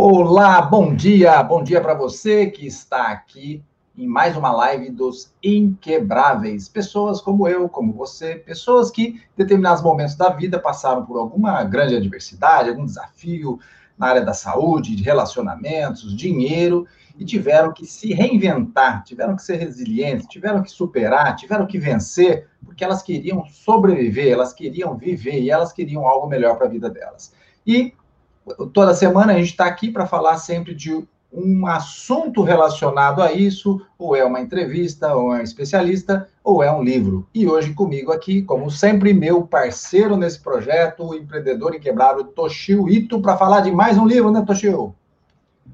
Olá, 0.00 0.62
bom 0.62 0.94
dia, 0.94 1.42
bom 1.42 1.60
dia 1.60 1.80
para 1.80 1.92
você 1.92 2.46
que 2.46 2.64
está 2.64 3.08
aqui 3.08 3.64
em 3.96 4.06
mais 4.06 4.36
uma 4.36 4.52
live 4.52 4.90
dos 4.90 5.34
Inquebráveis. 5.42 6.68
Pessoas 6.68 7.20
como 7.20 7.48
eu, 7.48 7.68
como 7.68 7.92
você, 7.92 8.36
pessoas 8.36 8.92
que 8.92 9.02
em 9.02 9.20
determinados 9.36 9.82
momentos 9.82 10.14
da 10.14 10.28
vida 10.28 10.56
passaram 10.60 11.04
por 11.04 11.18
alguma 11.18 11.64
grande 11.64 11.96
adversidade, 11.96 12.68
algum 12.68 12.84
desafio 12.84 13.58
na 13.98 14.06
área 14.06 14.24
da 14.24 14.32
saúde, 14.32 14.94
de 14.94 15.02
relacionamentos, 15.02 16.16
dinheiro, 16.16 16.86
e 17.18 17.24
tiveram 17.24 17.72
que 17.72 17.84
se 17.84 18.14
reinventar, 18.14 19.02
tiveram 19.02 19.34
que 19.34 19.42
ser 19.42 19.56
resilientes, 19.56 20.28
tiveram 20.28 20.62
que 20.62 20.70
superar, 20.70 21.34
tiveram 21.34 21.66
que 21.66 21.76
vencer, 21.76 22.46
porque 22.64 22.84
elas 22.84 23.02
queriam 23.02 23.44
sobreviver, 23.46 24.32
elas 24.32 24.52
queriam 24.52 24.96
viver 24.96 25.40
e 25.40 25.50
elas 25.50 25.72
queriam 25.72 26.06
algo 26.06 26.28
melhor 26.28 26.56
para 26.56 26.66
a 26.66 26.70
vida 26.70 26.88
delas. 26.88 27.32
E 27.66 27.94
toda 28.72 28.94
semana 28.94 29.32
a 29.32 29.36
gente 29.36 29.50
está 29.50 29.66
aqui 29.66 29.90
para 29.90 30.06
falar 30.06 30.36
sempre 30.38 30.74
de 30.74 31.06
um 31.32 31.66
assunto 31.66 32.42
relacionado 32.42 33.22
a 33.22 33.32
isso, 33.32 33.80
ou 33.98 34.16
é 34.16 34.24
uma 34.24 34.40
entrevista, 34.40 35.14
ou 35.14 35.34
é 35.34 35.40
um 35.40 35.42
especialista, 35.42 36.26
ou 36.42 36.62
é 36.62 36.72
um 36.72 36.82
livro. 36.82 37.26
E 37.34 37.46
hoje 37.46 37.74
comigo 37.74 38.12
aqui, 38.12 38.42
como 38.42 38.70
sempre, 38.70 39.12
meu 39.12 39.42
parceiro 39.42 40.16
nesse 40.16 40.40
projeto, 40.40 41.04
o 41.04 41.14
empreendedor 41.14 41.74
inquebrável 41.74 42.24
Toshio 42.24 42.88
Ito, 42.88 43.20
para 43.20 43.36
falar 43.36 43.60
de 43.60 43.70
mais 43.70 43.98
um 43.98 44.06
livro, 44.06 44.30
né, 44.30 44.42
Toshio? 44.46 44.94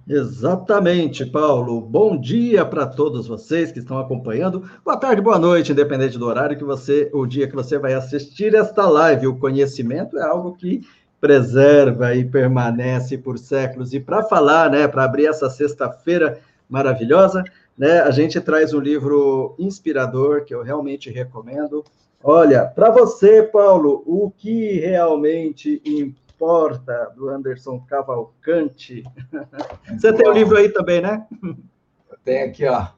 Exatamente, 0.06 1.24
Paulo. 1.24 1.80
Bom 1.80 2.20
dia 2.20 2.64
para 2.64 2.84
todos 2.84 3.26
vocês 3.26 3.72
que 3.72 3.78
estão 3.78 3.98
acompanhando. 3.98 4.68
Boa 4.84 4.98
tarde, 4.98 5.22
boa 5.22 5.38
noite, 5.38 5.72
independente 5.72 6.18
do 6.18 6.26
horário 6.26 6.58
que 6.58 6.64
você, 6.64 7.08
o 7.14 7.24
dia 7.24 7.48
que 7.48 7.54
você 7.54 7.78
vai 7.78 7.94
assistir 7.94 8.54
esta 8.54 8.86
live. 8.86 9.28
O 9.28 9.38
conhecimento 9.38 10.18
é 10.18 10.22
algo 10.22 10.52
que 10.56 10.82
preserva 11.24 12.14
e 12.14 12.22
permanece 12.22 13.16
por 13.16 13.38
séculos. 13.38 13.94
E 13.94 13.98
para 13.98 14.22
falar, 14.24 14.70
né, 14.70 14.86
para 14.86 15.04
abrir 15.04 15.24
essa 15.24 15.48
sexta-feira 15.48 16.38
maravilhosa, 16.68 17.42
né, 17.78 18.00
a 18.00 18.10
gente 18.10 18.38
traz 18.42 18.74
um 18.74 18.78
livro 18.78 19.54
inspirador 19.58 20.44
que 20.44 20.54
eu 20.54 20.62
realmente 20.62 21.08
recomendo. 21.08 21.82
Olha, 22.22 22.66
para 22.66 22.90
você, 22.90 23.42
Paulo, 23.42 24.02
o 24.04 24.30
que 24.36 24.80
realmente 24.80 25.80
importa 25.86 27.10
do 27.16 27.30
Anderson 27.30 27.80
Cavalcante. 27.88 29.02
Você 29.96 30.12
tem 30.12 30.28
o 30.28 30.30
um 30.30 30.34
livro 30.34 30.58
aí 30.58 30.68
também, 30.68 31.00
né? 31.00 31.26
Eu 31.42 32.18
tenho 32.22 32.46
aqui, 32.46 32.66
ó. 32.66 32.88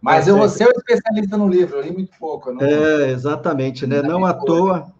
Mas 0.00 0.28
eu 0.28 0.36
vou 0.36 0.48
ser 0.48 0.68
um 0.68 0.70
especialista 0.70 1.36
no 1.36 1.48
livro, 1.48 1.78
eu 1.78 1.82
li 1.82 1.90
muito 1.90 2.16
pouco. 2.16 2.52
Não... 2.52 2.60
É, 2.60 3.10
exatamente, 3.10 3.86
né? 3.86 4.02
Não 4.02 4.24
à 4.24 4.34
toa, 4.34 4.93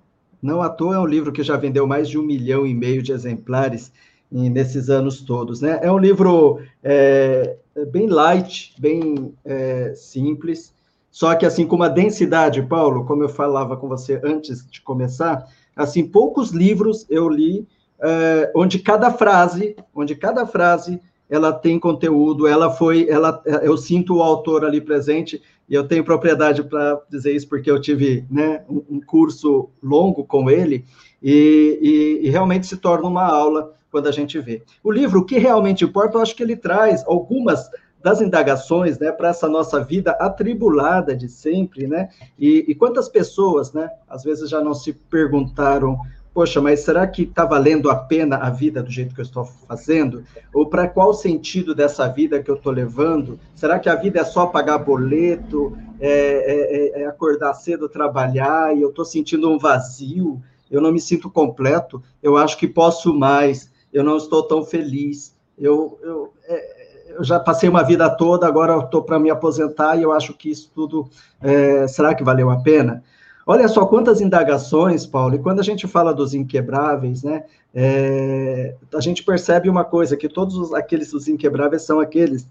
não 0.45 0.61
à 0.61 0.69
toa 0.69 0.97
é 0.97 0.99
um 0.99 1.07
livro 1.07 1.33
que 1.33 1.43
já 1.43 1.57
vendeu 1.57 1.87
mais 1.87 2.07
de 2.07 2.19
um 2.19 2.23
milhão 2.23 2.67
e 2.67 2.75
meio 2.75 3.03
de 3.03 3.13
exemplares 3.13 3.91
nesses 4.31 4.91
anos 4.91 5.23
todos. 5.23 5.63
Né? 5.63 5.79
É 5.81 5.91
um 5.91 5.97
livro 5.97 6.61
é, 6.83 7.57
bem 7.91 8.07
light, 8.07 8.75
bem 8.79 9.35
é, 9.43 9.95
simples, 9.95 10.75
só 11.11 11.35
que 11.35 11.47
assim 11.47 11.67
com 11.67 11.77
uma 11.77 11.89
densidade, 11.89 12.61
Paulo, 12.63 13.07
como 13.07 13.23
eu 13.23 13.29
falava 13.29 13.75
com 13.75 13.89
você 13.89 14.21
antes 14.23 14.69
de 14.69 14.83
começar, 14.83 15.47
assim 15.75 16.07
poucos 16.07 16.51
livros 16.51 17.07
eu 17.09 17.27
li 17.27 17.67
é, 18.03 18.53
onde 18.55 18.81
cada 18.81 19.11
frase, 19.11 19.75
onde 19.95 20.15
cada 20.15 20.47
frase 20.47 21.01
ela 21.35 21.53
tem 21.53 21.79
conteúdo, 21.79 22.47
ela 22.47 22.71
foi, 22.71 23.09
ela, 23.09 23.43
eu 23.63 23.77
sinto 23.77 24.17
o 24.17 24.23
autor 24.23 24.65
ali 24.65 24.81
presente 24.81 25.43
e 25.69 25.75
eu 25.75 25.87
tenho 25.87 26.05
propriedade 26.05 26.63
para 26.63 27.01
dizer 27.11 27.35
isso 27.35 27.49
porque 27.49 27.71
eu 27.71 27.81
tive 27.81 28.25
né, 28.31 28.63
um, 28.69 29.01
curso 29.01 29.71
longo 29.83 30.25
com 30.25 30.51
ele, 30.51 30.85
e, 31.23 32.21
e, 32.23 32.27
e, 32.27 32.31
realmente 32.31 32.67
se 32.67 32.77
torna 32.77 33.09
uma 33.09 33.25
aula 33.25 33.73
quando 33.91 34.09
a 34.09 34.13
gente 34.13 34.39
vê. 34.39 34.63
O 34.83 34.93
livro, 34.93 35.21
o 35.21 35.25
que 35.25 35.39
realmente 35.39 35.85
importa, 35.85 36.19
eu 36.19 36.23
acho 36.23 36.37
que 36.37 36.43
ele 36.43 36.57
traz 36.57 37.03
algumas 37.07 37.71
das 38.03 38.21
indagações 38.21 38.99
né, 38.99 39.11
para 39.11 39.31
essa 39.31 39.49
nossa 39.49 39.83
vida 39.83 40.11
atribulada 40.21 41.17
de 41.17 41.27
sempre, 41.27 41.87
né? 41.87 42.11
E, 42.39 42.63
e 42.69 42.75
quantas 42.75 43.09
pessoas, 43.09 43.73
né, 43.73 43.89
às 44.07 44.23
vezes 44.23 44.51
já 44.51 44.61
não 44.61 44.75
se 44.75 44.93
perguntaram 44.93 45.99
poxa, 46.35 46.61
mas 46.61 46.81
será 46.81 47.07
que 47.07 47.23
está 47.23 47.45
valendo 47.45 47.89
a 47.89 47.95
pena 47.95 48.37
a 48.39 48.51
vida 48.51 48.83
do 48.83 48.91
jeito 48.91 49.15
que 49.15 49.21
eu 49.21 49.25
estou 49.25 49.45
fazendo? 49.45 50.25
Ou 50.53 50.67
para 50.67 50.89
qual 50.89 51.15
sentido 51.15 51.75
dessa 51.75 52.09
vida 52.09 52.43
que 52.43 52.51
eu 52.51 52.57
estou 52.57 52.73
levando? 52.73 53.39
Será 53.55 53.79
que 53.79 53.89
a 53.89 53.95
vida 53.95 54.19
é 54.19 54.25
só 54.25 54.47
pagar 54.47 54.79
boleto, 54.79 55.79
é, 56.01 56.11
é, 56.11 57.01
é, 57.01 57.03
é 57.03 57.07
acordar 57.07 57.55
cedo, 57.55 57.89
trabalhar, 57.89 58.77
e 58.77 58.83
eu 58.83 58.89
estou 58.89 59.05
sentindo 59.05 59.49
um 59.49 59.57
vazio, 59.57 60.43
eu 60.69 60.81
não 60.81 60.91
me 60.91 61.01
sinto 61.01 61.31
completo, 61.31 62.03
eu 62.21 62.37
acho 62.37 62.59
que 62.59 62.67
posso 62.67 63.15
mais, 63.15 63.71
eu 63.93 64.03
não 64.03 64.17
estou 64.17 64.43
tão 64.43 64.65
feliz, 64.65 65.37
eu, 65.57 66.01
eu, 66.03 66.33
é, 66.49 67.15
eu 67.17 67.23
já 67.23 67.39
passei 67.39 67.69
uma 67.69 67.85
vida 67.85 68.11
toda, 68.11 68.45
agora 68.45 68.77
estou 68.79 69.03
para 69.03 69.21
me 69.21 69.31
aposentar 69.31 69.97
e 69.97 70.03
eu 70.03 70.11
acho 70.11 70.35
que 70.35 70.51
isso 70.51 70.69
tudo, 70.75 71.09
é, 71.41 71.87
será 71.87 72.13
que 72.13 72.25
valeu 72.25 72.51
a 72.51 72.57
pena? 72.57 73.05
Olha 73.47 73.69
só 73.69 73.85
quantas 73.85 74.21
indagações, 74.21 75.07
Paulo, 75.07 75.35
e 75.35 75.39
quando 75.39 75.61
a 75.61 75.63
gente 75.63 75.87
fala 75.87 76.15
dos 76.15 76.33
inquebráveis, 76.33 77.23
né, 77.23 77.45
é, 77.75 78.75
a 78.95 79.01
gente 79.01 79.23
percebe 79.23 79.69
uma 79.69 79.85
coisa, 79.85 80.17
que 80.17 80.29
todos 80.29 80.57
os, 80.57 80.73
aqueles 80.73 81.13
os 81.13 81.29
inquebráveis 81.29 81.83
são 81.83 82.01
aqueles 82.01 82.49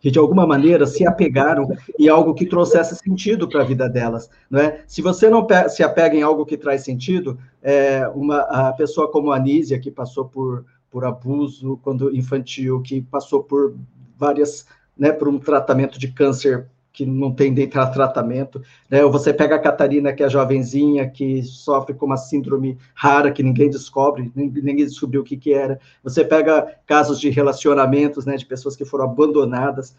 que 0.00 0.10
de 0.10 0.18
alguma 0.18 0.46
maneira 0.46 0.86
se 0.86 1.06
apegaram 1.06 1.68
em 1.98 2.08
algo 2.08 2.34
que 2.34 2.46
trouxesse 2.46 2.94
sentido 2.96 3.48
para 3.48 3.62
a 3.62 3.64
vida 3.64 3.88
delas, 3.88 4.30
não 4.48 4.60
é? 4.60 4.82
Se 4.86 5.02
você 5.02 5.28
não 5.28 5.44
se 5.68 5.82
apega 5.82 6.14
em 6.14 6.22
algo 6.22 6.46
que 6.46 6.56
traz 6.56 6.84
sentido, 6.84 7.38
é, 7.62 8.06
uma 8.14 8.40
a 8.42 8.72
pessoa 8.72 9.10
como 9.10 9.32
a 9.32 9.36
Anísia, 9.36 9.80
que 9.80 9.90
passou 9.90 10.26
por, 10.26 10.64
por 10.90 11.04
abuso 11.04 11.80
quando 11.82 12.14
infantil, 12.14 12.80
que 12.82 13.00
passou 13.00 13.42
por 13.42 13.74
várias, 14.16 14.66
né, 14.96 15.10
por 15.10 15.28
um 15.28 15.38
tratamento 15.38 15.98
de 15.98 16.08
câncer 16.08 16.68
que 16.96 17.04
não 17.04 17.30
tem 17.30 17.54
tratamento, 17.68 18.62
né? 18.88 19.04
Ou 19.04 19.12
você 19.12 19.30
pega 19.30 19.56
a 19.56 19.58
Catarina, 19.58 20.14
que 20.14 20.22
é 20.22 20.30
jovenzinha, 20.30 21.06
que 21.06 21.42
sofre 21.42 21.92
com 21.92 22.06
uma 22.06 22.16
síndrome 22.16 22.78
rara 22.94 23.30
que 23.30 23.42
ninguém 23.42 23.68
descobre, 23.68 24.32
ninguém 24.34 24.76
descobriu 24.76 25.20
o 25.20 25.24
que, 25.24 25.36
que 25.36 25.52
era. 25.52 25.78
Você 26.02 26.24
pega 26.24 26.74
casos 26.86 27.20
de 27.20 27.28
relacionamentos, 27.28 28.24
né, 28.24 28.34
de 28.36 28.46
pessoas 28.46 28.74
que 28.74 28.86
foram 28.86 29.04
abandonadas, 29.04 29.94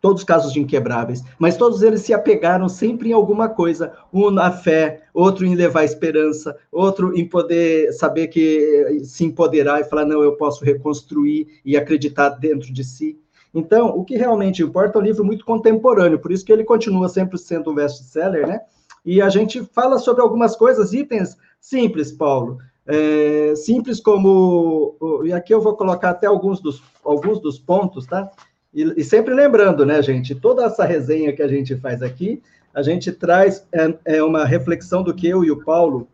todos 0.00 0.24
casos 0.24 0.54
de 0.54 0.60
inquebráveis, 0.60 1.22
mas 1.38 1.58
todos 1.58 1.82
eles 1.82 2.00
se 2.00 2.14
apegaram 2.14 2.66
sempre 2.66 3.10
em 3.10 3.12
alguma 3.12 3.50
coisa, 3.50 3.92
um 4.10 4.30
na 4.30 4.50
fé, 4.50 5.02
outro 5.12 5.44
em 5.44 5.54
levar 5.54 5.84
esperança, 5.84 6.56
outro 6.72 7.14
em 7.14 7.28
poder 7.28 7.92
saber 7.92 8.28
que 8.28 9.02
se 9.04 9.24
empoderar 9.24 9.82
e 9.82 9.84
falar, 9.84 10.06
não, 10.06 10.22
eu 10.22 10.36
posso 10.36 10.64
reconstruir 10.64 11.60
e 11.62 11.76
acreditar 11.76 12.30
dentro 12.30 12.72
de 12.72 12.84
si. 12.84 13.18
Então, 13.54 13.88
o 13.88 14.04
que 14.04 14.16
realmente 14.16 14.62
importa 14.62 14.98
é 14.98 15.00
um 15.00 15.04
livro 15.04 15.24
muito 15.24 15.44
contemporâneo, 15.44 16.18
por 16.18 16.30
isso 16.30 16.44
que 16.44 16.52
ele 16.52 16.64
continua 16.64 17.08
sempre 17.08 17.38
sendo 17.38 17.70
um 17.70 17.74
best-seller, 17.74 18.46
né? 18.46 18.60
E 19.04 19.22
a 19.22 19.28
gente 19.28 19.62
fala 19.72 19.98
sobre 19.98 20.22
algumas 20.22 20.54
coisas, 20.54 20.92
itens 20.92 21.36
simples, 21.60 22.12
Paulo. 22.12 22.58
É, 22.86 23.54
simples 23.56 24.00
como. 24.00 24.96
E 25.24 25.32
aqui 25.32 25.52
eu 25.52 25.60
vou 25.60 25.76
colocar 25.76 26.10
até 26.10 26.26
alguns 26.26 26.60
dos, 26.60 26.82
alguns 27.04 27.40
dos 27.40 27.58
pontos, 27.58 28.06
tá? 28.06 28.30
E, 28.72 29.00
e, 29.00 29.04
sempre 29.04 29.34
lembrando, 29.34 29.84
né, 29.84 30.02
gente? 30.02 30.34
Toda 30.34 30.64
essa 30.64 30.84
resenha 30.84 31.32
que 31.32 31.42
a 31.42 31.48
gente 31.48 31.76
faz 31.76 32.02
aqui, 32.02 32.42
a 32.74 32.82
gente 32.82 33.10
traz 33.12 33.66
é, 33.72 34.16
é 34.16 34.22
uma 34.22 34.44
reflexão 34.44 35.02
do 35.02 35.14
que 35.14 35.26
eu 35.26 35.44
e 35.44 35.50
o 35.50 35.64
Paulo 35.64 36.06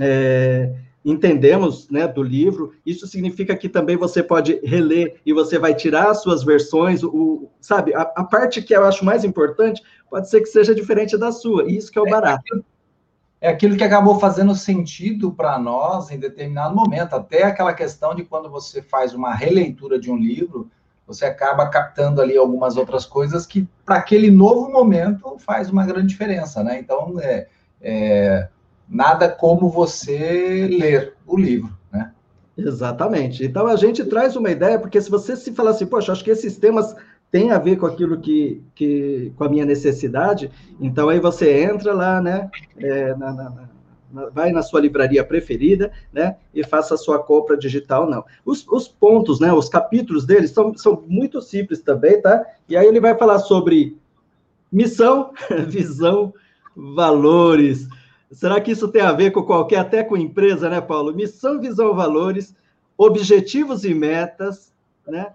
é, 0.00 0.74
entendemos 1.04 1.88
né, 1.90 2.06
do 2.06 2.22
livro, 2.22 2.72
isso 2.86 3.06
significa 3.06 3.56
que 3.56 3.68
também 3.68 3.96
você 3.96 4.22
pode 4.22 4.60
reler 4.64 5.20
e 5.26 5.32
você 5.32 5.58
vai 5.58 5.74
tirar 5.74 6.10
as 6.10 6.22
suas 6.22 6.44
versões, 6.44 7.02
o, 7.02 7.48
sabe, 7.60 7.94
a, 7.94 8.02
a, 8.02 8.24
parte 8.24 8.62
que 8.62 8.74
eu 8.74 8.84
acho 8.84 9.04
mais 9.04 9.24
importante 9.24 9.82
pode 10.08 10.30
ser 10.30 10.40
que 10.40 10.46
seja 10.46 10.74
diferente 10.74 11.16
da 11.16 11.32
sua, 11.32 11.64
e 11.64 11.76
isso 11.76 11.90
que 11.90 11.98
é 11.98 12.02
o 12.02 12.06
é 12.06 12.10
barato. 12.10 12.64
É 13.40 13.48
aquilo 13.48 13.76
que 13.76 13.82
acabou 13.82 14.20
fazendo 14.20 14.54
sentido 14.54 15.32
para 15.32 15.58
nós 15.58 16.12
em 16.12 16.18
determinado 16.18 16.76
momento, 16.76 17.14
até 17.14 17.42
aquela 17.42 17.74
questão 17.74 18.14
de 18.14 18.22
quando 18.22 18.48
você 18.48 18.80
faz 18.80 19.14
uma 19.14 19.34
releitura 19.34 19.98
de 19.98 20.10
um 20.12 20.16
livro, 20.16 20.70
você 21.04 21.24
acaba 21.24 21.68
captando 21.68 22.22
ali 22.22 22.36
algumas 22.36 22.76
outras 22.76 23.04
coisas 23.04 23.44
que, 23.44 23.68
para 23.84 23.96
aquele 23.96 24.30
novo 24.30 24.70
momento, 24.70 25.36
faz 25.40 25.68
uma 25.68 25.84
grande 25.84 26.06
diferença, 26.06 26.62
né? 26.62 26.78
Então, 26.78 27.18
é, 27.20 27.48
é 27.80 28.48
nada 28.88 29.28
como 29.28 29.68
você 29.68 30.68
ler 30.70 31.14
o 31.26 31.36
livro, 31.36 31.72
né? 31.90 32.12
Exatamente. 32.56 33.44
Então 33.44 33.66
a 33.66 33.76
gente 33.76 34.04
traz 34.04 34.36
uma 34.36 34.50
ideia, 34.50 34.78
porque 34.78 35.00
se 35.00 35.10
você 35.10 35.36
se 35.36 35.52
falar 35.52 35.70
assim, 35.70 35.86
poxa, 35.86 36.12
acho 36.12 36.24
que 36.24 36.30
esses 36.30 36.58
temas 36.58 36.94
têm 37.30 37.50
a 37.50 37.58
ver 37.58 37.76
com 37.76 37.86
aquilo 37.86 38.20
que, 38.20 38.62
que 38.74 39.32
com 39.36 39.44
a 39.44 39.48
minha 39.48 39.64
necessidade, 39.64 40.50
então 40.78 41.08
aí 41.08 41.18
você 41.18 41.62
entra 41.62 41.94
lá, 41.94 42.20
né? 42.20 42.50
É, 42.76 43.14
na, 43.14 43.32
na, 43.32 43.50
na, 44.12 44.26
vai 44.30 44.52
na 44.52 44.62
sua 44.62 44.80
livraria 44.80 45.24
preferida, 45.24 45.90
né? 46.12 46.36
E 46.54 46.62
faça 46.62 46.94
a 46.94 46.98
sua 46.98 47.18
compra 47.18 47.56
digital, 47.56 48.08
não. 48.08 48.22
Os, 48.44 48.66
os 48.68 48.86
pontos, 48.86 49.40
né? 49.40 49.50
Os 49.52 49.70
capítulos 49.70 50.26
deles 50.26 50.50
são, 50.50 50.76
são 50.76 51.02
muito 51.08 51.40
simples 51.40 51.80
também, 51.80 52.20
tá? 52.20 52.44
E 52.68 52.76
aí 52.76 52.86
ele 52.86 53.00
vai 53.00 53.16
falar 53.16 53.38
sobre 53.38 53.96
missão, 54.70 55.32
visão, 55.66 56.34
valores 56.76 57.88
Será 58.32 58.60
que 58.60 58.70
isso 58.70 58.88
tem 58.88 59.02
a 59.02 59.12
ver 59.12 59.30
com 59.30 59.42
qualquer, 59.42 59.78
até 59.78 60.02
com 60.02 60.16
empresa, 60.16 60.68
né, 60.68 60.80
Paulo? 60.80 61.14
Missão, 61.14 61.60
visão, 61.60 61.94
valores, 61.94 62.54
objetivos 62.96 63.84
e 63.84 63.94
metas, 63.94 64.72
né? 65.06 65.32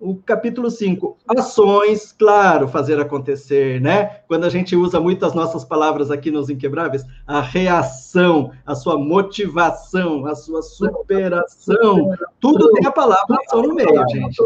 O 0.00 0.16
capítulo 0.16 0.70
5, 0.70 1.16
ações, 1.28 2.12
claro, 2.12 2.66
fazer 2.66 3.00
acontecer, 3.00 3.80
né? 3.80 4.20
Quando 4.26 4.44
a 4.44 4.48
gente 4.48 4.74
usa 4.74 5.00
muito 5.00 5.24
as 5.24 5.34
nossas 5.34 5.64
palavras 5.64 6.10
aqui 6.10 6.30
nos 6.30 6.50
Inquebráveis, 6.50 7.04
a 7.26 7.40
reação, 7.40 8.50
a 8.66 8.74
sua 8.74 8.98
motivação, 8.98 10.26
a 10.26 10.34
sua 10.34 10.62
superação, 10.62 12.10
tudo 12.40 12.70
tem 12.72 12.86
a 12.86 12.92
palavra 12.92 13.38
ação 13.46 13.62
no 13.62 13.74
meio, 13.74 14.04
gente. 14.08 14.36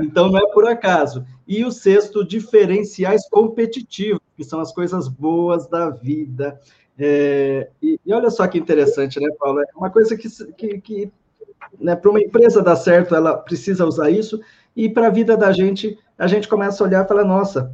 Então 0.00 0.30
não 0.30 0.38
é 0.38 0.46
por 0.52 0.66
acaso. 0.66 1.26
E 1.46 1.64
o 1.64 1.72
sexto, 1.72 2.24
diferenciais 2.24 3.28
competitivos, 3.28 4.20
que 4.36 4.44
são 4.44 4.60
as 4.60 4.72
coisas 4.72 5.08
boas 5.08 5.66
da 5.66 5.90
vida. 5.90 6.58
É, 6.98 7.68
e, 7.82 7.98
e, 8.04 8.12
olha 8.12 8.30
só 8.30 8.46
que 8.46 8.58
interessante, 8.58 9.18
né, 9.20 9.28
Paulo? 9.38 9.60
É 9.60 9.64
uma 9.76 9.90
coisa 9.90 10.16
que, 10.16 10.28
que, 10.52 10.80
que 10.80 11.12
né, 11.80 11.96
para 11.96 12.10
uma 12.10 12.20
empresa 12.20 12.62
dar 12.62 12.76
certo, 12.76 13.14
ela 13.14 13.36
precisa 13.36 13.86
usar 13.86 14.10
isso, 14.10 14.40
e 14.76 14.88
para 14.88 15.06
a 15.06 15.10
vida 15.10 15.36
da 15.36 15.52
gente, 15.52 15.98
a 16.18 16.26
gente 16.26 16.48
começa 16.48 16.82
a 16.82 16.86
olhar 16.86 17.04
e 17.04 17.08
falar, 17.08 17.24
nossa, 17.24 17.72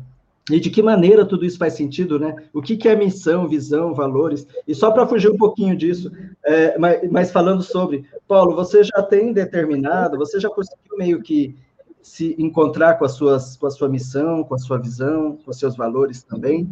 e 0.50 0.58
de 0.58 0.70
que 0.70 0.82
maneira 0.82 1.26
tudo 1.26 1.44
isso 1.44 1.58
faz 1.58 1.74
sentido, 1.74 2.18
né? 2.18 2.34
O 2.54 2.62
que, 2.62 2.76
que 2.76 2.88
é 2.88 2.96
missão, 2.96 3.46
visão, 3.46 3.94
valores? 3.94 4.46
E 4.66 4.74
só 4.74 4.90
para 4.90 5.06
fugir 5.06 5.30
um 5.30 5.36
pouquinho 5.36 5.76
disso, 5.76 6.10
é, 6.44 6.78
mas, 6.78 7.10
mas, 7.10 7.30
falando 7.30 7.62
sobre, 7.62 8.04
Paulo, 8.26 8.56
você 8.56 8.82
já 8.82 9.02
tem 9.02 9.32
determinado, 9.32 10.16
você 10.16 10.40
já 10.40 10.48
conseguiu 10.48 10.96
meio 10.96 11.20
que 11.20 11.54
se 12.02 12.34
encontrar 12.38 12.94
com, 12.94 13.04
as 13.04 13.12
suas, 13.12 13.56
com 13.56 13.66
a 13.66 13.70
sua 13.70 13.88
missão, 13.88 14.42
com 14.42 14.54
a 14.54 14.58
sua 14.58 14.78
visão, 14.78 15.36
com 15.44 15.50
os 15.50 15.58
seus 15.58 15.76
valores 15.76 16.22
também? 16.22 16.66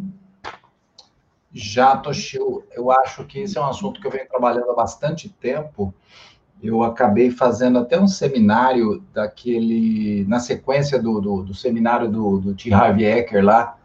Já, 1.57 1.97
Toshio, 1.97 2.63
eu 2.71 2.91
acho 2.91 3.23
que 3.25 3.39
esse 3.39 3.57
é 3.57 3.61
um 3.61 3.65
assunto 3.65 3.99
que 3.99 4.05
eu 4.05 4.11
venho 4.11 4.27
trabalhando 4.29 4.69
há 4.69 4.75
bastante 4.75 5.27
tempo, 5.27 5.91
eu 6.61 6.83
acabei 6.83 7.31
fazendo 7.31 7.79
até 7.79 7.99
um 7.99 8.07
seminário 8.07 9.03
daquele, 9.11 10.23
na 10.25 10.39
sequência 10.39 11.01
do, 11.01 11.19
do, 11.19 11.41
do 11.41 11.53
seminário 11.55 12.09
do, 12.09 12.39
do 12.39 12.53
T. 12.53 12.71
Harvey 12.71 13.05
Eker 13.05 13.43
lá, 13.43 13.75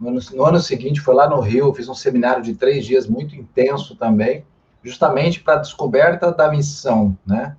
no 0.00 0.08
ano, 0.08 0.20
no 0.32 0.44
ano, 0.44 0.58
seguinte, 0.58 1.02
foi 1.02 1.14
lá 1.14 1.28
no 1.28 1.40
Rio, 1.40 1.74
fiz 1.74 1.86
um 1.88 1.94
seminário 1.94 2.42
de 2.42 2.54
três 2.54 2.86
dias 2.86 3.06
muito 3.06 3.36
intenso 3.36 3.94
também, 3.94 4.46
justamente 4.82 5.40
para 5.40 5.54
a 5.54 5.58
descoberta 5.58 6.32
da 6.32 6.50
missão, 6.50 7.18
né? 7.26 7.54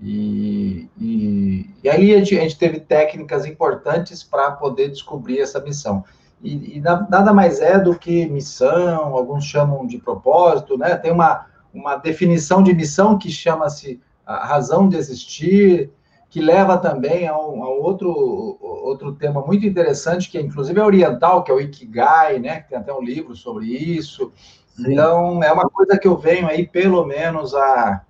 E, 0.00 0.88
e, 0.96 1.70
e 1.82 1.88
aí 1.88 2.14
a 2.14 2.18
gente, 2.18 2.38
a 2.38 2.42
gente, 2.42 2.56
teve 2.56 2.78
técnicas 2.78 3.44
importantes 3.44 4.22
para 4.22 4.52
poder 4.52 4.90
descobrir 4.90 5.40
essa 5.40 5.60
missão. 5.60 6.04
E, 6.42 6.76
e, 6.76 6.80
nada 6.80 7.32
mais 7.32 7.60
é 7.60 7.78
do 7.78 7.98
que 7.98 8.28
missão, 8.28 9.14
alguns 9.14 9.44
chamam 9.44 9.86
de 9.86 9.98
propósito, 9.98 10.78
né? 10.78 10.96
Tem 10.96 11.10
uma, 11.10 11.46
uma 11.74 11.96
definição 11.96 12.62
de 12.62 12.72
missão 12.72 13.18
que 13.18 13.30
chama-se 13.30 14.00
a 14.24 14.46
razão 14.46 14.88
de 14.88 14.96
existir, 14.96 15.90
que 16.30 16.40
leva 16.40 16.76
também 16.76 17.26
a 17.26 17.36
um, 17.36 17.64
a 17.64 17.70
outro, 17.70 18.58
outro 18.60 19.12
tema 19.14 19.40
muito 19.40 19.66
interessante, 19.66 20.30
que 20.30 20.38
é, 20.38 20.40
inclusive 20.40 20.78
é 20.78 20.84
oriental, 20.84 21.42
que 21.42 21.50
é 21.50 21.54
o 21.54 21.60
Ikigai, 21.60 22.38
né? 22.38 22.60
Que 22.60 22.68
tem 22.68 22.78
até 22.78 22.92
um 22.92 23.02
livro 23.02 23.34
sobre 23.34 23.66
isso. 23.66 24.30
Sim. 24.68 24.92
Então, 24.92 25.42
é 25.42 25.52
uma 25.52 25.68
coisa 25.68 25.98
que 25.98 26.06
eu 26.06 26.16
venho 26.16 26.46
aí 26.46 26.66
pelo 26.66 27.04
menos 27.04 27.54
há 27.54 28.02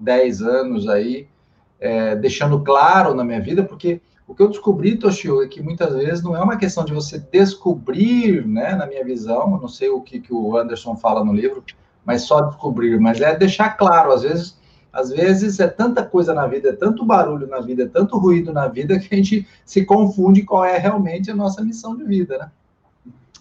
10 0.00 0.42
anos 0.42 0.88
aí, 0.88 1.28
é, 1.78 2.16
deixando 2.16 2.64
claro 2.64 3.14
na 3.14 3.22
minha 3.22 3.40
vida, 3.40 3.62
porque 3.62 4.00
o 4.26 4.34
que 4.34 4.42
eu 4.42 4.48
descobri, 4.48 4.96
Toshio, 4.96 5.42
é 5.42 5.46
que 5.46 5.62
muitas 5.62 5.94
vezes 5.94 6.22
não 6.22 6.36
é 6.36 6.42
uma 6.42 6.56
questão 6.56 6.84
de 6.84 6.92
você 6.92 7.18
descobrir, 7.18 8.46
né, 8.46 8.74
na 8.74 8.86
minha 8.86 9.04
visão, 9.04 9.50
não 9.50 9.68
sei 9.68 9.88
o 9.88 10.00
que, 10.00 10.20
que 10.20 10.34
o 10.34 10.56
Anderson 10.56 10.96
fala 10.96 11.24
no 11.24 11.32
livro, 11.32 11.62
mas 12.04 12.22
só 12.22 12.40
descobrir, 12.40 12.98
mas 12.98 13.20
é 13.20 13.36
deixar 13.36 13.70
claro, 13.70 14.12
às 14.12 14.22
vezes 14.22 14.56
às 14.92 15.10
vezes 15.10 15.60
é 15.60 15.68
tanta 15.68 16.02
coisa 16.02 16.32
na 16.32 16.46
vida, 16.46 16.70
é 16.70 16.72
tanto 16.72 17.04
barulho 17.04 17.46
na 17.46 17.60
vida, 17.60 17.82
é 17.82 17.86
tanto 17.86 18.16
ruído 18.16 18.50
na 18.50 18.66
vida 18.66 18.98
que 18.98 19.14
a 19.14 19.16
gente 19.18 19.46
se 19.62 19.84
confunde 19.84 20.42
qual 20.42 20.64
é 20.64 20.78
realmente 20.78 21.30
a 21.30 21.36
nossa 21.36 21.62
missão 21.62 21.94
de 21.94 22.02
vida, 22.04 22.38
né? 22.38 22.50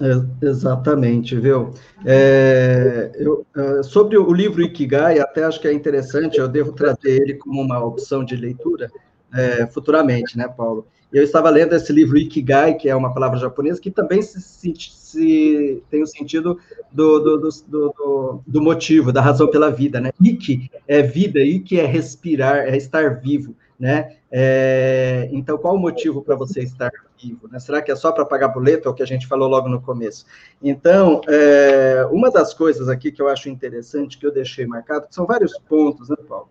É, 0.02 0.46
exatamente, 0.46 1.38
viu? 1.40 1.74
É, 2.06 3.10
eu, 3.16 3.46
é, 3.56 3.84
sobre 3.84 4.18
o 4.18 4.34
livro 4.34 4.62
Ikigai, 4.62 5.20
até 5.20 5.46
acho 5.46 5.62
que 5.62 5.70
é 5.70 5.74
interessante, 5.74 6.38
eu 6.38 6.50
devo 6.50 6.74
trazer 6.74 7.22
ele 7.22 7.36
como 7.36 7.62
uma 7.62 7.82
opção 7.82 8.26
de 8.26 8.36
leitura 8.36 8.92
é, 9.36 9.68
futuramente, 9.68 10.38
né, 10.38 10.48
Paulo? 10.48 10.88
Eu 11.12 11.24
estava 11.24 11.50
lendo 11.50 11.74
esse 11.74 11.94
livro 11.94 12.18
Ikigai, 12.18 12.74
que 12.74 12.90
é 12.90 12.96
uma 12.96 13.14
palavra 13.14 13.38
japonesa, 13.38 13.80
que 13.80 13.92
também 13.92 14.22
se, 14.22 14.42
se 14.42 15.84
tem 15.90 16.02
o 16.02 16.08
sentido 16.08 16.60
do, 16.92 17.20
do, 17.20 17.38
do, 17.38 17.50
do, 17.68 18.42
do 18.46 18.62
motivo, 18.62 19.14
da 19.14 19.22
razão 19.22 19.48
pela 19.48 19.72
vida, 19.72 20.02
né? 20.02 20.12
Iki 20.22 20.70
é 20.88 21.02
vida, 21.02 21.40
Iki 21.40 21.80
é 21.80 21.86
respirar, 21.86 22.58
é 22.58 22.76
estar 22.76 23.22
vivo, 23.22 23.56
né? 23.80 24.18
É, 24.30 25.30
então, 25.32 25.58
qual 25.58 25.76
o 25.76 25.80
motivo 25.80 26.22
para 26.22 26.36
você 26.36 26.62
estar 26.62 26.92
vivo? 27.22 27.48
Né? 27.50 27.60
Será 27.60 27.82
que 27.82 27.92
é 27.92 27.96
só 27.96 28.12
para 28.12 28.26
pagar 28.26 28.50
boleto, 28.50 28.90
é 28.90 28.92
o 28.92 28.94
que 28.94 29.04
a 29.04 29.08
gente 29.08 29.28
falou 29.28 29.48
logo 29.48 29.70
no 29.70 29.82
começo? 29.82 30.26
Então, 30.62 31.22
é, 31.30 32.06
uma 32.12 32.30
das 32.30 32.54
coisas 32.54 32.90
aqui 32.90 33.12
que 33.14 33.22
eu 33.22 33.30
acho 33.30 33.48
interessante, 33.48 34.18
que 34.18 34.26
eu 34.26 34.34
deixei 34.34 34.66
marcado, 34.66 35.08
são 35.10 35.26
vários 35.26 35.58
pontos, 35.60 36.10
né, 36.10 36.18
Paulo? 36.28 36.50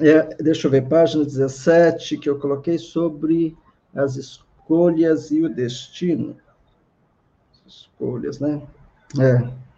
É, 0.00 0.42
deixa 0.42 0.66
eu 0.66 0.70
ver, 0.70 0.88
página 0.88 1.24
17, 1.24 2.18
que 2.18 2.28
eu 2.28 2.38
coloquei 2.38 2.78
sobre 2.78 3.56
as 3.94 4.16
escolhas 4.16 5.30
e 5.30 5.42
o 5.42 5.48
destino. 5.48 6.36
Escolhas, 7.66 8.38
né? 8.38 8.62
É. 9.18 9.68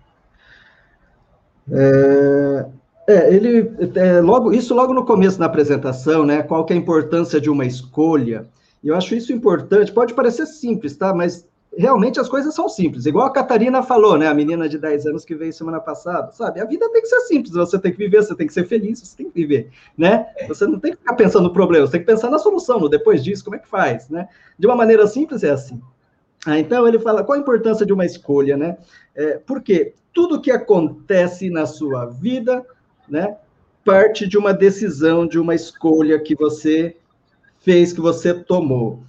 É, 1.73 2.67
é 3.09 3.35
ele, 3.35 3.73
é, 3.95 4.21
logo, 4.21 4.53
isso 4.53 4.75
logo 4.75 4.93
no 4.93 5.07
começo 5.07 5.39
da 5.39 5.47
apresentação, 5.47 6.25
né? 6.25 6.43
Qual 6.43 6.65
que 6.65 6.73
é 6.73 6.77
a 6.77 6.79
importância 6.79 7.41
de 7.41 7.49
uma 7.49 7.65
escolha? 7.65 8.47
Eu 8.83 8.95
acho 8.95 9.15
isso 9.15 9.33
importante. 9.33 9.93
Pode 9.93 10.15
parecer 10.15 10.47
simples, 10.47 10.97
tá? 10.97 11.15
Mas 11.15 11.47
realmente 11.77 12.19
as 12.19 12.29
coisas 12.29 12.55
são 12.55 12.69
simples. 12.69 13.07
Igual 13.07 13.27
a 13.27 13.33
Catarina 13.33 13.83
falou, 13.83 14.19
né? 14.19 14.27
A 14.27 14.35
menina 14.35 14.69
de 14.69 14.79
10 14.79 15.07
anos 15.07 15.25
que 15.25 15.35
veio 15.35 15.53
semana 15.53 15.81
passada, 15.81 16.33
sabe? 16.33 16.61
A 16.61 16.65
vida 16.65 16.91
tem 16.91 17.03
que 17.03 17.09
ser 17.09 17.21
simples, 17.21 17.53
você 17.55 17.79
tem 17.79 17.93
que 17.93 17.99
viver, 17.99 18.23
você 18.23 18.35
tem 18.35 18.47
que 18.47 18.53
ser 18.53 18.67
feliz, 18.67 19.01
você 19.01 19.17
tem 19.17 19.31
que 19.31 19.35
viver, 19.35 19.71
né? 19.97 20.27
É. 20.37 20.47
Você 20.47 20.67
não 20.67 20.79
tem 20.79 20.93
que 20.93 20.99
ficar 20.99 21.15
pensando 21.15 21.45
no 21.45 21.53
problema, 21.53 21.87
você 21.87 21.93
tem 21.93 22.01
que 22.01 22.07
pensar 22.07 22.31
na 22.31 22.39
solução, 22.39 22.81
no 22.81 22.89
depois 22.89 23.23
disso, 23.23 23.45
como 23.45 23.57
é 23.57 23.59
que 23.59 23.69
faz, 23.69 24.09
né? 24.09 24.29
De 24.59 24.67
uma 24.67 24.77
maneira 24.77 25.07
simples 25.07 25.43
é 25.43 25.51
assim. 25.51 25.81
Ah, 26.47 26.59
então 26.59 26.89
ele 26.89 26.99
fala 26.99 27.23
qual 27.23 27.37
a 27.37 27.41
importância 27.41 27.85
de 27.85 27.93
uma 27.93 28.07
escolha, 28.07 28.57
né? 28.57 28.79
É, 29.15 29.39
porque 29.39 29.95
tudo 30.13 30.41
que 30.41 30.51
acontece 30.51 31.51
na 31.51 31.67
sua 31.67 32.07
vida, 32.07 32.65
né, 33.09 33.37
parte 33.85 34.27
de 34.27 34.39
uma 34.39 34.53
decisão, 34.53 35.27
de 35.27 35.39
uma 35.39 35.55
escolha 35.55 36.19
que 36.19 36.35
você 36.35 36.97
fez, 37.61 37.93
que 37.93 38.01
você 38.01 38.33
tomou. 38.33 39.03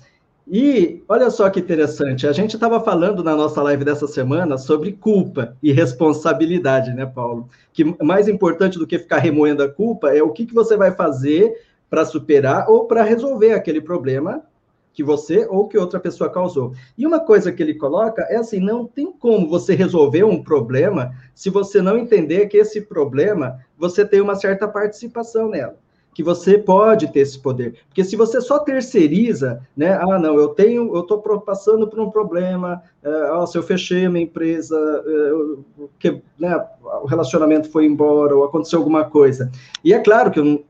E 0.54 1.02
olha 1.08 1.30
só 1.30 1.50
que 1.50 1.62
interessante, 1.62 2.28
a 2.28 2.34
gente 2.34 2.56
estava 2.56 2.82
falando 2.82 3.24
na 3.24 3.38
nossa 3.38 3.62
live 3.62 3.86
dessa 3.86 4.06
semana 4.06 4.58
sobre 4.58 4.92
culpa 4.92 5.56
e 5.64 5.72
responsabilidade, 5.72 6.94
né, 6.94 7.06
Paulo? 7.06 7.48
Que 7.72 7.86
mais 8.04 8.28
importante 8.28 8.78
do 8.78 8.86
que 8.86 9.00
ficar 9.00 9.20
remoendo 9.20 9.64
a 9.64 9.70
culpa 9.70 10.14
é 10.14 10.22
o 10.22 10.32
que, 10.32 10.46
que 10.46 10.54
você 10.54 10.76
vai 10.76 10.92
fazer 10.92 11.54
para 11.90 12.04
superar 12.04 12.70
ou 12.70 12.84
para 12.84 13.02
resolver 13.02 13.54
aquele 13.54 13.80
problema 13.80 14.44
que 14.92 15.02
você 15.02 15.48
ou 15.50 15.70
que 15.70 15.78
outra 15.78 16.02
pessoa 16.02 16.30
causou. 16.30 16.74
E 16.98 17.08
uma 17.08 17.22
coisa 17.22 17.50
que 17.50 17.64
ele 17.64 17.76
coloca 17.76 18.24
é 18.24 18.36
assim: 18.36 18.60
não 18.60 18.86
tem 18.86 19.10
como 19.10 19.48
você 19.48 19.74
resolver 19.74 20.26
um 20.26 20.44
problema 20.44 21.14
se 21.34 21.50
você 21.50 21.82
não 21.82 21.98
entender 21.98 22.48
que 22.48 22.58
esse 22.58 22.82
problema 22.82 23.58
você 23.78 24.04
tem 24.04 24.20
uma 24.20 24.36
certa 24.36 24.68
participação 24.68 25.48
nela 25.48 25.78
que 26.14 26.24
você 26.24 26.58
pode 26.58 27.12
ter 27.12 27.22
esse 27.22 27.40
poder. 27.40 27.76
Porque 27.88 28.04
se 28.04 28.16
você 28.16 28.42
só 28.42 28.60
terceiriza, 28.60 29.62
né? 29.76 29.94
Ah, 29.94 30.20
não, 30.20 30.36
eu 30.36 30.50
tenho, 30.50 30.94
eu 30.94 31.02
estou 31.02 31.20
passando 31.40 31.88
por 31.88 32.00
um 32.00 32.10
problema, 32.10 32.82
é, 33.04 33.46
se 33.48 33.58
eu 33.58 33.64
fechei 33.64 34.06
a 34.06 34.10
minha 34.10 34.26
empresa, 34.26 34.76
é, 34.78 35.82
que, 35.98 36.22
né, 36.38 36.64
o 37.02 37.06
relacionamento 37.06 37.70
foi 37.70 37.86
embora, 37.86 38.36
ou 38.36 38.44
aconteceu 38.44 38.80
alguma 38.80 39.06
coisa. 39.06 39.50
E 39.84 39.94
é 39.94 40.00
claro 40.00 40.32
que 40.32 40.40
eu, 40.40 40.66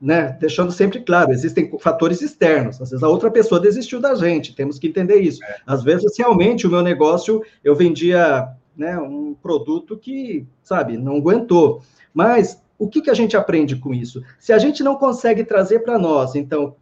né, 0.00 0.36
deixando 0.40 0.70
sempre 0.70 1.00
claro, 1.00 1.32
existem 1.32 1.70
fatores 1.80 2.22
externos. 2.22 2.80
Às 2.80 2.90
vezes 2.90 3.02
a 3.02 3.08
outra 3.08 3.30
pessoa 3.30 3.60
desistiu 3.60 4.00
da 4.00 4.14
gente, 4.14 4.54
temos 4.54 4.78
que 4.78 4.86
entender 4.86 5.16
isso. 5.16 5.42
É. 5.44 5.56
Às 5.66 5.82
vezes, 5.82 6.16
realmente, 6.16 6.66
o 6.66 6.70
meu 6.70 6.82
negócio, 6.82 7.42
eu 7.64 7.74
vendia 7.74 8.48
né, 8.76 8.96
um 8.98 9.34
produto 9.34 9.96
que, 9.96 10.46
sabe, 10.62 10.96
não 10.96 11.16
aguentou. 11.16 11.82
Mas 12.12 12.62
o 12.78 12.88
que, 12.88 13.00
que 13.00 13.10
a 13.10 13.14
gente 13.14 13.36
aprende 13.36 13.76
com 13.76 13.94
isso? 13.94 14.22
Se 14.38 14.52
a 14.52 14.58
gente 14.58 14.82
não 14.82 14.96
consegue 14.96 15.44
trazer 15.44 15.80
para 15.80 15.98
nós, 15.98 16.34
então, 16.34 16.76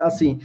assim, 0.00 0.40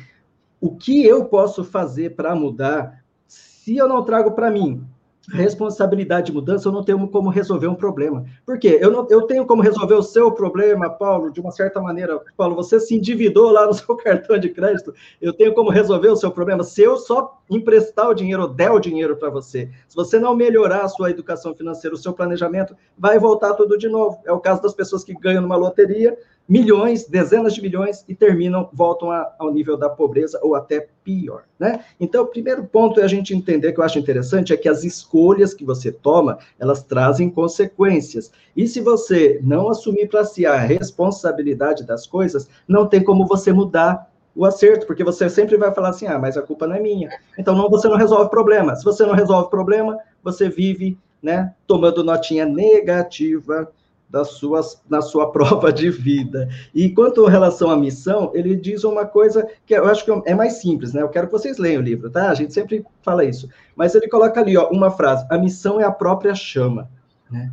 o 0.59 0.75
que 0.75 1.05
eu 1.05 1.25
posso 1.25 1.63
fazer 1.63 2.15
para 2.15 2.35
mudar, 2.35 3.03
se 3.27 3.77
eu 3.77 3.87
não 3.87 4.03
trago 4.03 4.31
para 4.31 4.51
mim 4.51 4.85
responsabilidade 5.27 6.27
de 6.27 6.33
mudança, 6.33 6.67
eu 6.67 6.71
não 6.71 6.83
tenho 6.83 7.07
como 7.07 7.29
resolver 7.29 7.67
um 7.67 7.75
problema. 7.75 8.25
Por 8.45 8.57
quê? 8.57 8.79
Eu, 8.81 8.91
não, 8.91 9.07
eu 9.09 9.23
tenho 9.23 9.45
como 9.45 9.61
resolver 9.61 9.93
o 9.93 10.03
seu 10.03 10.31
problema, 10.31 10.89
Paulo, 10.89 11.31
de 11.31 11.39
uma 11.39 11.51
certa 11.51 11.81
maneira. 11.81 12.19
Paulo, 12.35 12.55
você 12.55 12.79
se 12.79 12.95
endividou 12.95 13.51
lá 13.51 13.67
no 13.67 13.73
seu 13.75 13.95
cartão 13.95 14.37
de 14.37 14.49
crédito, 14.49 14.93
eu 15.21 15.33
tenho 15.33 15.53
como 15.53 15.69
resolver 15.69 16.09
o 16.09 16.15
seu 16.15 16.31
problema 16.31 16.63
se 16.63 16.81
eu 16.81 16.97
só 16.97 17.39
emprestar 17.49 18.09
o 18.09 18.13
dinheiro 18.13 18.43
ou 18.43 18.47
der 18.47 18.71
o 18.71 18.79
dinheiro 18.79 19.15
para 19.17 19.29
você, 19.29 19.69
se 19.87 19.95
você 19.95 20.19
não 20.19 20.35
melhorar 20.35 20.83
a 20.83 20.87
sua 20.87 21.09
educação 21.09 21.53
financeira, 21.55 21.95
o 21.95 21.99
seu 21.99 22.13
planejamento, 22.13 22.75
vai 22.97 23.17
voltar 23.19 23.53
tudo 23.53 23.77
de 23.77 23.89
novo. 23.89 24.19
É 24.25 24.31
o 24.31 24.39
caso 24.39 24.61
das 24.61 24.73
pessoas 24.73 25.03
que 25.03 25.13
ganham 25.13 25.41
numa 25.41 25.55
loteria 25.55 26.17
milhões, 26.49 27.07
dezenas 27.07 27.53
de 27.53 27.61
milhões 27.61 28.03
e 28.09 28.15
terminam, 28.15 28.67
voltam 28.73 29.11
a, 29.11 29.31
ao 29.37 29.53
nível 29.53 29.77
da 29.77 29.87
pobreza 29.87 30.39
ou 30.41 30.55
até 30.55 30.87
pior, 31.03 31.43
né? 31.59 31.85
Então, 31.99 32.23
o 32.23 32.27
primeiro 32.27 32.63
ponto 32.63 32.99
é 32.99 33.03
a 33.03 33.07
gente 33.07 33.35
entender 33.35 33.71
que 33.71 33.79
eu 33.79 33.83
acho 33.83 33.99
interessante 33.99 34.51
é 34.51 34.57
que 34.57 34.67
as 34.67 34.83
escolhas 34.83 35.53
que 35.53 35.63
você 35.63 35.91
toma, 35.91 36.39
elas 36.57 36.81
trazem 36.81 37.29
consequências. 37.29 38.31
E 38.57 38.67
se 38.67 38.81
você 38.81 39.39
não 39.43 39.69
assumir 39.69 40.09
para 40.09 40.25
si 40.25 40.43
a 40.43 40.55
responsabilidade 40.55 41.85
das 41.85 42.07
coisas, 42.07 42.49
não 42.67 42.87
tem 42.87 43.03
como 43.03 43.27
você 43.27 43.53
mudar 43.53 44.11
o 44.35 44.43
acerto, 44.43 44.87
porque 44.87 45.03
você 45.03 45.29
sempre 45.29 45.55
vai 45.55 45.71
falar 45.71 45.89
assim: 45.89 46.07
"Ah, 46.07 46.17
mas 46.17 46.35
a 46.35 46.41
culpa 46.41 46.65
não 46.65 46.75
é 46.75 46.79
minha". 46.79 47.09
Então, 47.37 47.55
não 47.55 47.69
você 47.69 47.87
não 47.87 47.95
resolve 47.95 48.27
problema. 48.31 48.75
Se 48.75 48.83
você 48.83 49.05
não 49.05 49.13
resolve 49.13 49.51
problema, 49.51 49.99
você 50.23 50.49
vive, 50.49 50.97
né, 51.21 51.53
tomando 51.67 52.03
notinha 52.03 52.45
negativa 52.45 53.71
das 54.09 54.31
suas, 54.31 54.81
na 54.89 55.01
sua 55.01 55.29
prova 55.33 55.71
de 55.71 55.89
vida. 55.89 56.49
E 56.73 56.89
quanto 56.89 57.25
à 57.25 57.29
relação 57.29 57.69
à 57.69 57.77
missão, 57.77 58.31
ele 58.33 58.55
diz 58.55 58.83
uma 58.83 59.05
coisa 59.05 59.47
que 59.65 59.73
eu 59.73 59.85
acho 59.85 60.03
que 60.03 60.11
é 60.25 60.33
mais 60.33 60.53
simples, 60.53 60.93
né? 60.93 61.01
Eu 61.01 61.09
quero 61.09 61.27
que 61.27 61.33
vocês 61.33 61.57
leiam 61.57 61.81
o 61.81 61.85
livro, 61.85 62.09
tá? 62.09 62.29
A 62.29 62.33
gente 62.33 62.53
sempre 62.53 62.83
fala 63.01 63.23
isso. 63.23 63.47
Mas 63.75 63.93
ele 63.93 64.07
coloca 64.07 64.39
ali, 64.39 64.57
ó, 64.57 64.69
uma 64.69 64.89
frase: 64.89 65.25
a 65.29 65.37
missão 65.37 65.79
é 65.79 65.83
a 65.83 65.91
própria 65.91 66.33
chama, 66.33 66.89
né? 67.29 67.51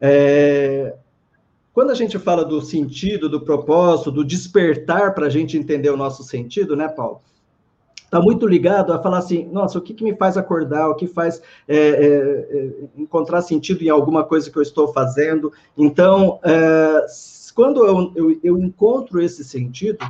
É... 0.00 0.94
Quando 1.74 1.90
a 1.90 1.94
gente 1.94 2.18
fala 2.18 2.44
do 2.44 2.60
sentido, 2.60 3.30
do 3.30 3.40
propósito, 3.40 4.10
do 4.10 4.24
despertar 4.24 5.14
para 5.14 5.26
a 5.26 5.30
gente 5.30 5.56
entender 5.56 5.88
o 5.88 5.96
nosso 5.96 6.22
sentido, 6.22 6.76
né, 6.76 6.86
Paulo? 6.86 7.22
Está 8.12 8.20
muito 8.20 8.46
ligado 8.46 8.92
a 8.92 8.98
falar 8.98 9.18
assim, 9.18 9.48
nossa, 9.50 9.78
o 9.78 9.80
que, 9.80 9.94
que 9.94 10.04
me 10.04 10.14
faz 10.14 10.36
acordar, 10.36 10.86
o 10.90 10.94
que 10.94 11.06
faz 11.06 11.40
é, 11.66 11.76
é, 11.76 12.06
é, 12.58 12.70
encontrar 12.98 13.40
sentido 13.40 13.82
em 13.82 13.88
alguma 13.88 14.22
coisa 14.22 14.50
que 14.50 14.58
eu 14.58 14.62
estou 14.62 14.92
fazendo. 14.92 15.50
Então, 15.78 16.38
é, 16.44 17.06
quando 17.54 17.86
eu, 17.86 18.12
eu, 18.14 18.40
eu, 18.44 18.58
encontro 18.58 19.18
esse 19.18 19.42
sentido, 19.42 20.04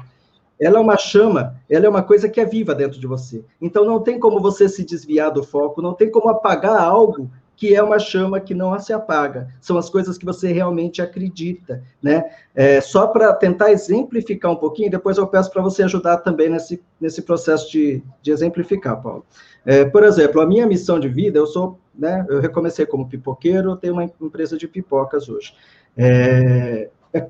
ela 0.61 0.79
é 0.79 0.81
uma 0.81 0.97
chama, 0.97 1.55
ela 1.71 1.87
é 1.87 1.89
uma 1.89 2.03
coisa 2.03 2.29
que 2.29 2.41
é 2.41 2.45
viva 2.45 2.75
dentro 2.75 2.99
de 2.99 3.07
você. 3.07 3.45
Então, 3.61 3.85
não 3.85 4.01
tem 4.01 4.19
como 4.19 4.41
você 4.41 4.69
se 4.69 4.85
desviar 4.85 5.31
do 5.31 5.45
foco, 5.45 5.81
não 5.81 5.95
tem 5.95 6.11
como 6.11 6.29
apagar 6.29 6.83
algo 6.83 7.31
que 7.63 7.77
é 7.77 7.81
uma 7.81 8.01
chama 8.01 8.41
que 8.41 8.57
não 8.57 8.77
se 8.81 8.93
apaga. 8.93 9.47
São 9.61 9.79
as 9.79 9.89
coisas 9.89 10.19
que 10.19 10.25
você 10.25 10.53
realmente 10.53 11.01
acredita, 11.01 11.81
né? 12.03 12.25
É, 12.53 12.81
só 12.81 13.07
para 13.07 13.33
tentar 13.33 13.71
exemplificar 13.71 14.51
um 14.51 14.57
pouquinho, 14.57 14.91
depois 14.91 15.17
eu 15.17 15.29
peço 15.29 15.49
para 15.49 15.63
você 15.63 15.85
ajudar 15.85 16.17
também 16.17 16.51
nesse, 16.51 16.83
nesse 17.01 17.23
processo 17.23 17.71
de, 17.71 18.03
de 18.21 18.33
exemplificar, 18.33 19.01
Paulo. 19.01 19.25
É, 19.65 19.85
por 19.85 20.03
exemplo, 20.03 20.41
a 20.41 20.47
minha 20.47 20.67
missão 20.67 20.99
de 20.99 21.07
vida, 21.09 21.39
eu 21.39 21.47
sou, 21.47 21.79
né? 21.95 22.27
Eu 22.29 22.41
recomecei 22.41 22.85
como 22.85 23.09
pipoqueiro, 23.09 23.77
tenho 23.77 23.93
uma 23.93 24.11
empresa 24.21 24.59
de 24.59 24.67
pipocas 24.67 25.29
hoje. 25.29 25.55
É, 25.97 26.91
é, 27.13 27.27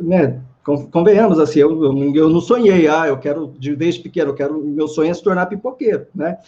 né, 0.00 0.42
convenhamos 0.90 1.38
assim, 1.38 1.60
eu, 1.60 1.70
eu 2.16 2.28
não 2.28 2.40
sonhei, 2.40 2.88
ah, 2.88 3.06
eu 3.06 3.16
quero, 3.16 3.54
desde 3.76 4.00
pequeno, 4.00 4.30
eu 4.30 4.34
quero, 4.34 4.60
meu 4.60 4.88
sonho 4.88 5.12
é 5.12 5.14
se 5.14 5.22
tornar 5.22 5.46
pipoqueiro, 5.46 6.08
né? 6.12 6.38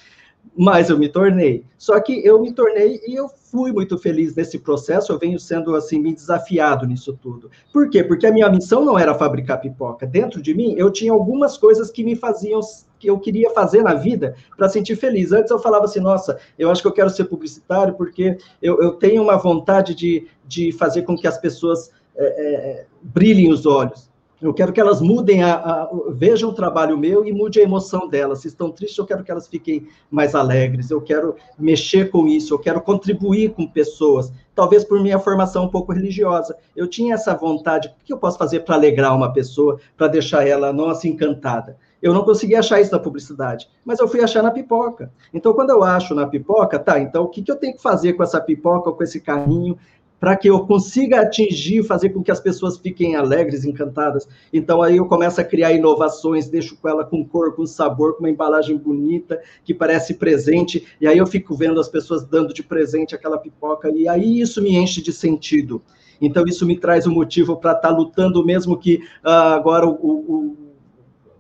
Mas 0.56 0.88
eu 0.88 0.98
me 0.98 1.08
tornei. 1.08 1.64
Só 1.76 1.98
que 2.00 2.24
eu 2.24 2.40
me 2.40 2.52
tornei 2.52 3.00
e 3.06 3.14
eu 3.14 3.28
fui 3.28 3.72
muito 3.72 3.98
feliz 3.98 4.34
nesse 4.34 4.58
processo, 4.58 5.12
eu 5.12 5.18
venho 5.18 5.38
sendo 5.38 5.74
assim, 5.74 5.98
me 5.98 6.14
desafiado 6.14 6.86
nisso 6.86 7.18
tudo. 7.20 7.50
Por 7.72 7.88
quê? 7.90 8.04
Porque 8.04 8.26
a 8.26 8.32
minha 8.32 8.48
missão 8.48 8.84
não 8.84 8.98
era 8.98 9.14
fabricar 9.14 9.60
pipoca. 9.60 10.06
Dentro 10.06 10.40
de 10.40 10.54
mim, 10.54 10.74
eu 10.76 10.90
tinha 10.90 11.12
algumas 11.12 11.56
coisas 11.56 11.90
que 11.90 12.04
me 12.04 12.14
faziam, 12.14 12.60
que 12.98 13.08
eu 13.10 13.18
queria 13.18 13.50
fazer 13.50 13.82
na 13.82 13.94
vida 13.94 14.34
para 14.56 14.68
sentir 14.68 14.96
feliz. 14.96 15.32
Antes 15.32 15.50
eu 15.50 15.58
falava 15.58 15.84
assim, 15.84 16.00
nossa, 16.00 16.38
eu 16.58 16.70
acho 16.70 16.82
que 16.82 16.88
eu 16.88 16.92
quero 16.92 17.10
ser 17.10 17.24
publicitário 17.24 17.94
porque 17.94 18.38
eu, 18.62 18.80
eu 18.80 18.92
tenho 18.92 19.22
uma 19.22 19.36
vontade 19.36 19.94
de, 19.94 20.26
de 20.46 20.72
fazer 20.72 21.02
com 21.02 21.16
que 21.16 21.26
as 21.26 21.38
pessoas 21.38 21.90
é, 22.16 22.24
é, 22.26 22.86
brilhem 23.02 23.52
os 23.52 23.66
olhos. 23.66 24.13
Eu 24.44 24.52
quero 24.52 24.74
que 24.74 24.80
elas 24.80 25.00
mudem, 25.00 25.42
a, 25.42 25.54
a, 25.54 25.90
vejam 26.10 26.50
o 26.50 26.52
trabalho 26.52 26.98
meu 26.98 27.24
e 27.24 27.32
mude 27.32 27.58
a 27.58 27.62
emoção 27.62 28.06
delas. 28.06 28.40
Se 28.40 28.48
estão 28.48 28.70
tristes, 28.70 28.98
eu 28.98 29.06
quero 29.06 29.24
que 29.24 29.30
elas 29.30 29.48
fiquem 29.48 29.88
mais 30.10 30.34
alegres. 30.34 30.90
Eu 30.90 31.00
quero 31.00 31.34
mexer 31.58 32.10
com 32.10 32.28
isso, 32.28 32.52
eu 32.52 32.58
quero 32.58 32.78
contribuir 32.82 33.54
com 33.54 33.66
pessoas. 33.66 34.30
Talvez 34.54 34.84
por 34.84 35.00
minha 35.00 35.18
formação 35.18 35.64
um 35.64 35.70
pouco 35.70 35.94
religiosa. 35.94 36.54
Eu 36.76 36.86
tinha 36.86 37.14
essa 37.14 37.34
vontade. 37.34 37.88
O 37.88 38.04
que 38.04 38.12
eu 38.12 38.18
posso 38.18 38.36
fazer 38.36 38.60
para 38.60 38.74
alegrar 38.74 39.16
uma 39.16 39.32
pessoa, 39.32 39.80
para 39.96 40.08
deixar 40.08 40.46
ela, 40.46 40.74
nossa, 40.74 41.08
encantada? 41.08 41.78
Eu 42.02 42.12
não 42.12 42.22
consegui 42.22 42.54
achar 42.54 42.78
isso 42.82 42.92
na 42.92 42.98
publicidade, 42.98 43.66
mas 43.82 43.98
eu 43.98 44.06
fui 44.06 44.20
achar 44.20 44.42
na 44.42 44.50
pipoca. 44.50 45.10
Então, 45.32 45.54
quando 45.54 45.70
eu 45.70 45.82
acho 45.82 46.14
na 46.14 46.26
pipoca, 46.26 46.78
tá, 46.78 47.00
então 47.00 47.24
o 47.24 47.28
que, 47.28 47.40
que 47.40 47.50
eu 47.50 47.56
tenho 47.56 47.74
que 47.74 47.80
fazer 47.80 48.12
com 48.12 48.22
essa 48.22 48.38
pipoca 48.38 48.92
com 48.92 49.02
esse 49.02 49.22
carrinho 49.22 49.78
para 50.24 50.36
que 50.36 50.48
eu 50.48 50.60
consiga 50.60 51.20
atingir, 51.20 51.82
fazer 51.82 52.08
com 52.08 52.22
que 52.22 52.30
as 52.30 52.40
pessoas 52.40 52.78
fiquem 52.78 53.14
alegres, 53.14 53.62
encantadas. 53.62 54.26
Então 54.50 54.80
aí 54.80 54.96
eu 54.96 55.04
começo 55.04 55.38
a 55.38 55.44
criar 55.44 55.74
inovações, 55.74 56.48
deixo 56.48 56.78
com 56.78 56.88
ela 56.88 57.04
com 57.04 57.22
cor, 57.22 57.54
com 57.54 57.66
sabor, 57.66 58.14
com 58.14 58.20
uma 58.20 58.30
embalagem 58.30 58.78
bonita, 58.78 59.38
que 59.62 59.74
parece 59.74 60.14
presente, 60.14 60.86
e 60.98 61.06
aí 61.06 61.18
eu 61.18 61.26
fico 61.26 61.54
vendo 61.54 61.78
as 61.78 61.90
pessoas 61.90 62.24
dando 62.24 62.54
de 62.54 62.62
presente 62.62 63.14
aquela 63.14 63.36
pipoca, 63.36 63.90
e 63.90 64.08
aí 64.08 64.40
isso 64.40 64.62
me 64.62 64.74
enche 64.74 65.02
de 65.02 65.12
sentido. 65.12 65.82
Então 66.18 66.46
isso 66.46 66.64
me 66.64 66.78
traz 66.78 67.06
um 67.06 67.12
motivo 67.12 67.58
para 67.58 67.72
estar 67.72 67.90
tá 67.90 67.94
lutando, 67.94 68.42
mesmo 68.46 68.78
que 68.78 69.02
uh, 69.22 69.28
agora 69.28 69.86
o, 69.86 69.92
o 69.92 70.56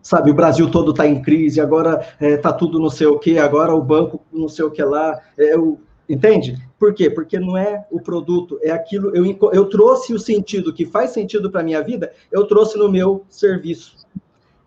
sabe, 0.02 0.30
o 0.30 0.34
Brasil 0.34 0.70
todo 0.70 0.90
está 0.90 1.06
em 1.06 1.22
crise, 1.22 1.58
agora 1.58 2.06
está 2.20 2.50
é, 2.50 2.52
tudo 2.52 2.78
não 2.78 2.90
sei 2.90 3.06
o 3.06 3.18
que, 3.18 3.38
agora 3.38 3.74
o 3.74 3.80
banco 3.80 4.20
não 4.30 4.46
sei 4.46 4.66
o 4.66 4.70
que 4.70 4.82
lá, 4.82 5.18
é, 5.38 5.56
o, 5.56 5.78
Entende? 6.08 6.56
Por 6.78 6.92
quê? 6.92 7.08
Porque 7.08 7.38
não 7.38 7.56
é 7.56 7.86
o 7.90 8.00
produto, 8.00 8.58
é 8.62 8.70
aquilo. 8.70 9.14
Eu, 9.16 9.24
eu 9.52 9.68
trouxe 9.68 10.12
o 10.12 10.18
sentido 10.18 10.72
que 10.72 10.84
faz 10.84 11.10
sentido 11.10 11.50
para 11.50 11.60
a 11.60 11.64
minha 11.64 11.82
vida, 11.82 12.12
eu 12.30 12.46
trouxe 12.46 12.76
no 12.76 12.90
meu 12.90 13.24
serviço. 13.28 13.96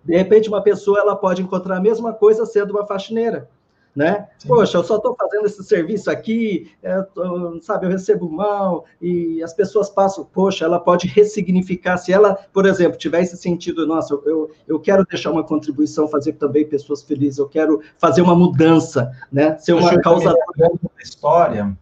De 0.03 0.15
repente, 0.15 0.49
uma 0.49 0.61
pessoa 0.61 0.99
ela 0.99 1.15
pode 1.15 1.41
encontrar 1.41 1.77
a 1.77 1.81
mesma 1.81 2.13
coisa 2.13 2.45
sendo 2.45 2.71
uma 2.71 2.87
faxineira. 2.87 3.49
Né? 3.97 4.27
Poxa, 4.45 4.77
eu 4.77 4.83
só 4.83 4.97
estou 4.97 5.15
fazendo 5.15 5.47
esse 5.47 5.63
serviço 5.63 6.11
aqui, 6.11 6.71
é, 6.83 7.01
tô, 7.01 7.59
sabe, 7.63 7.87
eu 7.87 7.89
recebo 7.89 8.29
mal, 8.29 8.85
e 9.01 9.41
as 9.41 9.55
pessoas 9.55 9.89
passam, 9.89 10.23
poxa, 10.23 10.65
ela 10.65 10.79
pode 10.79 11.07
ressignificar, 11.07 11.97
se 11.97 12.13
ela, 12.13 12.35
por 12.53 12.67
exemplo, 12.67 12.95
tiver 12.95 13.23
esse 13.23 13.35
sentido, 13.35 13.87
nossa, 13.87 14.13
eu, 14.13 14.51
eu 14.67 14.79
quero 14.79 15.03
deixar 15.03 15.31
uma 15.31 15.43
contribuição, 15.43 16.07
fazer 16.07 16.33
também 16.33 16.63
pessoas 16.63 17.01
felizes, 17.01 17.39
eu 17.39 17.49
quero 17.49 17.81
fazer 17.97 18.21
uma 18.21 18.35
mudança, 18.35 19.11
né? 19.31 19.57
Ser 19.57 19.73
uma 19.73 19.99
causa. 19.99 20.31
Uma 20.55 21.01
história, 21.01 21.75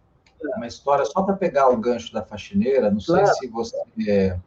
uma 0.56 0.66
história, 0.66 1.04
só 1.04 1.20
para 1.20 1.36
pegar 1.36 1.68
o 1.68 1.76
gancho 1.76 2.14
da 2.14 2.22
faxineira, 2.22 2.90
não 2.90 2.98
claro. 2.98 3.26
sei 3.26 3.34
se 3.34 3.46
você 3.48 3.76
é, 4.08 4.38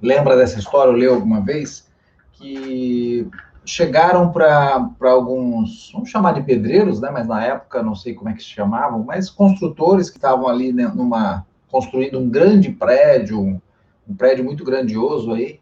lembra 0.00 0.36
dessa 0.36 0.60
história, 0.60 0.92
ou 0.92 0.96
leu 0.96 1.14
alguma 1.14 1.40
vez, 1.40 1.90
que 2.30 3.28
chegaram 3.66 4.30
para 4.30 4.88
alguns, 5.02 5.90
vamos 5.92 6.08
chamar 6.08 6.32
de 6.32 6.42
pedreiros, 6.42 7.00
né? 7.00 7.10
Mas 7.10 7.26
na 7.26 7.44
época 7.44 7.82
não 7.82 7.94
sei 7.94 8.14
como 8.14 8.30
é 8.30 8.32
que 8.32 8.42
se 8.42 8.48
chamavam, 8.48 9.02
mas 9.02 9.28
construtores 9.28 10.08
que 10.08 10.16
estavam 10.16 10.46
ali 10.46 10.72
né, 10.72 10.90
numa 10.94 11.44
construindo 11.68 12.18
um 12.18 12.30
grande 12.30 12.70
prédio, 12.70 13.40
um, 13.40 13.60
um 14.08 14.14
prédio 14.14 14.44
muito 14.44 14.64
grandioso 14.64 15.32
aí, 15.32 15.60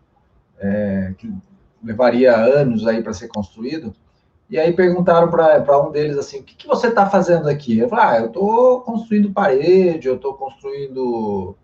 é, 0.61 1.15
que 1.17 1.33
levaria 1.83 2.37
anos 2.37 2.87
aí 2.87 3.03
para 3.03 3.15
ser 3.15 3.29
construído. 3.29 3.95
E 4.49 4.59
aí 4.59 4.73
perguntaram 4.73 5.31
para 5.31 5.83
um 5.83 5.91
deles 5.91 6.19
assim, 6.19 6.41
o 6.41 6.43
que, 6.43 6.55
que 6.55 6.67
você 6.67 6.89
está 6.89 7.09
fazendo 7.09 7.49
aqui? 7.49 7.79
Eu 7.79 7.89
falei, 7.89 8.05
ah, 8.05 8.21
eu 8.21 8.27
estou 8.27 8.83
construindo 8.83 9.33
parede, 9.33 10.07
eu 10.07 10.17
estou 10.17 10.35
construindo 10.35 11.57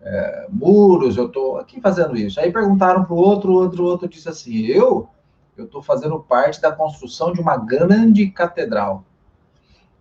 é, 0.00 0.46
muros, 0.48 1.16
eu 1.16 1.26
estou 1.26 1.58
aqui 1.58 1.80
fazendo 1.80 2.16
isso. 2.16 2.38
Aí 2.40 2.52
perguntaram 2.52 3.04
para 3.04 3.12
o 3.12 3.18
outro, 3.18 3.52
outro, 3.52 3.84
outro 3.84 4.08
disse 4.08 4.28
assim, 4.28 4.64
eu 4.66 5.08
eu 5.60 5.66
estou 5.66 5.82
fazendo 5.82 6.18
parte 6.20 6.60
da 6.60 6.72
construção 6.72 7.32
de 7.32 7.40
uma 7.40 7.56
grande 7.56 8.26
catedral. 8.30 9.04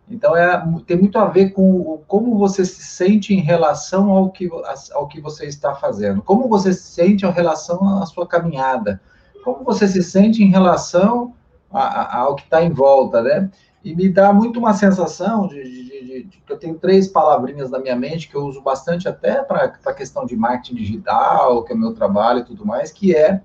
Então, 0.09 0.35
é, 0.35 0.59
tem 0.87 0.97
muito 0.97 1.19
a 1.19 1.25
ver 1.25 1.51
com 1.51 2.01
como 2.07 2.37
você 2.37 2.65
se 2.65 2.81
sente 2.81 3.33
em 3.33 3.41
relação 3.41 4.09
ao 4.09 4.31
que, 4.31 4.49
ao 4.93 5.07
que 5.07 5.21
você 5.21 5.45
está 5.45 5.75
fazendo, 5.75 6.21
como 6.23 6.47
você 6.49 6.73
se 6.73 6.83
sente 6.83 7.25
em 7.25 7.31
relação 7.31 8.01
à 8.01 8.05
sua 8.07 8.25
caminhada, 8.25 8.99
como 9.43 9.63
você 9.63 9.87
se 9.87 10.01
sente 10.01 10.43
em 10.43 10.49
relação 10.49 11.35
a, 11.71 11.81
a, 11.81 12.17
ao 12.21 12.35
que 12.35 12.43
está 12.43 12.63
em 12.63 12.71
volta, 12.71 13.21
né? 13.21 13.51
E 13.83 13.95
me 13.95 14.09
dá 14.09 14.33
muito 14.33 14.59
uma 14.59 14.73
sensação 14.73 15.47
de, 15.47 15.63
de, 15.63 15.83
de, 15.83 16.23
de, 16.23 16.37
que 16.45 16.51
eu 16.51 16.57
tenho 16.57 16.75
três 16.75 17.07
palavrinhas 17.07 17.69
na 17.69 17.79
minha 17.79 17.95
mente 17.95 18.27
que 18.27 18.35
eu 18.35 18.45
uso 18.45 18.61
bastante 18.61 19.07
até 19.07 19.41
para 19.43 19.73
a 19.85 19.93
questão 19.93 20.25
de 20.25 20.35
marketing 20.35 20.75
digital, 20.75 21.63
que 21.63 21.71
é 21.71 21.75
o 21.75 21.79
meu 21.79 21.93
trabalho 21.93 22.39
e 22.39 22.45
tudo 22.45 22.65
mais, 22.65 22.91
que 22.91 23.15
é 23.15 23.41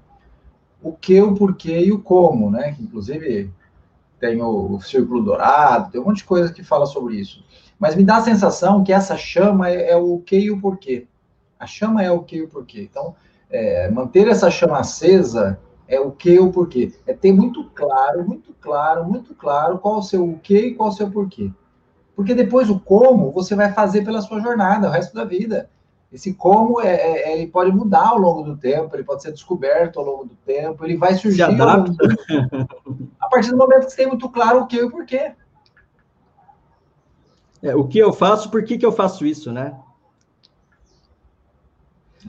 o 0.85 0.93
que, 0.93 1.21
o 1.23 1.35
porquê 1.35 1.81
e 1.81 1.91
o 1.91 1.99
como, 1.99 2.51
né? 2.51 2.77
Inclusive 2.79 3.51
tem 4.21 4.41
o, 4.43 4.75
o 4.75 4.81
círculo 4.83 5.25
dourado, 5.25 5.91
tem 5.91 6.01
um 6.01 6.05
monte 6.05 6.19
de 6.19 6.25
coisa 6.25 6.53
que 6.53 6.63
fala 6.63 6.85
sobre 6.85 7.17
isso. 7.17 7.43
Mas 7.79 7.97
me 7.97 8.05
dá 8.05 8.19
a 8.19 8.23
sensação 8.23 8.85
que 8.85 8.93
essa 8.93 9.17
chama 9.17 9.71
é, 9.71 9.93
é 9.93 9.97
o 9.97 10.19
que 10.19 10.37
e 10.37 10.51
o 10.51 10.61
porquê. 10.61 11.07
A 11.59 11.67
chama 11.67 12.03
é 12.03 12.11
o 12.11 12.23
que 12.23 12.37
e 12.37 12.43
o 12.43 12.49
porquê. 12.49 12.83
Então, 12.83 13.17
é, 13.51 13.91
manter 13.91 14.29
essa 14.29 14.51
chama 14.51 14.79
acesa 14.79 15.59
É 15.89 15.99
o 15.99 16.11
que 16.11 16.33
e 16.33 16.39
o 16.39 16.53
porquê. 16.53 16.93
É 17.07 17.15
ter 17.15 17.33
muito 17.33 17.65
claro, 17.75 18.27
muito 18.27 18.55
claro, 18.61 19.05
muito 19.05 19.35
claro 19.35 19.79
qual 19.79 19.99
o 19.99 20.03
seu 20.03 20.23
o 20.23 20.39
que 20.39 20.59
e 20.59 20.75
qual 20.75 20.91
o 20.91 20.93
seu 20.93 21.11
porquê. 21.11 21.51
Porque 22.15 22.35
depois 22.35 22.69
o 22.69 22.79
como 22.79 23.33
você 23.33 23.55
vai 23.55 23.73
fazer 23.73 24.05
pela 24.05 24.21
sua 24.21 24.41
jornada, 24.41 24.89
o 24.89 24.91
resto 24.91 25.15
da 25.15 25.25
vida. 25.25 25.71
Esse 26.15 26.33
como 26.33 26.81
é, 26.81 26.95
é, 26.95 27.33
é 27.33 27.37
ele 27.37 27.49
pode 27.49 27.73
mudar 27.73 28.11
ao 28.11 28.19
longo 28.19 28.45
do 28.45 28.57
tempo, 28.57 28.95
ele 28.95 29.03
pode 29.03 29.21
ser 29.21 29.33
descoberto 29.33 29.99
ao 29.99 30.07
longo 30.07 30.25
do 30.27 30.37
tempo, 30.47 30.85
ele 30.85 30.97
vai 30.97 31.17
surgir. 31.17 31.43
A 33.21 33.29
partir 33.29 33.51
do 33.51 33.57
momento 33.57 33.87
que 33.87 33.91
você 33.91 33.97
tem 33.97 34.07
muito 34.07 34.29
claro 34.29 34.61
o 34.61 34.67
que 34.69 34.77
e 34.77 34.85
o 34.85 34.91
porquê. 34.93 35.33
É, 37.61 37.75
o 37.75 37.89
que 37.89 37.99
eu 37.99 38.13
faço, 38.13 38.49
por 38.49 38.63
que, 38.63 38.79
que 38.79 38.87
eu 38.87 38.93
faço 38.93 39.27
isso, 39.27 39.51
né? 39.51 39.77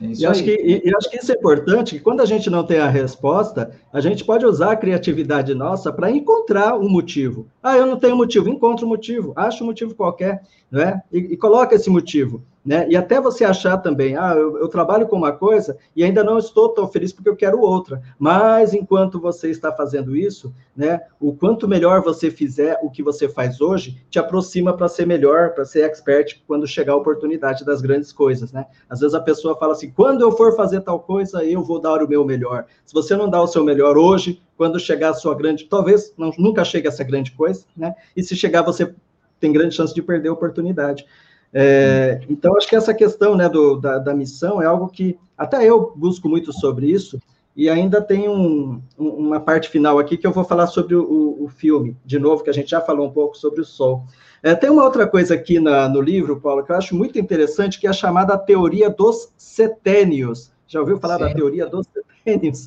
É 0.02 0.06
e, 0.06 0.26
acho 0.26 0.42
que, 0.42 0.50
e, 0.50 0.92
acho 0.96 1.08
que 1.08 1.18
isso 1.18 1.30
é 1.30 1.36
importante, 1.36 1.94
que 1.94 2.00
quando 2.00 2.22
a 2.22 2.26
gente 2.26 2.50
não 2.50 2.66
tem 2.66 2.80
a 2.80 2.88
resposta, 2.88 3.70
a 3.92 4.00
gente 4.00 4.24
pode 4.24 4.44
usar 4.44 4.72
a 4.72 4.76
criatividade 4.76 5.54
nossa 5.54 5.92
para 5.92 6.10
encontrar 6.10 6.76
um 6.76 6.88
motivo. 6.88 7.46
Ah, 7.62 7.76
eu 7.76 7.86
não 7.86 8.00
tenho 8.00 8.16
motivo, 8.16 8.48
encontra 8.48 8.84
um 8.84 8.88
motivo, 8.88 9.32
acha 9.36 9.62
um 9.62 9.66
motivo 9.68 9.94
qualquer, 9.94 10.42
né? 10.70 11.02
E, 11.12 11.18
e 11.18 11.36
coloca 11.36 11.76
esse 11.76 11.88
motivo. 11.88 12.42
Né? 12.66 12.84
E 12.90 12.96
até 12.96 13.20
você 13.20 13.44
achar 13.44 13.76
também, 13.76 14.16
ah, 14.16 14.34
eu, 14.34 14.58
eu, 14.58 14.66
trabalho 14.66 15.06
com 15.06 15.14
uma 15.14 15.30
coisa 15.30 15.78
e 15.94 16.02
ainda 16.02 16.24
não 16.24 16.36
estou 16.36 16.70
tão 16.70 16.88
feliz 16.88 17.12
porque 17.12 17.28
eu 17.28 17.36
quero 17.36 17.60
outra. 17.60 18.02
Mas 18.18 18.74
enquanto 18.74 19.20
você 19.20 19.50
está 19.50 19.70
fazendo 19.70 20.16
isso, 20.16 20.52
né, 20.76 21.00
o 21.20 21.32
quanto 21.32 21.68
melhor 21.68 22.02
você 22.02 22.28
fizer 22.28 22.76
o 22.82 22.90
que 22.90 23.04
você 23.04 23.28
faz 23.28 23.60
hoje, 23.60 24.04
te 24.10 24.18
aproxima 24.18 24.76
para 24.76 24.88
ser 24.88 25.06
melhor, 25.06 25.50
para 25.50 25.64
ser 25.64 25.82
expert 25.82 26.42
quando 26.44 26.66
chegar 26.66 26.94
a 26.94 26.96
oportunidade 26.96 27.64
das 27.64 27.80
grandes 27.80 28.12
coisas, 28.12 28.50
né? 28.50 28.66
Às 28.90 28.98
vezes 28.98 29.14
a 29.14 29.20
pessoa 29.20 29.56
fala 29.56 29.74
assim, 29.74 29.92
quando 29.92 30.22
eu 30.22 30.32
for 30.32 30.56
fazer 30.56 30.80
tal 30.80 30.98
coisa, 30.98 31.44
eu 31.44 31.62
vou 31.62 31.80
dar 31.80 32.02
o 32.02 32.08
meu 32.08 32.24
melhor. 32.24 32.66
Se 32.84 32.92
você 32.92 33.14
não 33.14 33.30
dá 33.30 33.40
o 33.40 33.46
seu 33.46 33.62
melhor 33.62 33.96
hoje, 33.96 34.42
quando 34.56 34.80
chegar 34.80 35.10
a 35.10 35.14
sua 35.14 35.36
grande, 35.36 35.66
talvez 35.66 36.12
não, 36.18 36.32
nunca 36.36 36.64
chegue 36.64 36.88
a 36.88 36.90
essa 36.90 37.04
grande 37.04 37.30
coisa, 37.30 37.64
né? 37.76 37.94
E 38.16 38.24
se 38.24 38.34
chegar, 38.34 38.62
você 38.62 38.92
tem 39.38 39.52
grande 39.52 39.76
chance 39.76 39.94
de 39.94 40.02
perder 40.02 40.30
a 40.30 40.32
oportunidade. 40.32 41.06
É, 41.52 42.20
então, 42.28 42.56
acho 42.56 42.68
que 42.68 42.76
essa 42.76 42.92
questão 42.92 43.36
né, 43.36 43.48
do, 43.48 43.76
da, 43.76 43.98
da, 43.98 44.14
missão 44.14 44.60
é 44.60 44.66
algo 44.66 44.88
que 44.88 45.18
até 45.36 45.64
eu 45.64 45.92
busco 45.96 46.28
muito 46.28 46.52
sobre 46.52 46.90
isso, 46.90 47.20
e 47.56 47.70
ainda 47.70 48.02
tem 48.02 48.28
um, 48.28 48.82
uma 48.98 49.40
parte 49.40 49.70
final 49.70 49.98
aqui 49.98 50.18
que 50.18 50.26
eu 50.26 50.32
vou 50.32 50.44
falar 50.44 50.66
sobre 50.66 50.94
o, 50.94 51.42
o, 51.42 51.48
filme, 51.48 51.96
de 52.04 52.18
novo, 52.18 52.44
que 52.44 52.50
a 52.50 52.52
gente 52.52 52.68
já 52.68 52.82
falou 52.82 53.06
um 53.06 53.10
pouco 53.10 53.36
sobre 53.38 53.62
o 53.62 53.64
Sol. 53.64 54.04
É, 54.42 54.54
tem 54.54 54.68
uma 54.68 54.84
outra 54.84 55.06
coisa 55.06 55.34
aqui 55.34 55.58
na, 55.58 55.88
no 55.88 56.02
livro, 56.02 56.38
Paulo, 56.38 56.62
que 56.62 56.70
eu 56.70 56.76
acho 56.76 56.94
muito 56.94 57.18
interessante, 57.18 57.80
que 57.80 57.86
é 57.86 57.90
a 57.90 57.94
chamada 57.94 58.36
teoria 58.36 58.90
dos 58.90 59.32
setênios. 59.38 60.52
Já 60.68 60.80
ouviu 60.80 60.98
falar 60.98 61.16
Sim. 61.16 61.24
da 61.24 61.34
teoria 61.34 61.66
dos 61.66 61.86
setênios? 61.86 62.66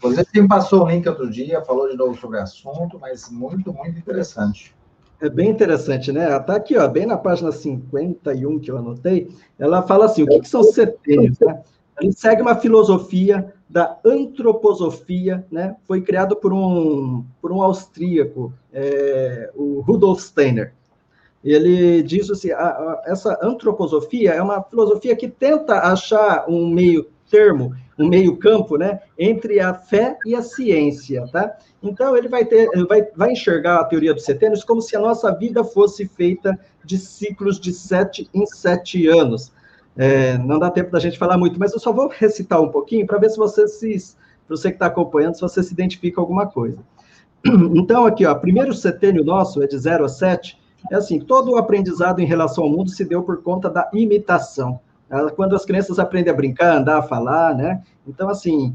Você 0.00 0.40
me 0.40 0.48
passou 0.48 0.84
o 0.84 0.88
link 0.88 1.08
outro 1.08 1.30
dia, 1.30 1.62
falou 1.62 1.88
de 1.88 1.96
novo 1.96 2.18
sobre 2.18 2.38
o 2.38 2.42
assunto, 2.42 2.98
mas 2.98 3.30
muito, 3.30 3.72
muito 3.72 3.98
interessante. 3.98 4.74
É 5.20 5.28
bem 5.28 5.48
interessante, 5.48 6.12
né? 6.12 6.36
Está 6.36 6.56
aqui, 6.56 6.76
ó, 6.76 6.86
bem 6.88 7.06
na 7.06 7.16
página 7.16 7.52
51 7.52 8.58
que 8.58 8.70
eu 8.70 8.76
anotei, 8.76 9.28
ela 9.58 9.82
fala 9.82 10.06
assim: 10.06 10.22
o 10.22 10.26
que, 10.26 10.40
que 10.40 10.48
são 10.48 10.62
setênios? 10.62 11.38
Né? 11.38 11.62
Ele 12.00 12.12
segue 12.12 12.42
uma 12.42 12.56
filosofia 12.56 13.52
da 13.68 13.98
antroposofia, 14.04 15.46
né? 15.50 15.76
Foi 15.86 16.00
criado 16.00 16.36
por 16.36 16.52
um, 16.52 17.24
por 17.40 17.52
um 17.52 17.62
austríaco, 17.62 18.52
é, 18.72 19.50
o 19.54 19.80
Rudolf 19.80 20.20
Steiner. 20.20 20.74
Ele 21.42 22.02
diz 22.02 22.30
assim: 22.30 22.50
a, 22.50 22.66
a, 22.66 23.02
essa 23.06 23.38
antroposofia 23.42 24.32
é 24.32 24.42
uma 24.42 24.62
filosofia 24.62 25.14
que 25.14 25.28
tenta 25.28 25.78
achar 25.80 26.46
um 26.48 26.68
meio 26.68 27.06
termo, 27.30 27.74
um 27.98 28.08
meio 28.08 28.36
campo, 28.36 28.76
né, 28.76 29.00
entre 29.18 29.60
a 29.60 29.74
fé 29.74 30.16
e 30.26 30.34
a 30.34 30.42
ciência, 30.42 31.26
tá? 31.32 31.56
Então 31.84 32.16
ele 32.16 32.28
vai 32.28 32.44
ter, 32.44 32.68
vai, 32.86 33.02
vai 33.14 33.32
enxergar 33.32 33.80
a 33.80 33.84
teoria 33.84 34.14
dos 34.14 34.24
setênios 34.24 34.64
como 34.64 34.80
se 34.80 34.96
a 34.96 35.00
nossa 35.00 35.30
vida 35.32 35.62
fosse 35.62 36.08
feita 36.08 36.58
de 36.82 36.98
ciclos 36.98 37.60
de 37.60 37.72
sete 37.72 38.28
em 38.32 38.46
sete 38.46 39.06
anos. 39.06 39.52
É, 39.96 40.36
não 40.38 40.58
dá 40.58 40.70
tempo 40.70 40.90
da 40.90 40.98
gente 40.98 41.18
falar 41.18 41.36
muito, 41.36 41.58
mas 41.60 41.72
eu 41.72 41.78
só 41.78 41.92
vou 41.92 42.08
recitar 42.08 42.60
um 42.60 42.68
pouquinho 42.68 43.06
para 43.06 43.18
ver 43.18 43.30
se 43.30 43.36
você 43.36 43.68
se, 43.68 44.16
você 44.48 44.70
que 44.70 44.76
está 44.76 44.86
acompanhando, 44.86 45.34
se 45.34 45.42
você 45.42 45.62
se 45.62 45.72
identifica 45.72 46.20
alguma 46.20 46.46
coisa. 46.46 46.78
Então 47.76 48.06
aqui, 48.06 48.24
ó, 48.24 48.34
primeiro 48.34 48.72
setênio 48.72 49.22
nosso 49.22 49.62
é 49.62 49.66
de 49.66 49.76
0 49.76 50.06
a 50.06 50.08
7, 50.08 50.58
é 50.90 50.96
assim, 50.96 51.20
todo 51.20 51.52
o 51.52 51.58
aprendizado 51.58 52.20
em 52.20 52.26
relação 52.26 52.64
ao 52.64 52.70
mundo 52.70 52.90
se 52.90 53.04
deu 53.04 53.22
por 53.22 53.42
conta 53.42 53.68
da 53.68 53.88
imitação 53.92 54.80
quando 55.36 55.54
as 55.54 55.64
crianças 55.64 55.98
aprendem 55.98 56.32
a 56.32 56.36
brincar, 56.36 56.76
andar, 56.76 56.98
a 56.98 57.02
falar, 57.02 57.54
né? 57.54 57.82
Então, 58.06 58.28
assim, 58.28 58.74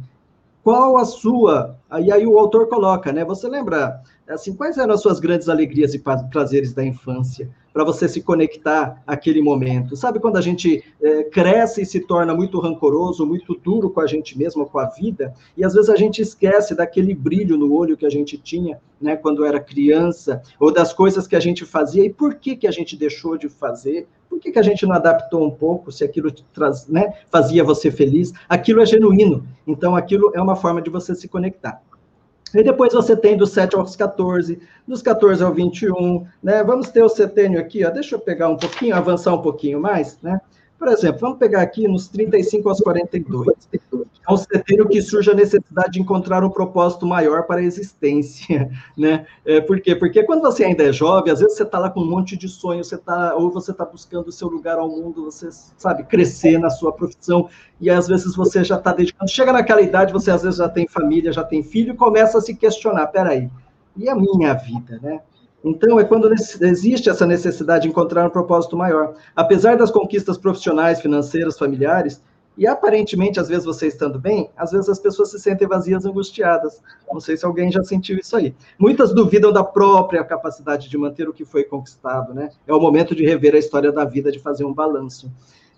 qual 0.69 0.97
a 0.97 1.05
sua. 1.05 1.79
E 1.99 2.11
aí 2.11 2.27
o 2.27 2.37
autor 2.37 2.67
coloca, 2.67 3.11
né? 3.11 3.25
Você 3.25 3.47
lembra, 3.47 4.03
assim, 4.27 4.53
quais 4.53 4.77
eram 4.77 4.93
as 4.93 5.01
suas 5.01 5.19
grandes 5.19 5.49
alegrias 5.49 5.95
e 5.95 6.03
prazeres 6.29 6.73
da 6.73 6.85
infância? 6.85 7.49
Para 7.73 7.83
você 7.83 8.07
se 8.07 8.21
conectar 8.21 9.01
àquele 9.07 9.41
momento. 9.41 9.95
Sabe 9.95 10.19
quando 10.19 10.37
a 10.37 10.41
gente 10.41 10.83
é, 11.01 11.23
cresce 11.23 11.81
e 11.81 11.85
se 11.87 12.01
torna 12.01 12.35
muito 12.35 12.59
rancoroso, 12.59 13.25
muito 13.25 13.55
duro 13.55 13.89
com 13.89 13.99
a 13.99 14.05
gente 14.05 14.37
mesmo, 14.37 14.63
com 14.63 14.77
a 14.77 14.85
vida, 14.85 15.33
e 15.57 15.65
às 15.65 15.73
vezes 15.73 15.89
a 15.89 15.95
gente 15.95 16.21
esquece 16.21 16.75
daquele 16.75 17.15
brilho 17.15 17.57
no 17.57 17.73
olho 17.73 17.97
que 17.97 18.05
a 18.05 18.09
gente 18.11 18.37
tinha, 18.37 18.79
né, 19.01 19.15
quando 19.15 19.43
era 19.43 19.59
criança, 19.59 20.39
ou 20.59 20.71
das 20.71 20.93
coisas 20.93 21.25
que 21.25 21.35
a 21.35 21.39
gente 21.39 21.65
fazia, 21.65 22.05
e 22.05 22.13
por 22.13 22.35
que, 22.35 22.55
que 22.55 22.67
a 22.67 22.71
gente 22.71 22.95
deixou 22.95 23.37
de 23.37 23.49
fazer, 23.49 24.07
por 24.29 24.39
que, 24.39 24.51
que 24.51 24.59
a 24.59 24.63
gente 24.63 24.85
não 24.85 24.95
adaptou 24.95 25.43
um 25.43 25.51
pouco, 25.51 25.91
se 25.91 26.03
aquilo 26.03 26.31
traz, 26.53 26.87
né, 26.87 27.13
fazia 27.29 27.63
você 27.63 27.89
feliz? 27.89 28.31
Aquilo 28.47 28.81
é 28.81 28.85
genuíno, 28.85 29.45
então 29.65 29.95
aquilo 29.95 30.31
é 30.35 30.41
uma 30.41 30.55
forma 30.55 30.81
de 30.81 30.89
você 30.89 31.15
se 31.15 31.27
conectar. 31.27 31.81
E 32.53 32.63
depois 32.63 32.93
você 32.93 33.15
tem 33.15 33.37
dos 33.37 33.51
7 33.51 33.75
aos 33.75 33.95
14, 33.95 34.59
dos 34.87 35.01
14 35.01 35.43
ao 35.43 35.53
21, 35.53 36.25
né? 36.41 36.63
Vamos 36.63 36.89
ter 36.89 37.03
o 37.03 37.09
setênio 37.09 37.59
aqui, 37.59 37.85
ó. 37.85 37.91
Deixa 37.91 38.15
eu 38.15 38.19
pegar 38.19 38.49
um 38.49 38.57
pouquinho, 38.57 38.95
avançar 38.95 39.33
um 39.35 39.41
pouquinho 39.41 39.79
mais, 39.79 40.17
né? 40.21 40.41
Por 40.79 40.87
exemplo, 40.87 41.19
vamos 41.19 41.37
pegar 41.37 41.61
aqui 41.61 41.89
nos 41.89 42.07
35 42.07 42.69
aos 42.69 42.79
42. 42.79 43.53
É 43.93 44.31
um 44.31 44.37
setembro 44.37 44.87
que 44.87 45.01
surge 45.01 45.29
a 45.29 45.33
necessidade 45.33 45.91
de 45.91 45.99
encontrar 45.99 46.41
um 46.41 46.49
propósito 46.49 47.05
maior 47.05 47.43
para 47.43 47.59
a 47.59 47.63
existência, 47.63 48.71
né? 48.97 49.25
É, 49.45 49.59
por 49.59 49.81
quê? 49.81 49.93
Porque 49.93 50.23
quando 50.23 50.41
você 50.41 50.63
ainda 50.63 50.83
é 50.83 50.93
jovem, 50.93 51.33
às 51.33 51.41
vezes 51.41 51.57
você 51.57 51.63
está 51.63 51.79
lá 51.79 51.89
com 51.89 51.99
um 51.99 52.09
monte 52.09 52.37
de 52.37 52.47
sonhos, 52.47 52.87
você 52.87 52.97
tá, 52.97 53.35
ou 53.35 53.51
você 53.51 53.71
está 53.71 53.83
buscando 53.83 54.29
o 54.29 54.31
seu 54.31 54.47
lugar 54.47 54.77
ao 54.77 54.87
mundo, 54.87 55.25
você 55.25 55.49
sabe, 55.51 56.03
crescer 56.03 56.57
na 56.57 56.69
sua 56.69 56.93
profissão, 56.93 57.49
e 57.81 57.89
às 57.89 58.07
vezes 58.07 58.33
você 58.33 58.63
já 58.63 58.77
está 58.77 58.93
dedicando. 58.93 59.29
Chega 59.29 59.51
naquela 59.51 59.81
idade, 59.81 60.13
você 60.13 60.31
às 60.31 60.43
vezes 60.43 60.59
já 60.59 60.69
tem 60.69 60.87
família, 60.87 61.33
já 61.33 61.43
tem 61.43 61.61
filho, 61.61 61.93
e 61.93 61.97
começa 61.97 62.37
a 62.37 62.41
se 62.41 62.55
questionar: 62.55 63.07
peraí, 63.07 63.49
e 63.97 64.07
a 64.07 64.15
minha 64.15 64.53
vida, 64.53 64.97
né? 65.01 65.19
Então, 65.63 65.99
é 65.99 66.03
quando 66.03 66.31
existe 66.61 67.09
essa 67.09 67.25
necessidade 67.25 67.83
de 67.83 67.89
encontrar 67.89 68.25
um 68.25 68.29
propósito 68.29 68.77
maior. 68.77 69.15
Apesar 69.35 69.75
das 69.77 69.91
conquistas 69.91 70.37
profissionais, 70.37 71.01
financeiras, 71.01 71.57
familiares, 71.57 72.21
e 72.59 72.67
aparentemente, 72.67 73.39
às 73.39 73.47
vezes 73.47 73.63
você 73.63 73.87
estando 73.87 74.19
bem, 74.19 74.49
às 74.57 74.71
vezes 74.71 74.89
as 74.89 74.99
pessoas 74.99 75.31
se 75.31 75.39
sentem 75.39 75.65
vazias, 75.65 76.05
angustiadas. 76.05 76.81
Não 77.09 77.21
sei 77.21 77.37
se 77.37 77.45
alguém 77.45 77.71
já 77.71 77.81
sentiu 77.83 78.17
isso 78.17 78.35
aí. 78.35 78.53
Muitas 78.77 79.13
duvidam 79.13 79.53
da 79.53 79.63
própria 79.63 80.23
capacidade 80.25 80.89
de 80.89 80.97
manter 80.97 81.29
o 81.29 81.33
que 81.33 81.45
foi 81.45 81.63
conquistado, 81.63 82.33
né? 82.33 82.49
É 82.67 82.73
o 82.73 82.79
momento 82.79 83.15
de 83.15 83.25
rever 83.25 83.55
a 83.55 83.57
história 83.57 83.93
da 83.93 84.03
vida, 84.03 84.29
de 84.29 84.39
fazer 84.39 84.65
um 84.65 84.73
balanço. 84.73 85.31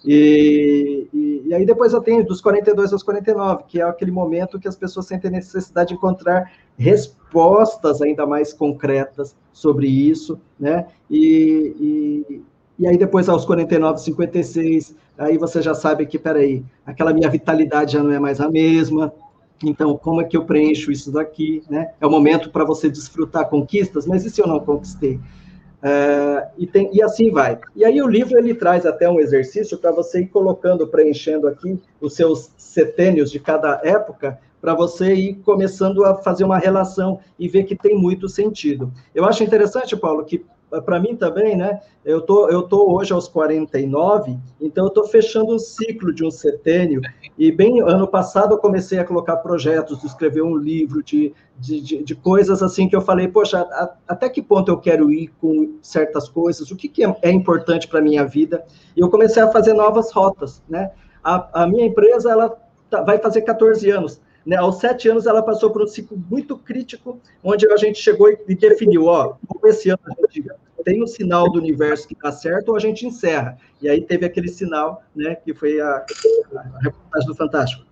E, 0.06 1.08
e, 1.14 1.44
e, 1.46 1.54
aí 1.54 1.66
depois 1.66 1.94
eu 1.94 2.02
tenho 2.02 2.26
dos 2.26 2.42
42 2.42 2.92
aos 2.92 3.04
49, 3.04 3.66
que 3.68 3.80
é 3.80 3.84
aquele 3.84 4.12
momento 4.12 4.60
que 4.60 4.68
as 4.68 4.76
pessoas 4.76 5.06
sentem 5.06 5.30
necessidade 5.30 5.90
de 5.90 5.96
encontrar 5.96 6.52
respostas 6.78 8.02
ainda 8.02 8.26
mais 8.26 8.52
concretas 8.52 9.36
sobre 9.54 9.88
isso, 9.88 10.40
né? 10.60 10.88
E, 11.10 12.26
e, 12.30 12.42
e 12.80 12.88
aí 12.88 12.98
depois 12.98 13.30
aos 13.30 13.46
49, 13.46 14.02
56, 14.02 14.96
aí 15.18 15.38
você 15.38 15.62
já 15.62 15.76
sabe 15.76 16.06
que, 16.08 16.18
peraí, 16.18 16.64
aquela 16.86 17.14
minha 17.14 17.30
vitalidade 17.30 17.94
já 17.94 18.02
não 18.02 18.12
é 18.12 18.20
mais 18.20 18.42
a 18.42 18.50
mesma, 18.50 19.14
então, 19.64 19.96
como 19.96 20.22
é 20.22 20.24
que 20.24 20.36
eu 20.36 20.46
preencho 20.46 20.92
isso 20.92 21.12
daqui, 21.12 21.64
né? 21.70 21.92
É 22.02 22.08
o 22.08 22.10
momento 22.10 22.50
para 22.50 22.66
você 22.66 22.90
desfrutar 22.90 23.48
conquistas, 23.48 24.08
mas 24.08 24.26
e 24.26 24.30
se 24.30 24.42
eu 24.42 24.48
não 24.48 24.60
conquistei? 24.60 25.20
Uh, 25.82 26.48
e, 26.60 26.67
tem, 26.67 26.91
e 26.94 27.02
assim 27.02 27.32
vai. 27.32 27.60
E 27.76 27.84
aí 27.84 28.02
o 28.02 28.08
livro 28.08 28.38
ele 28.38 28.54
traz 28.54 28.86
até 28.86 29.10
um 29.10 29.20
exercício 29.20 29.78
para 29.78 29.91
você 29.91 30.22
ir 30.22 30.28
colocando, 30.28 30.88
preenchendo 30.88 31.48
aqui 31.48 31.80
os 32.00 32.13
seus 32.13 32.52
setênios 32.56 33.32
de 33.32 33.39
cada 33.39 33.82
época, 33.84 34.39
para 34.62 34.76
você 34.76 35.13
ir 35.15 35.36
começando 35.44 36.06
a 36.06 36.15
fazer 36.15 36.44
uma 36.44 36.60
relação 36.60 37.20
e 37.39 37.48
ver 37.48 37.63
que 37.63 37.76
tem 37.76 37.98
muito 37.98 38.30
sentido. 38.30 38.94
Eu 39.13 39.26
acho 39.26 39.44
interessante, 39.44 39.98
Paulo, 39.98 40.24
que 40.24 40.46
para 40.80 41.00
mim 41.00 41.16
também, 41.16 41.58
né? 41.58 41.82
Eu 42.06 42.22
tô, 42.22 42.48
eu 42.48 42.64
tô 42.64 42.90
hoje 42.94 43.12
aos 43.12 43.28
49, 43.28 44.38
então 44.60 44.86
eu 44.86 44.90
tô 44.90 45.04
fechando 45.04 45.54
um 45.54 45.60
ciclo 45.60 46.14
de 46.14 46.24
um 46.24 46.32
setênio. 46.32 47.02
E 47.38 47.52
bem, 47.52 47.82
ano 47.82 48.08
passado 48.08 48.54
eu 48.54 48.58
comecei 48.58 49.00
a 49.00 49.04
colocar 49.04 49.38
projetos, 49.38 50.04
escrever 50.04 50.42
um 50.42 50.56
livro 50.56 51.04
de, 51.04 51.34
de, 51.60 51.82
de, 51.82 52.04
de 52.04 52.16
coisas 52.16 52.64
assim 52.64 52.88
que 52.88 52.96
eu 52.96 53.02
falei, 53.02 53.28
poxa, 53.28 53.60
a, 53.60 53.94
até 54.08 54.30
que 54.30 54.42
ponto 54.42 54.72
eu 54.72 54.78
quero 54.78 55.12
ir 55.12 55.28
com 55.42 55.76
certas 55.82 56.30
coisas? 56.30 56.72
O 56.72 56.76
que, 56.76 56.88
que 56.88 57.04
é, 57.04 57.16
é 57.22 57.32
importante 57.32 57.88
para 57.88 58.00
minha 58.00 58.24
vida? 58.24 58.64
E 58.96 59.02
eu 59.02 59.10
comecei 59.10 59.44
a 59.44 59.52
fazer 59.52 59.74
novas 59.74 60.12
rotas, 60.12 60.64
né? 60.70 60.92
A, 61.24 61.64
a 61.64 61.68
minha 61.68 61.86
empresa 61.86 62.32
ela 62.32 62.58
tá, 62.90 63.02
vai 63.02 63.18
fazer 63.18 63.42
14 63.42 63.90
anos. 63.90 64.22
Né? 64.46 64.56
Aos 64.56 64.80
sete 64.80 65.08
anos, 65.08 65.26
ela 65.26 65.42
passou 65.42 65.70
por 65.72 65.84
um 65.84 65.88
ciclo 65.88 66.18
muito 66.30 66.58
crítico, 66.58 67.20
onde 67.44 67.72
a 67.72 67.78
gente 67.78 68.00
chegou 68.00 68.30
e 68.30 68.56
definiu, 68.56 69.06
ó, 69.06 69.36
esse 69.66 69.90
ano 69.90 70.00
a 70.08 70.32
gente 70.32 70.50
tem 70.84 71.04
um 71.04 71.08
sinal 71.08 71.52
do 71.52 71.60
universo 71.60 72.08
que 72.08 72.14
está 72.14 72.32
certo 72.32 72.70
ou 72.70 72.76
a 72.76 72.80
gente 72.80 73.06
encerra. 73.06 73.58
E 73.82 73.88
aí 73.88 74.02
teve 74.02 74.26
aquele 74.26 74.48
sinal, 74.48 75.04
né, 75.16 75.36
que 75.36 75.54
foi 75.54 75.80
a, 75.80 76.06
a 76.56 76.80
reportagem 76.82 77.28
do 77.28 77.36
Fantástico 77.36 77.92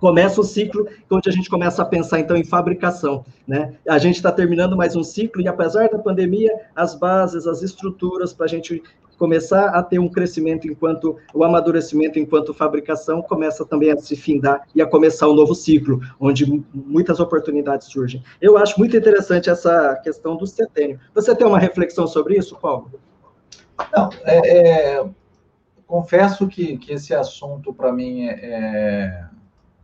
começa 0.00 0.40
o 0.40 0.44
ciclo 0.44 0.86
onde 1.10 1.28
a 1.28 1.32
gente 1.32 1.48
começa 1.48 1.82
a 1.82 1.84
pensar 1.84 2.20
então 2.20 2.36
em 2.36 2.44
fabricação, 2.44 3.24
né? 3.46 3.74
A 3.88 3.98
gente 3.98 4.16
está 4.16 4.30
terminando 4.30 4.76
mais 4.76 4.94
um 4.94 5.02
ciclo 5.02 5.40
e 5.40 5.48
apesar 5.48 5.88
da 5.88 5.98
pandemia, 5.98 6.52
as 6.74 6.94
bases, 6.94 7.46
as 7.46 7.62
estruturas 7.62 8.32
para 8.32 8.46
a 8.46 8.48
gente 8.48 8.82
começar 9.18 9.68
a 9.68 9.82
ter 9.82 9.98
um 9.98 10.08
crescimento 10.08 10.66
enquanto 10.66 11.16
o 11.32 11.44
amadurecimento 11.44 12.18
enquanto 12.18 12.54
fabricação 12.54 13.22
começa 13.22 13.64
também 13.64 13.90
a 13.90 13.96
se 13.96 14.16
findar 14.16 14.66
e 14.74 14.82
a 14.82 14.86
começar 14.86 15.28
um 15.28 15.34
novo 15.34 15.54
ciclo, 15.54 16.00
onde 16.20 16.62
muitas 16.72 17.20
oportunidades 17.20 17.88
surgem. 17.88 18.22
Eu 18.40 18.56
acho 18.56 18.78
muito 18.78 18.96
interessante 18.96 19.50
essa 19.50 19.96
questão 20.02 20.36
do 20.36 20.46
setênio. 20.46 21.00
Você 21.14 21.34
tem 21.34 21.46
uma 21.46 21.58
reflexão 21.58 22.06
sobre 22.06 22.36
isso, 22.36 22.56
Paulo? 22.56 22.90
Não, 23.94 24.10
é, 24.24 24.96
é, 24.98 25.06
confesso 25.86 26.46
que, 26.48 26.78
que 26.78 26.92
esse 26.92 27.14
assunto 27.14 27.72
para 27.72 27.92
mim 27.92 28.26
é, 28.26 28.40
é 28.42 29.36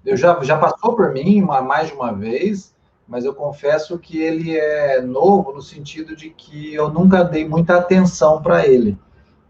eu 0.04 0.16
já, 0.16 0.42
já 0.42 0.58
passou 0.58 0.96
por 0.96 1.12
mim 1.12 1.40
uma, 1.42 1.62
mais 1.62 1.88
de 1.88 1.94
uma 1.94 2.12
vez, 2.12 2.74
mas 3.06 3.24
eu 3.24 3.34
confesso 3.34 3.98
que 3.98 4.20
ele 4.20 4.56
é 4.56 5.00
novo 5.00 5.52
no 5.52 5.62
sentido 5.62 6.16
de 6.16 6.30
que 6.30 6.74
eu 6.74 6.90
nunca 6.90 7.22
dei 7.22 7.46
muita 7.46 7.76
atenção 7.76 8.42
para 8.42 8.66
ele, 8.66 8.98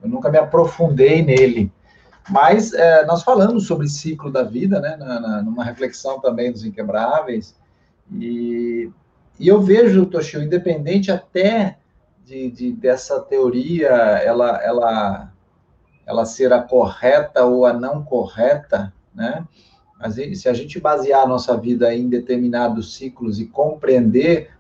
eu 0.02 0.08
nunca 0.08 0.30
me 0.30 0.38
aprofundei 0.38 1.22
nele. 1.22 1.70
Mas 2.28 2.72
é, 2.72 3.04
nós 3.04 3.22
falamos 3.22 3.66
sobre 3.66 3.88
ciclo 3.88 4.30
da 4.30 4.42
vida, 4.42 4.80
né, 4.80 4.96
na, 4.96 5.20
na, 5.20 5.42
numa 5.42 5.64
reflexão 5.64 6.20
também 6.20 6.52
dos 6.52 6.64
Inquebráveis, 6.64 7.56
e, 8.12 8.90
e 9.38 9.48
eu 9.48 9.60
vejo, 9.60 10.06
Toshio, 10.06 10.42
independente 10.42 11.10
até 11.10 11.78
de, 12.24 12.50
de, 12.50 12.72
dessa 12.72 13.20
teoria, 13.20 13.88
ela, 13.88 14.62
ela, 14.62 15.32
ela 16.06 16.24
ser 16.24 16.52
a 16.52 16.62
correta 16.62 17.44
ou 17.44 17.66
a 17.66 17.72
não 17.72 18.04
correta, 18.04 18.92
né, 19.14 19.44
se 20.34 20.48
a 20.48 20.52
gente 20.52 20.80
basear 20.80 21.22
a 21.22 21.28
nossa 21.28 21.56
vida 21.56 21.94
em 21.94 22.08
determinados 22.08 22.96
ciclos 22.96 23.38
e 23.38 23.46
compreender 23.46 24.50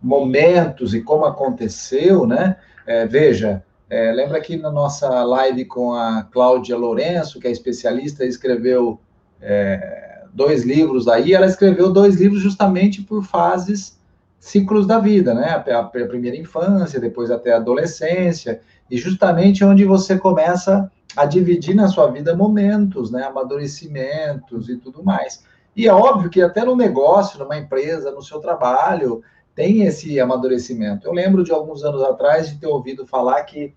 momentos 0.00 0.94
e 0.94 1.02
como 1.02 1.24
aconteceu, 1.24 2.26
né? 2.26 2.56
É, 2.86 3.06
veja, 3.06 3.64
é, 3.92 4.10
lembra 4.10 4.40
que 4.40 4.56
na 4.56 4.70
nossa 4.70 5.22
live 5.22 5.66
com 5.66 5.92
a 5.92 6.22
Cláudia 6.22 6.74
Lourenço, 6.78 7.38
que 7.38 7.46
é 7.46 7.50
especialista, 7.50 8.24
escreveu 8.24 8.98
é, 9.38 10.22
dois 10.32 10.64
livros 10.64 11.08
aí, 11.08 11.34
ela 11.34 11.44
escreveu 11.44 11.92
dois 11.92 12.16
livros 12.16 12.40
justamente 12.40 13.02
por 13.02 13.22
fases, 13.22 14.00
ciclos 14.40 14.86
da 14.86 14.98
vida, 14.98 15.34
né? 15.34 15.62
A, 15.70 15.80
a 15.80 15.84
primeira 15.84 16.38
infância, 16.38 16.98
depois 16.98 17.30
até 17.30 17.52
a 17.52 17.58
adolescência, 17.58 18.62
e 18.90 18.96
justamente 18.96 19.62
onde 19.62 19.84
você 19.84 20.18
começa 20.18 20.90
a 21.14 21.26
dividir 21.26 21.74
na 21.74 21.88
sua 21.88 22.06
vida 22.06 22.34
momentos, 22.34 23.10
né, 23.10 23.24
amadurecimentos 23.24 24.70
e 24.70 24.76
tudo 24.78 25.04
mais. 25.04 25.44
E 25.76 25.86
é 25.86 25.92
óbvio 25.92 26.30
que 26.30 26.40
até 26.40 26.64
no 26.64 26.74
negócio, 26.74 27.38
numa 27.38 27.58
empresa, 27.58 28.10
no 28.10 28.22
seu 28.22 28.40
trabalho, 28.40 29.22
tem 29.54 29.82
esse 29.82 30.18
amadurecimento. 30.20 31.06
Eu 31.06 31.12
lembro 31.12 31.44
de 31.44 31.52
alguns 31.52 31.84
anos 31.84 32.02
atrás 32.02 32.48
de 32.50 32.58
ter 32.58 32.66
ouvido 32.66 33.06
falar 33.06 33.42
que 33.42 33.74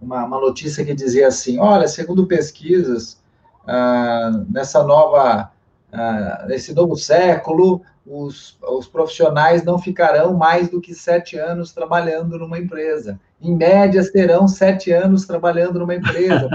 uma, 0.00 0.24
uma 0.24 0.40
notícia 0.40 0.84
que 0.84 0.94
dizia 0.94 1.28
assim: 1.28 1.58
olha, 1.58 1.88
segundo 1.88 2.26
pesquisas, 2.26 3.22
ah, 3.66 4.44
nessa 4.48 4.82
nova, 4.82 5.50
ah, 5.92 6.44
nesse 6.48 6.74
novo 6.74 6.96
século, 6.96 7.82
os, 8.06 8.58
os 8.62 8.86
profissionais 8.86 9.64
não 9.64 9.78
ficarão 9.78 10.34
mais 10.34 10.68
do 10.68 10.80
que 10.80 10.94
sete 10.94 11.38
anos 11.38 11.72
trabalhando 11.72 12.38
numa 12.38 12.58
empresa 12.58 13.18
em 13.44 13.54
média, 13.54 14.02
terão 14.10 14.48
sete 14.48 14.90
anos 14.90 15.26
trabalhando 15.26 15.78
numa 15.78 15.94
empresa, 15.94 16.48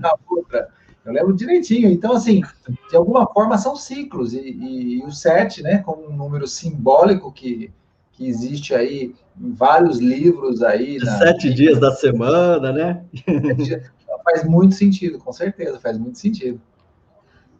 na 0.00 0.14
outra. 0.30 0.68
Eu 1.04 1.12
lembro 1.12 1.34
direitinho. 1.34 1.90
Então, 1.90 2.12
assim, 2.12 2.42
de 2.88 2.96
alguma 2.96 3.26
forma 3.26 3.58
são 3.58 3.74
ciclos, 3.74 4.32
e, 4.32 4.38
e, 4.38 4.98
e 4.98 5.04
o 5.04 5.10
sete, 5.10 5.62
né, 5.62 5.78
como 5.78 6.08
um 6.08 6.16
número 6.16 6.46
simbólico 6.46 7.32
que, 7.32 7.72
que 8.12 8.26
existe 8.26 8.74
aí 8.74 9.14
em 9.40 9.52
vários 9.52 9.98
livros 9.98 10.62
aí. 10.62 10.98
Na... 10.98 11.18
Sete 11.18 11.52
dias 11.52 11.78
da 11.78 11.92
semana, 11.92 12.72
né? 12.72 13.04
faz 14.24 14.44
muito 14.44 14.74
sentido, 14.74 15.18
com 15.18 15.32
certeza, 15.32 15.80
faz 15.80 15.98
muito 15.98 16.18
sentido. 16.18 16.60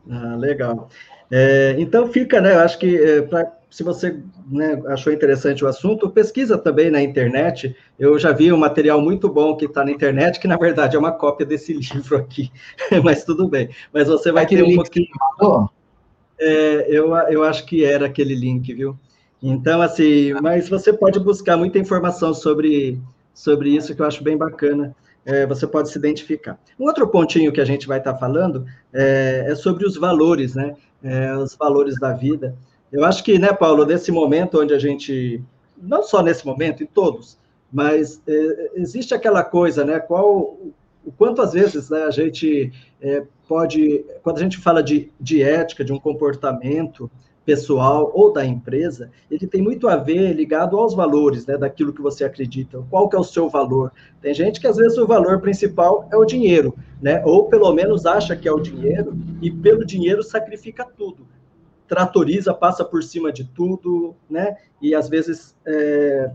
Ah, 0.09 0.37
legal. 0.37 0.89
É, 1.31 1.75
então 1.79 2.07
fica, 2.09 2.41
né? 2.41 2.55
Eu 2.55 2.61
acho 2.61 2.79
que 2.79 2.97
é, 2.97 3.23
pra, 3.23 3.51
se 3.71 3.83
você 3.83 4.21
né, 4.51 4.83
achou 4.89 5.13
interessante 5.13 5.65
o 5.65 5.69
assunto, 5.69 6.11
pesquisa 6.11 6.59
também 6.59 6.91
na 6.91 7.01
internet. 7.01 7.75
Eu 7.99 8.19
já 8.19 8.33
vi 8.33 8.53
um 8.53 8.59
material 8.59 9.01
muito 9.01 9.29
bom 9.29 9.57
que 9.57 9.65
está 9.65 9.85
na 9.85 9.91
internet, 9.91 10.39
que 10.39 10.47
na 10.47 10.57
verdade 10.57 10.95
é 10.95 10.99
uma 10.99 11.13
cópia 11.13 11.47
desse 11.47 11.73
livro 11.75 12.17
aqui, 12.17 12.51
mas 13.03 13.25
tudo 13.25 13.49
bem. 13.49 13.71
Mas 13.93 14.09
você 14.09 14.31
vai 14.31 14.45
aquele 14.45 14.65
ter 14.65 14.73
um 14.73 14.75
pouquinho. 14.75 15.71
É, 16.39 16.87
eu, 16.89 17.15
eu 17.17 17.45
acho 17.45 17.65
que 17.65 17.85
era 17.85 18.07
aquele 18.07 18.35
link, 18.35 18.75
viu? 18.75 18.99
Então, 19.43 19.83
assim, 19.83 20.33
mas 20.41 20.69
você 20.69 20.93
pode 20.93 21.19
buscar 21.19 21.57
muita 21.57 21.79
informação 21.79 22.33
sobre, 22.33 23.01
sobre 23.35 23.71
isso, 23.71 23.95
que 23.95 24.01
eu 24.01 24.07
acho 24.07 24.23
bem 24.23 24.37
bacana. 24.37 24.95
É, 25.25 25.47
você 25.47 25.67
pode 25.67 25.91
se 25.91 25.99
identificar. 25.99 26.59
Um 26.79 26.85
outro 26.85 27.09
pontinho 27.09 27.53
que 27.53 27.61
a 27.61 27.65
gente 27.65 27.87
vai 27.87 27.99
estar 27.99 28.13
tá 28.13 28.19
falando 28.19 28.67
é, 28.93 29.47
é 29.49 29.55
sobre 29.55 29.87
os 29.87 29.97
valores, 29.97 30.55
né? 30.55 30.75
É, 31.03 31.37
os 31.37 31.57
valores 31.57 31.99
da 31.99 32.13
vida. 32.13 32.57
Eu 32.93 33.05
acho 33.05 33.25
que, 33.25 33.39
né, 33.39 33.53
Paulo, 33.53 33.85
nesse 33.85 34.13
momento 34.13 34.61
onde 34.61 34.75
a 34.75 34.79
gente, 34.79 35.43
não 35.81 36.03
só 36.03 36.23
nesse 36.23 36.45
momento, 36.45 36.83
em 36.83 36.87
todos, 36.87 37.39
mas 37.73 38.21
é, 38.27 38.71
existe 38.75 39.15
aquela 39.15 39.43
coisa, 39.43 39.85
né, 39.85 39.99
qual, 39.99 40.59
o 41.05 41.13
quanto 41.17 41.41
às 41.41 41.55
vezes 41.55 41.89
né, 41.89 42.03
a 42.03 42.11
gente 42.11 42.71
é, 43.01 43.25
pode, 43.49 44.05
quando 44.23 44.37
a 44.37 44.41
gente 44.41 44.59
fala 44.59 44.83
de, 44.83 45.11
de 45.19 45.43
ética, 45.43 45.85
de 45.85 45.93
um 45.93 45.99
comportamento 45.99 47.11
pessoal 47.45 48.11
ou 48.15 48.33
da 48.33 48.45
empresa, 48.45 49.11
ele 49.31 49.47
tem 49.47 49.61
muito 49.61 49.89
a 49.89 49.97
ver 49.97 50.33
ligado 50.33 50.79
aos 50.79 50.95
valores, 50.95 51.45
né, 51.47 51.57
daquilo 51.57 51.93
que 51.93 52.01
você 52.01 52.25
acredita, 52.25 52.85
qual 52.89 53.09
que 53.09 53.17
é 53.17 53.19
o 53.19 53.25
seu 53.25 53.49
valor. 53.49 53.93
Tem 54.21 54.33
gente 54.33 54.61
que 54.61 54.67
às 54.67 54.77
vezes 54.77 54.97
o 54.97 55.07
valor 55.07 55.41
principal 55.41 56.09
é 56.13 56.17
o 56.17 56.25
dinheiro, 56.25 56.75
né, 57.01 57.23
ou 57.25 57.47
pelo 57.47 57.73
menos 57.73 58.07
acha 58.07 58.37
que 58.37 58.47
é 58.47 58.53
o 58.53 58.61
dinheiro 58.61 59.17
e 59.41 59.51
pelo 59.51 59.85
dinheiro 59.85 60.23
sacrifica 60.23 60.87
tudo 60.97 61.27
tratoriza, 61.93 62.55
passa 62.55 62.83
por 62.83 63.03
cima 63.03 63.31
de 63.31 63.45
tudo, 63.45 64.17
né? 64.31 64.57
E 64.81 64.95
às 64.95 65.11
vezes 65.11 65.55
é, 65.67 66.31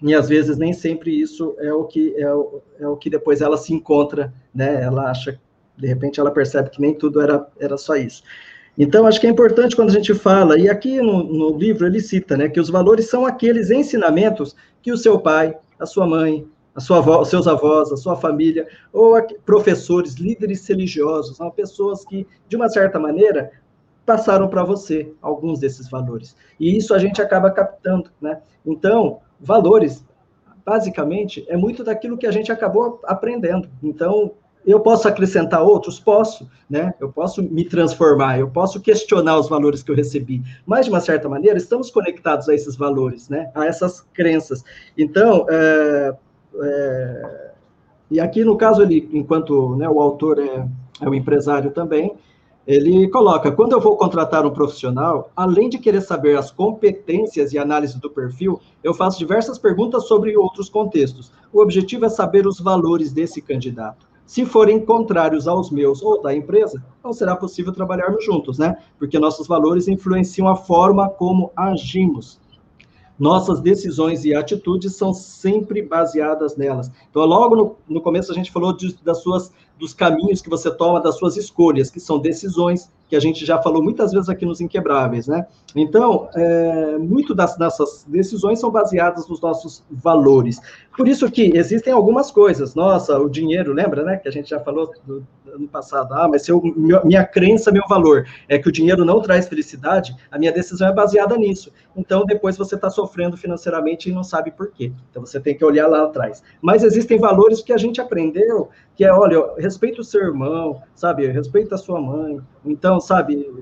e 0.00 0.14
às 0.14 0.28
vezes 0.28 0.56
nem 0.56 0.72
sempre 0.72 1.10
isso 1.10 1.56
é 1.58 1.72
o 1.72 1.82
que 1.82 2.14
é 2.16 2.32
o, 2.32 2.62
é 2.78 2.86
o 2.86 2.96
que 2.96 3.10
depois 3.10 3.40
ela 3.40 3.56
se 3.56 3.74
encontra, 3.74 4.32
né? 4.54 4.80
Ela 4.80 5.10
acha, 5.10 5.40
de 5.76 5.88
repente 5.88 6.20
ela 6.20 6.30
percebe 6.30 6.70
que 6.70 6.80
nem 6.80 6.94
tudo 6.94 7.20
era 7.20 7.48
era 7.58 7.76
só 7.76 7.96
isso. 7.96 8.22
Então, 8.78 9.06
acho 9.06 9.20
que 9.20 9.26
é 9.26 9.30
importante 9.30 9.74
quando 9.74 9.90
a 9.90 9.94
gente 9.94 10.14
fala, 10.14 10.58
e 10.58 10.68
aqui 10.68 11.00
no, 11.00 11.22
no 11.22 11.56
livro 11.56 11.86
ele 11.86 12.00
cita, 12.00 12.36
né, 12.36 12.48
que 12.48 12.60
os 12.60 12.68
valores 12.68 13.08
são 13.08 13.24
aqueles 13.24 13.70
ensinamentos 13.70 14.54
que 14.82 14.92
o 14.92 14.96
seu 14.98 15.18
pai, 15.18 15.56
a 15.78 15.86
sua 15.86 16.06
mãe, 16.06 16.46
a 16.74 16.80
sua 16.80 16.98
avó, 16.98 17.22
os 17.22 17.28
seus 17.28 17.48
avós, 17.48 17.90
a 17.90 17.96
sua 17.96 18.16
família, 18.16 18.68
ou 18.92 19.14
professores, 19.46 20.16
líderes 20.16 20.66
religiosos, 20.68 21.38
são 21.38 21.50
pessoas 21.50 22.04
que, 22.04 22.26
de 22.46 22.54
uma 22.54 22.68
certa 22.68 22.98
maneira, 22.98 23.50
passaram 24.04 24.46
para 24.46 24.62
você 24.62 25.10
alguns 25.22 25.58
desses 25.58 25.88
valores. 25.88 26.36
E 26.60 26.76
isso 26.76 26.92
a 26.94 26.98
gente 26.98 27.20
acaba 27.20 27.50
captando, 27.50 28.10
né? 28.20 28.40
Então, 28.64 29.20
valores, 29.40 30.04
basicamente, 30.64 31.46
é 31.48 31.56
muito 31.56 31.82
daquilo 31.82 32.18
que 32.18 32.26
a 32.26 32.30
gente 32.30 32.52
acabou 32.52 33.00
aprendendo. 33.04 33.68
Então, 33.82 34.32
eu 34.66 34.80
posso 34.80 35.06
acrescentar 35.06 35.62
outros? 35.62 36.00
Posso, 36.00 36.48
né? 36.68 36.92
Eu 36.98 37.12
posso 37.12 37.42
me 37.42 37.64
transformar, 37.64 38.38
eu 38.38 38.48
posso 38.48 38.80
questionar 38.80 39.38
os 39.38 39.48
valores 39.48 39.82
que 39.82 39.90
eu 39.90 39.94
recebi. 39.94 40.42
Mas, 40.66 40.86
de 40.86 40.90
uma 40.90 41.00
certa 41.00 41.28
maneira, 41.28 41.56
estamos 41.56 41.90
conectados 41.90 42.48
a 42.48 42.54
esses 42.54 42.76
valores, 42.76 43.28
né? 43.28 43.50
A 43.54 43.64
essas 43.66 44.00
crenças. 44.12 44.64
Então, 44.98 45.46
é, 45.48 46.14
é, 46.62 47.50
e 48.10 48.20
aqui, 48.20 48.44
no 48.44 48.56
caso, 48.56 48.82
ele, 48.82 49.08
enquanto 49.12 49.76
né, 49.76 49.88
o 49.88 50.00
autor 50.00 50.38
é, 50.38 50.68
é 51.00 51.08
um 51.08 51.14
empresário 51.14 51.70
também, 51.70 52.16
ele 52.66 53.08
coloca: 53.08 53.52
quando 53.52 53.72
eu 53.72 53.80
vou 53.80 53.96
contratar 53.96 54.44
um 54.44 54.50
profissional, 54.50 55.30
além 55.36 55.68
de 55.68 55.78
querer 55.78 56.00
saber 56.00 56.36
as 56.36 56.50
competências 56.50 57.52
e 57.52 57.58
análise 57.58 58.00
do 58.00 58.10
perfil, 58.10 58.60
eu 58.82 58.92
faço 58.92 59.18
diversas 59.18 59.58
perguntas 59.58 60.06
sobre 60.06 60.36
outros 60.36 60.68
contextos. 60.68 61.30
O 61.52 61.60
objetivo 61.60 62.04
é 62.04 62.08
saber 62.08 62.46
os 62.46 62.58
valores 62.58 63.12
desse 63.12 63.40
candidato. 63.40 64.05
Se 64.26 64.44
forem 64.44 64.84
contrários 64.84 65.46
aos 65.46 65.70
meus 65.70 66.02
ou 66.02 66.20
da 66.20 66.34
empresa, 66.34 66.84
não 67.02 67.12
será 67.12 67.36
possível 67.36 67.72
trabalharmos 67.72 68.24
juntos, 68.24 68.58
né? 68.58 68.76
Porque 68.98 69.20
nossos 69.20 69.46
valores 69.46 69.86
influenciam 69.86 70.48
a 70.48 70.56
forma 70.56 71.08
como 71.08 71.52
agimos. 71.54 72.40
Nossas 73.18 73.60
decisões 73.60 74.24
e 74.24 74.34
atitudes 74.34 74.96
são 74.96 75.14
sempre 75.14 75.80
baseadas 75.80 76.56
nelas. 76.56 76.90
Então, 77.08 77.24
logo 77.24 77.56
no, 77.56 77.76
no 77.88 78.00
começo, 78.00 78.32
a 78.32 78.34
gente 78.34 78.50
falou 78.52 78.76
de, 78.76 78.94
das 79.02 79.22
suas, 79.22 79.52
dos 79.78 79.94
caminhos 79.94 80.40
que 80.40 80.48
você 80.48 80.70
toma, 80.70 81.00
das 81.00 81.16
suas 81.16 81.36
escolhas, 81.36 81.90
que 81.90 82.00
são 82.00 82.18
decisões 82.18 82.90
que 83.08 83.14
a 83.14 83.20
gente 83.20 83.46
já 83.46 83.60
falou 83.62 83.82
muitas 83.82 84.12
vezes 84.12 84.28
aqui 84.28 84.44
nos 84.44 84.60
Inquebráveis, 84.60 85.28
né? 85.28 85.46
Então, 85.74 86.28
é, 86.34 86.98
muito 86.98 87.34
das 87.34 87.56
nossas 87.58 88.04
decisões 88.08 88.58
são 88.58 88.70
baseadas 88.70 89.28
nos 89.28 89.40
nossos 89.40 89.84
valores. 89.90 90.60
Por 90.96 91.06
isso 91.06 91.30
que 91.30 91.52
existem 91.56 91.92
algumas 91.92 92.30
coisas. 92.30 92.74
Nossa, 92.74 93.18
o 93.18 93.28
dinheiro, 93.28 93.72
lembra, 93.72 94.02
né? 94.02 94.16
Que 94.16 94.28
a 94.28 94.32
gente 94.32 94.50
já 94.50 94.58
falou 94.58 94.90
no 95.06 95.24
ano 95.54 95.68
passado. 95.68 96.14
Ah, 96.14 96.26
mas 96.26 96.42
se 96.42 96.50
eu, 96.50 96.60
minha 97.04 97.24
crença, 97.24 97.70
meu 97.70 97.84
valor 97.88 98.26
é 98.48 98.58
que 98.58 98.68
o 98.68 98.72
dinheiro 98.72 99.04
não 99.04 99.20
traz 99.20 99.46
felicidade, 99.46 100.16
a 100.30 100.38
minha 100.38 100.52
decisão 100.52 100.88
é 100.88 100.92
baseada 100.92 101.36
nisso. 101.36 101.70
Então, 101.94 102.24
depois 102.24 102.56
você 102.56 102.74
está 102.74 102.90
sofrendo 102.90 103.36
financeiramente 103.36 104.08
e 104.08 104.12
não 104.12 104.24
sabe 104.24 104.50
por 104.50 104.72
quê. 104.72 104.92
Então, 105.10 105.24
você 105.24 105.38
tem 105.38 105.56
que 105.56 105.64
olhar 105.64 105.86
lá 105.86 106.04
atrás. 106.04 106.42
Mas 106.60 106.82
existem 106.82 107.18
valores 107.18 107.62
que 107.62 107.72
a 107.72 107.78
gente 107.78 108.00
aprendeu, 108.00 108.70
que 108.96 109.04
é, 109.04 109.12
olha, 109.12 109.42
respeita 109.66 110.00
o 110.00 110.04
seu 110.04 110.22
irmão, 110.22 110.80
sabe? 110.94 111.26
Respeita 111.26 111.74
a 111.74 111.78
sua 111.78 112.00
mãe. 112.00 112.40
Então, 112.64 113.00
sabe? 113.00 113.52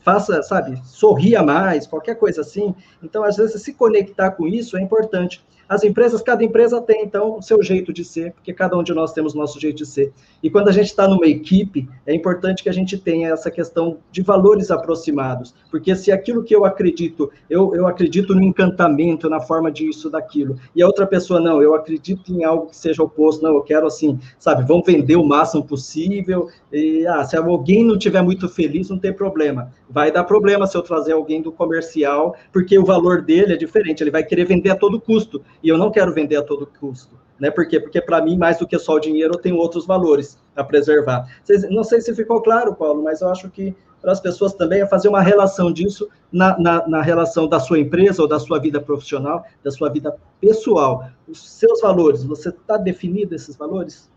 Faça, 0.00 0.42
sabe? 0.42 0.80
Sorria 0.84 1.42
mais, 1.42 1.86
qualquer 1.86 2.16
coisa 2.16 2.40
assim. 2.40 2.74
Então, 3.02 3.22
às 3.22 3.36
vezes, 3.36 3.62
se 3.62 3.74
conectar 3.74 4.32
com 4.32 4.48
isso 4.48 4.76
é 4.76 4.80
importante. 4.80 5.44
As 5.72 5.82
empresas, 5.82 6.20
cada 6.20 6.44
empresa 6.44 6.82
tem, 6.82 7.02
então, 7.02 7.38
o 7.38 7.42
seu 7.42 7.62
jeito 7.62 7.94
de 7.94 8.04
ser, 8.04 8.32
porque 8.32 8.52
cada 8.52 8.76
um 8.76 8.82
de 8.82 8.92
nós 8.92 9.14
temos 9.14 9.34
o 9.34 9.38
nosso 9.38 9.58
jeito 9.58 9.78
de 9.78 9.86
ser. 9.86 10.12
E 10.42 10.50
quando 10.50 10.68
a 10.68 10.72
gente 10.72 10.88
está 10.88 11.08
numa 11.08 11.26
equipe, 11.26 11.88
é 12.04 12.14
importante 12.14 12.62
que 12.62 12.68
a 12.68 12.72
gente 12.72 12.98
tenha 12.98 13.30
essa 13.30 13.50
questão 13.50 13.96
de 14.10 14.20
valores 14.20 14.70
aproximados, 14.70 15.54
porque 15.70 15.96
se 15.96 16.12
aquilo 16.12 16.44
que 16.44 16.54
eu 16.54 16.66
acredito, 16.66 17.30
eu, 17.48 17.74
eu 17.74 17.86
acredito 17.86 18.34
no 18.34 18.42
encantamento, 18.42 19.30
na 19.30 19.40
forma 19.40 19.72
disso, 19.72 20.10
daquilo, 20.10 20.58
e 20.76 20.82
a 20.82 20.86
outra 20.86 21.06
pessoa, 21.06 21.40
não, 21.40 21.62
eu 21.62 21.74
acredito 21.74 22.30
em 22.30 22.44
algo 22.44 22.66
que 22.66 22.76
seja 22.76 23.02
oposto, 23.02 23.42
não, 23.42 23.54
eu 23.54 23.62
quero 23.62 23.86
assim, 23.86 24.20
sabe, 24.38 24.66
vamos 24.68 24.84
vender 24.84 25.16
o 25.16 25.24
máximo 25.24 25.64
possível, 25.64 26.50
e, 26.70 27.06
ah, 27.06 27.24
se 27.24 27.34
alguém 27.34 27.82
não 27.82 27.94
estiver 27.94 28.20
muito 28.20 28.46
feliz, 28.46 28.90
não 28.90 28.98
tem 28.98 29.12
problema. 29.12 29.72
Vai 29.88 30.10
dar 30.10 30.24
problema 30.24 30.66
se 30.66 30.76
eu 30.76 30.82
trazer 30.82 31.12
alguém 31.12 31.40
do 31.40 31.50
comercial, 31.50 32.36
porque 32.52 32.78
o 32.78 32.84
valor 32.84 33.22
dele 33.22 33.54
é 33.54 33.56
diferente, 33.56 34.02
ele 34.02 34.10
vai 34.10 34.22
querer 34.22 34.44
vender 34.44 34.70
a 34.70 34.76
todo 34.76 35.00
custo 35.00 35.42
e 35.62 35.68
eu 35.68 35.78
não 35.78 35.90
quero 35.90 36.12
vender 36.12 36.36
a 36.36 36.42
todo 36.42 36.66
custo. 36.80 37.18
Né? 37.38 37.50
Por 37.50 37.66
quê? 37.66 37.80
Porque 37.80 38.00
para 38.00 38.22
mim, 38.22 38.36
mais 38.36 38.58
do 38.58 38.66
que 38.66 38.78
só 38.78 38.94
o 38.94 39.00
dinheiro, 39.00 39.34
eu 39.34 39.38
tenho 39.38 39.56
outros 39.56 39.86
valores 39.86 40.38
a 40.54 40.62
preservar. 40.62 41.26
não 41.70 41.82
sei 41.82 42.00
se 42.00 42.14
ficou 42.14 42.40
claro, 42.40 42.74
Paulo, 42.74 43.02
mas 43.02 43.20
eu 43.20 43.28
acho 43.28 43.50
que 43.50 43.74
para 44.00 44.12
as 44.12 44.20
pessoas 44.20 44.52
também 44.54 44.82
é 44.82 44.86
fazer 44.86 45.08
uma 45.08 45.20
relação 45.20 45.72
disso 45.72 46.08
na, 46.30 46.58
na, 46.58 46.86
na, 46.88 47.02
relação 47.02 47.46
da 47.46 47.60
sua 47.60 47.78
empresa 47.78 48.20
ou 48.20 48.28
da 48.28 48.40
sua 48.40 48.58
vida 48.58 48.80
profissional, 48.80 49.44
da 49.62 49.70
sua 49.70 49.88
vida 49.88 50.16
pessoal. 50.40 51.08
Os 51.28 51.48
seus 51.48 51.80
valores, 51.80 52.24
você 52.24 52.48
está 52.48 52.76
definido 52.76 53.34
esses 53.34 53.56
valores? 53.56 54.10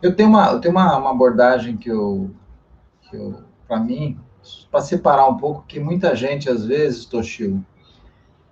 Eu 0.00 0.14
tenho 0.14 0.28
uma, 0.28 0.52
eu 0.52 0.60
tenho 0.60 0.72
uma, 0.72 0.96
uma 0.96 1.10
abordagem 1.10 1.76
que 1.76 1.88
eu, 1.88 2.30
que 3.02 3.16
eu 3.16 3.40
para 3.66 3.80
mim, 3.80 4.18
para 4.70 4.80
separar 4.80 5.28
um 5.28 5.36
pouco, 5.36 5.64
que 5.66 5.80
muita 5.80 6.14
gente, 6.14 6.48
às 6.48 6.64
vezes, 6.64 7.04
Toshio, 7.04 7.64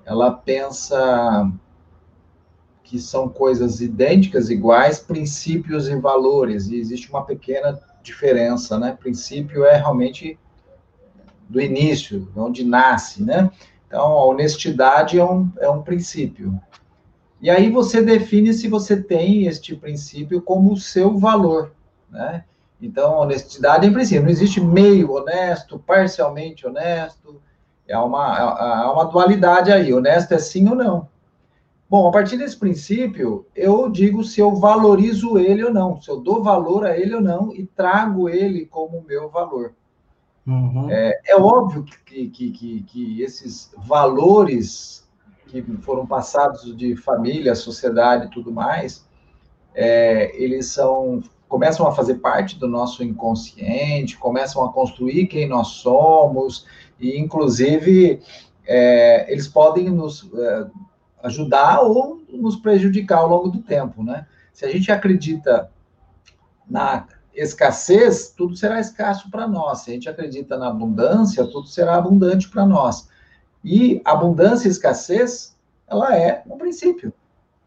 ela 0.05 0.33
pensa 0.33 1.49
que 2.85 2.99
são 2.99 3.29
coisas 3.29 3.81
idênticas, 3.81 4.51
iguais, 4.51 5.01
princípios 5.01 5.89
e 5.89 5.97
valores, 5.97 6.69
e 6.69 6.77
existe 6.77 7.11
uma 7.11 7.25
pequena 7.25 7.81
diferença, 8.03 8.79
né? 8.79 8.97
Princípio 9.01 9.65
é 9.65 9.77
realmente 9.77 10.39
do 11.49 11.61
início, 11.61 12.29
onde 12.37 12.63
nasce, 12.63 13.23
né? 13.23 13.51
Então, 13.87 14.03
a 14.03 14.25
honestidade 14.27 15.19
é 15.19 15.25
um, 15.25 15.51
é 15.59 15.69
um 15.69 15.83
princípio. 15.83 16.61
E 17.41 17.49
aí 17.49 17.71
você 17.71 18.03
define 18.03 18.53
se 18.53 18.69
você 18.69 19.03
tem 19.03 19.47
este 19.47 19.75
princípio 19.75 20.43
como 20.43 20.73
o 20.73 20.77
seu 20.77 21.19
valor, 21.19 21.73
né? 22.11 22.45
Então, 22.81 23.19
honestidade 23.19 23.87
é 23.87 23.91
princípio. 23.91 24.25
Não 24.25 24.31
existe 24.31 24.61
meio 24.61 25.13
honesto, 25.13 25.79
parcialmente 25.79 26.67
honesto. 26.67 27.41
É 27.89 27.97
uma, 27.97 28.39
é, 28.39 28.85
é 28.85 28.89
uma 28.89 29.05
dualidade 29.05 29.73
aí. 29.73 29.93
Honesto 29.93 30.33
é 30.33 30.39
sim 30.39 30.69
ou 30.69 30.75
não. 30.75 31.09
Bom, 31.95 32.09
a 32.09 32.11
partir 32.11 32.37
desse 32.37 32.57
princípio, 32.57 33.47
eu 33.55 33.89
digo 33.89 34.25
se 34.25 34.41
eu 34.41 34.57
valorizo 34.57 35.39
ele 35.39 35.63
ou 35.63 35.73
não, 35.73 36.03
se 36.03 36.11
eu 36.11 36.19
dou 36.19 36.43
valor 36.43 36.85
a 36.85 36.99
ele 36.99 37.15
ou 37.15 37.21
não 37.21 37.55
e 37.55 37.65
trago 37.65 38.29
ele 38.29 38.67
como 38.67 39.05
meu 39.07 39.29
valor. 39.29 39.75
Uhum. 40.45 40.91
É, 40.91 41.21
é, 41.25 41.37
óbvio 41.37 41.85
que, 42.05 42.27
que, 42.27 42.51
que, 42.51 42.83
que, 42.83 43.23
esses 43.23 43.73
valores 43.77 45.09
que 45.47 45.63
foram 45.83 46.05
passados 46.05 46.77
de 46.77 46.97
família, 46.97 47.55
sociedade 47.55 48.27
e 48.27 48.31
tudo 48.31 48.51
mais, 48.51 49.07
é, 49.73 50.35
eles 50.37 50.67
são 50.67 51.23
começam 51.49 51.87
a 51.87 51.93
fazer 51.93 52.17
parte 52.17 52.59
do 52.59 52.67
nosso 52.67 53.05
inconsciente, 53.05 54.19
começam 54.19 54.65
a 54.65 54.73
construir 54.73 55.29
quem 55.29 55.49
nós 55.49 55.69
somos 55.69 56.67
e, 56.99 57.17
inclusive, 57.17 58.21
é, 58.67 59.31
eles 59.33 59.47
podem 59.47 59.91
nos 59.91 60.29
é, 60.35 60.67
ajudar 61.25 61.81
ou 61.81 62.23
nos 62.29 62.57
prejudicar 62.57 63.19
ao 63.19 63.29
longo 63.29 63.49
do 63.49 63.63
tempo, 63.63 64.05
né? 64.05 64.27
Se 64.53 64.65
a 64.65 64.71
gente 64.71 64.93
acredita 64.93 65.71
na 66.69 67.07
escassez, 67.35 68.29
tudo 68.37 68.57
será 68.57 68.79
escasso 68.79 69.31
para 69.31 69.49
nós. 69.49 69.81
Se 69.81 69.91
a 69.91 69.95
gente 69.95 70.09
acredita 70.09 70.57
na 70.57 70.69
abundância, 70.69 71.45
tudo 71.47 71.67
será 71.67 71.97
abundante 71.97 72.49
para 72.49 72.67
nós. 72.67 73.09
E 73.65 74.01
abundância 74.05 74.69
e 74.69 74.71
escassez, 74.71 75.57
ela 75.89 76.17
é 76.17 76.43
um 76.47 76.59
princípio. 76.59 77.13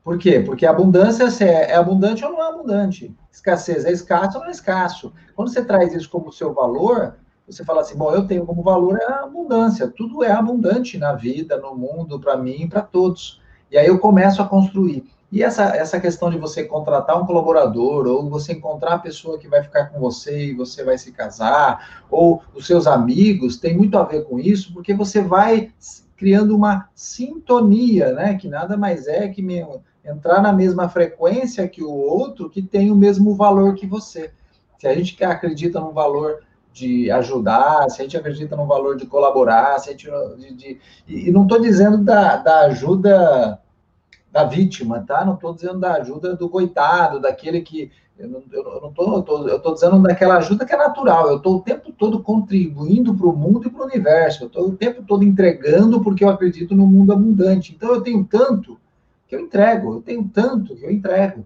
Por 0.04 0.18
quê? 0.18 0.40
Porque 0.40 0.66
abundância 0.66 1.26
é, 1.44 1.72
é 1.72 1.76
abundante 1.76 2.24
ou 2.24 2.32
não 2.32 2.42
é 2.42 2.48
abundante. 2.48 3.14
Escassez 3.32 3.84
é 3.84 3.92
escasso 3.92 4.38
ou 4.38 4.44
não 4.44 4.50
é 4.50 4.54
escasso. 4.54 5.12
Quando 5.36 5.50
você 5.50 5.66
traz 5.66 5.94
isso 5.94 6.10
como 6.10 6.32
seu 6.32 6.54
valor, 6.54 7.16
você 7.46 7.66
fala 7.66 7.82
assim, 7.82 7.98
bom, 7.98 8.14
eu 8.14 8.28
tenho 8.28 8.46
como 8.46 8.62
valor 8.62 9.00
a 9.02 9.24
abundância. 9.24 9.88
Tudo 9.88 10.24
é 10.24 10.32
abundante 10.32 10.98
na 10.98 11.14
vida, 11.14 11.58
no 11.58 11.76
mundo, 11.76 12.20
para 12.20 12.38
mim 12.38 12.62
e 12.62 12.70
para 12.70 12.82
todos. 12.82 13.42
E 13.72 13.78
aí 13.78 13.88
eu 13.88 14.00
começo 14.00 14.42
a 14.42 14.48
construir. 14.48 15.06
E 15.30 15.44
essa, 15.44 15.76
essa 15.76 16.00
questão 16.00 16.30
de 16.30 16.38
você 16.38 16.64
contratar 16.64 17.22
um 17.22 17.26
colaborador, 17.26 18.08
ou 18.08 18.30
você 18.30 18.54
encontrar 18.54 18.94
a 18.94 19.00
pessoa 19.00 19.38
que 19.38 19.48
vai 19.48 19.62
ficar 19.62 19.88
com 19.88 20.00
você 20.00 20.48
e 20.48 20.54
você 20.54 20.84
vai 20.86 20.98
se 20.98 21.12
casar, 21.12 22.06
ou 22.10 22.42
os 22.56 22.66
seus 22.66 22.88
amigos, 22.88 23.58
tem 23.58 23.76
muito 23.76 23.98
a 23.98 24.04
ver 24.04 24.24
com 24.24 24.40
isso, 24.40 24.74
porque 24.74 24.94
você 24.94 25.22
vai 25.22 25.72
criando 26.16 26.56
uma 26.56 26.90
sintonia, 26.96 28.14
né? 28.14 28.36
Que 28.36 28.48
nada 28.48 28.78
mais 28.78 29.08
é 29.08 29.28
que 29.28 29.46
entrar 30.04 30.42
na 30.42 30.54
mesma 30.54 30.88
frequência 30.88 31.68
que 31.68 31.84
o 31.84 31.92
outro 31.92 32.50
que 32.50 32.62
tem 32.62 32.90
o 32.90 32.96
mesmo 32.96 33.36
valor 33.36 33.76
que 33.76 33.86
você. 33.86 34.32
Se 34.80 34.88
a 34.88 34.96
gente 34.96 35.22
acredita 35.24 35.80
no 35.80 35.92
valor 35.92 36.40
de 36.78 37.10
ajudar, 37.12 37.90
se 37.90 38.02
a 38.02 38.04
gente 38.04 38.18
acredita 38.18 38.56
no 38.56 38.68
valor 38.68 38.98
de 38.98 39.06
colaborar, 39.06 39.80
se 39.80 39.90
a 39.90 39.92
gente, 39.92 40.10
de, 40.38 40.54
de, 40.54 40.80
e 41.08 41.32
não 41.32 41.44
estou 41.44 41.60
dizendo 41.60 41.98
da, 42.04 42.38
da 42.38 42.62
ajuda 42.62 43.60
da 44.32 44.44
vítima, 44.44 45.04
tá? 45.08 45.26
Não 45.26 45.34
estou 45.34 45.54
dizendo 45.54 45.80
da 45.80 45.96
ajuda 45.96 46.36
do 46.36 46.50
coitado, 46.50 47.20
daquele 47.20 47.62
que 47.62 47.92
eu 48.20 48.28
não, 48.28 48.42
tô, 48.92 49.48
eu 49.48 49.60
tô 49.60 49.74
dizendo 49.74 50.02
daquela 50.02 50.38
ajuda 50.38 50.66
que 50.66 50.74
é 50.74 50.78
natural. 50.78 51.30
Eu 51.30 51.38
estou 51.38 51.58
o 51.58 51.62
tempo 51.62 51.92
todo 51.92 52.22
contribuindo 52.22 53.14
para 53.14 53.28
o 53.28 53.36
mundo 53.36 53.68
e 53.68 53.70
para 53.70 53.82
o 53.82 53.86
universo. 53.86 54.44
Eu 54.44 54.48
estou 54.48 54.68
o 54.68 54.76
tempo 54.76 55.04
todo 55.04 55.24
entregando 55.24 56.02
porque 56.02 56.24
eu 56.24 56.30
acredito 56.30 56.76
no 56.76 56.88
mundo 56.88 57.14
abundante. 57.14 57.74
Então 57.76 57.94
eu 57.94 58.02
tenho 58.02 58.24
tanto 58.24 58.80
que 59.28 59.36
eu 59.36 59.40
entrego, 59.40 59.96
eu 59.96 60.02
tenho 60.02 60.28
tanto 60.34 60.76
que 60.76 60.84
eu 60.84 60.92
entrego. 60.92 61.46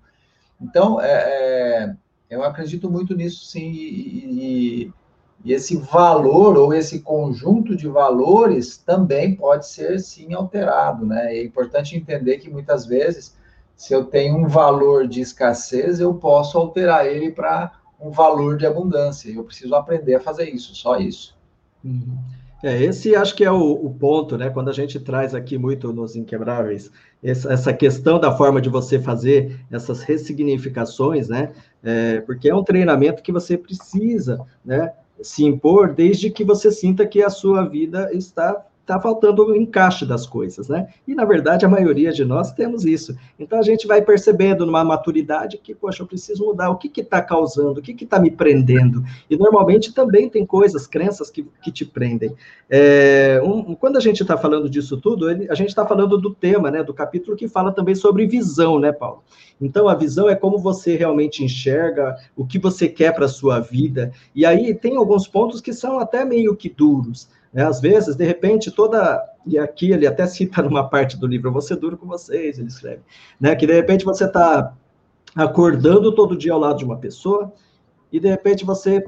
Então 0.62 1.02
é, 1.02 1.12
é, 1.12 1.96
eu 2.30 2.44
acredito 2.44 2.90
muito 2.90 3.14
nisso, 3.16 3.46
sim. 3.46 3.70
E, 3.70 4.86
e, 4.86 4.94
e 5.44 5.54
esse 5.54 5.76
valor 5.76 6.58
ou 6.58 6.74
esse 6.74 7.00
conjunto 7.00 7.76
de 7.76 7.88
valores 7.88 8.78
também 8.78 9.36
pode 9.36 9.68
ser 9.68 10.00
sim 10.00 10.34
alterado, 10.34 11.06
né? 11.06 11.36
É 11.36 11.44
importante 11.44 11.96
entender 11.96 12.38
que 12.38 12.50
muitas 12.50 12.86
vezes, 12.86 13.36
se 13.76 13.94
eu 13.94 14.06
tenho 14.06 14.38
um 14.38 14.48
valor 14.48 15.08
de 15.08 15.22
escassez, 15.22 16.00
eu 16.00 16.14
posso 16.14 16.58
alterar 16.58 17.08
ele 17.08 17.32
para 17.32 17.72
um 18.00 18.12
valor 18.12 18.58
de 18.58 18.66
abundância. 18.66 19.32
Eu 19.32 19.44
preciso 19.44 19.74
aprender 19.74 20.16
a 20.16 20.20
fazer 20.20 20.50
isso, 20.50 20.76
só 20.76 20.98
isso. 20.98 21.36
Uhum. 21.84 22.18
É, 22.64 22.80
esse 22.84 23.16
acho 23.16 23.36
que 23.36 23.44
é 23.44 23.52
o, 23.52 23.72
o, 23.72 23.92
ponto, 23.92 24.38
né? 24.38 24.52
Quando 24.52 24.70
a 24.70 24.74
gente 24.74 25.00
traz 25.00 25.34
aqui 25.34 25.58
muito 25.58 25.92
nos 25.92 26.16
Inquebráveis, 26.16 26.92
essa, 27.24 27.52
essa 27.52 27.74
questão 27.74 28.20
da 28.20 28.36
forma 28.38 28.62
de 28.62 28.70
você 28.70 29.00
fazer 29.00 29.60
essas 29.72 30.04
ressignificações, 30.04 31.28
né? 31.28 31.52
É, 31.84 32.22
porque 32.22 32.50
é 32.50 32.56
um 32.56 32.64
treinamento 32.64 33.24
que 33.24 33.32
você 33.32 33.58
precisa, 33.58 34.46
né? 34.64 34.94
Se 35.24 35.44
impor 35.44 35.94
desde 35.94 36.30
que 36.30 36.44
você 36.44 36.72
sinta 36.72 37.06
que 37.06 37.22
a 37.24 37.30
sua 37.30 37.68
vida 37.68 38.10
está 38.14 38.66
está 38.92 39.00
faltando 39.00 39.46
o 39.46 39.56
encaixe 39.56 40.06
das 40.06 40.28
coisas, 40.28 40.68
né? 40.68 40.88
E, 41.08 41.16
na 41.16 41.24
verdade, 41.24 41.66
a 41.66 41.70
maioria 41.70 42.12
de 42.12 42.26
nós 42.26 42.52
temos 42.52 42.84
isso. 42.84 43.16
Então, 43.40 43.58
a 43.58 43.62
gente 43.62 43.88
vai 43.88 44.02
percebendo 44.02 44.66
numa 44.66 44.84
maturidade 44.84 45.58
que, 45.58 45.74
poxa, 45.74 46.04
eu 46.04 46.08
preciso 46.08 46.46
mudar. 46.46 46.70
O 46.70 46.76
que 46.76 47.00
está 47.00 47.22
causando? 47.22 47.80
O 47.80 47.82
que 47.82 48.04
está 48.04 48.20
me 48.20 48.30
prendendo? 48.30 49.04
E, 49.30 49.38
normalmente, 49.38 49.94
também 49.94 50.30
tem 50.30 50.46
coisas, 50.46 50.86
crenças 50.86 51.30
que, 51.30 51.48
que 51.64 51.72
te 51.72 51.86
prendem. 51.86 52.36
É, 52.70 53.42
um, 53.44 53.74
quando 53.76 53.96
a 53.96 54.02
gente 54.02 54.22
está 54.22 54.38
falando 54.38 54.70
disso 54.70 54.98
tudo, 54.98 55.30
ele, 55.30 55.50
a 55.50 55.56
gente 55.56 55.70
está 55.70 55.86
falando 55.86 56.18
do 56.18 56.34
tema, 56.34 56.70
né? 56.70 56.84
Do 56.84 56.94
capítulo 56.94 57.38
que 57.38 57.48
fala 57.48 57.72
também 57.72 57.96
sobre 57.96 58.28
visão, 58.28 58.78
né, 58.78 58.92
Paulo? 58.92 59.24
Então, 59.60 59.88
a 59.88 59.96
visão 59.96 60.28
é 60.28 60.36
como 60.36 60.58
você 60.58 60.98
realmente 60.98 61.44
enxerga 61.44 62.18
o 62.36 62.46
que 62.46 62.60
você 62.60 62.90
quer 62.90 63.14
para 63.14 63.26
a 63.26 63.30
sua 63.30 63.60
vida. 63.60 64.12
E 64.36 64.46
aí, 64.46 64.74
tem 64.74 64.98
alguns 64.98 65.28
pontos 65.28 65.62
que 65.62 65.72
são 65.72 66.00
até 66.00 66.26
meio 66.26 66.56
que 66.56 66.68
duros. 66.68 67.30
Né? 67.54 67.66
Às 67.66 67.80
vezes, 67.80 68.16
de 68.16 68.26
repente, 68.26 68.72
toda. 68.72 69.22
E 69.46 69.58
aqui 69.58 69.92
ele 69.92 70.08
até 70.08 70.26
cita 70.28 70.62
numa 70.62 70.88
parte 70.88 71.18
do 71.18 71.28
livro, 71.28 71.52
você 71.52 71.76
duro 71.76 71.98
com 71.98 72.08
vocês, 72.08 72.58
ele 72.58 72.68
escreve. 72.68 73.02
Né? 73.40 73.56
Que 73.56 73.66
de 73.66 73.74
repente 73.74 74.06
você 74.06 74.26
está 74.26 74.74
acordando 75.36 76.14
todo 76.14 76.38
dia 76.38 76.54
ao 76.54 76.60
lado 76.60 76.78
de 76.78 76.86
uma 76.86 76.98
pessoa, 76.98 77.52
e 78.12 78.20
de 78.20 78.28
repente 78.28 78.66
você 78.66 79.04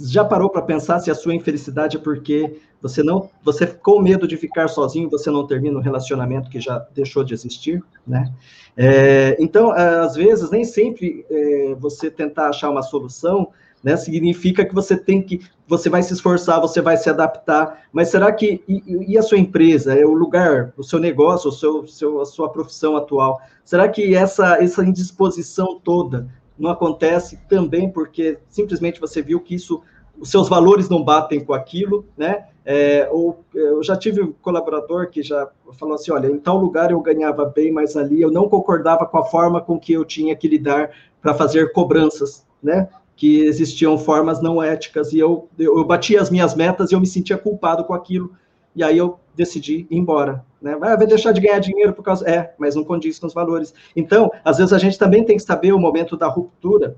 já 0.00 0.24
parou 0.24 0.48
para 0.48 0.62
pensar 0.62 1.00
se 1.00 1.10
a 1.10 1.14
sua 1.14 1.34
infelicidade 1.34 1.96
é 1.96 2.00
porque 2.00 2.58
você 2.80 3.02
não, 3.02 3.30
você 3.42 3.66
com 3.66 4.00
medo 4.00 4.28
de 4.28 4.36
ficar 4.36 4.68
sozinho, 4.68 5.08
você 5.08 5.30
não 5.30 5.46
termina 5.46 5.78
um 5.78 5.82
relacionamento 5.82 6.50
que 6.50 6.60
já 6.60 6.86
deixou 6.94 7.24
de 7.24 7.32
existir, 7.32 7.82
né? 8.06 8.30
É, 8.76 9.36
então, 9.40 9.70
às 9.70 10.14
vezes, 10.14 10.50
nem 10.50 10.64
sempre 10.64 11.24
é, 11.30 11.74
você 11.78 12.10
tentar 12.10 12.48
achar 12.48 12.70
uma 12.70 12.82
solução 12.82 13.48
né? 13.84 13.96
Significa 13.98 14.64
que 14.64 14.74
você 14.74 14.96
tem 14.96 15.20
que, 15.20 15.42
você 15.68 15.90
vai 15.90 16.02
se 16.02 16.14
esforçar, 16.14 16.58
você 16.58 16.80
vai 16.80 16.96
se 16.96 17.10
adaptar, 17.10 17.82
mas 17.92 18.08
será 18.08 18.32
que, 18.32 18.64
e, 18.66 19.12
e 19.12 19.18
a 19.18 19.22
sua 19.22 19.38
empresa, 19.38 19.94
é 19.94 20.06
o 20.06 20.14
lugar, 20.14 20.72
o 20.74 20.82
seu 20.82 20.98
negócio, 20.98 21.50
o 21.50 21.52
seu, 21.52 21.86
seu, 21.86 22.20
a 22.22 22.24
sua 22.24 22.48
profissão 22.48 22.96
atual, 22.96 23.38
será 23.62 23.86
que 23.86 24.14
essa, 24.14 24.56
essa 24.56 24.82
indisposição 24.82 25.78
toda 25.84 26.26
não 26.58 26.70
acontece 26.70 27.38
também 27.46 27.90
porque 27.90 28.38
simplesmente 28.48 29.00
você 29.00 29.20
viu 29.20 29.38
que 29.40 29.54
isso, 29.54 29.82
os 30.18 30.30
seus 30.30 30.48
valores 30.48 30.88
não 30.88 31.04
batem 31.04 31.44
com 31.44 31.52
aquilo, 31.52 32.06
né? 32.16 32.46
É, 32.66 33.06
ou 33.12 33.44
eu 33.54 33.82
já 33.82 33.94
tive 33.94 34.22
um 34.22 34.32
colaborador 34.32 35.10
que 35.10 35.22
já 35.22 35.46
falou 35.78 35.96
assim, 35.96 36.10
olha, 36.10 36.28
em 36.28 36.38
tal 36.38 36.56
lugar 36.56 36.90
eu 36.90 37.00
ganhava 37.00 37.44
bem, 37.44 37.70
mas 37.70 37.94
ali 37.94 38.22
eu 38.22 38.30
não 38.30 38.48
concordava 38.48 39.04
com 39.04 39.18
a 39.18 39.24
forma 39.24 39.60
com 39.60 39.78
que 39.78 39.92
eu 39.92 40.02
tinha 40.02 40.34
que 40.34 40.48
lidar 40.48 40.90
para 41.20 41.34
fazer 41.34 41.72
cobranças, 41.72 42.46
né? 42.62 42.88
Que 43.16 43.40
existiam 43.42 43.96
formas 43.96 44.42
não 44.42 44.62
éticas 44.62 45.12
e 45.12 45.18
eu, 45.18 45.48
eu 45.58 45.84
batia 45.84 46.20
as 46.20 46.30
minhas 46.30 46.54
metas 46.54 46.90
e 46.90 46.94
eu 46.94 47.00
me 47.00 47.06
sentia 47.06 47.38
culpado 47.38 47.84
com 47.84 47.94
aquilo 47.94 48.32
e 48.74 48.82
aí 48.82 48.98
eu 48.98 49.18
decidi 49.36 49.86
ir 49.90 49.96
embora, 49.96 50.44
né? 50.60 50.76
Vai 50.76 51.06
deixar 51.06 51.32
de 51.32 51.40
ganhar 51.40 51.58
dinheiro 51.58 51.92
por 51.92 52.02
causa 52.02 52.28
é, 52.28 52.54
mas 52.58 52.74
não 52.74 52.84
condiz 52.84 53.18
com 53.18 53.26
os 53.26 53.34
valores. 53.34 53.72
Então, 53.94 54.30
às 54.44 54.58
vezes 54.58 54.72
a 54.72 54.78
gente 54.78 54.98
também 54.98 55.24
tem 55.24 55.36
que 55.36 55.42
saber 55.42 55.72
o 55.72 55.78
momento 55.78 56.16
da 56.16 56.26
ruptura, 56.26 56.96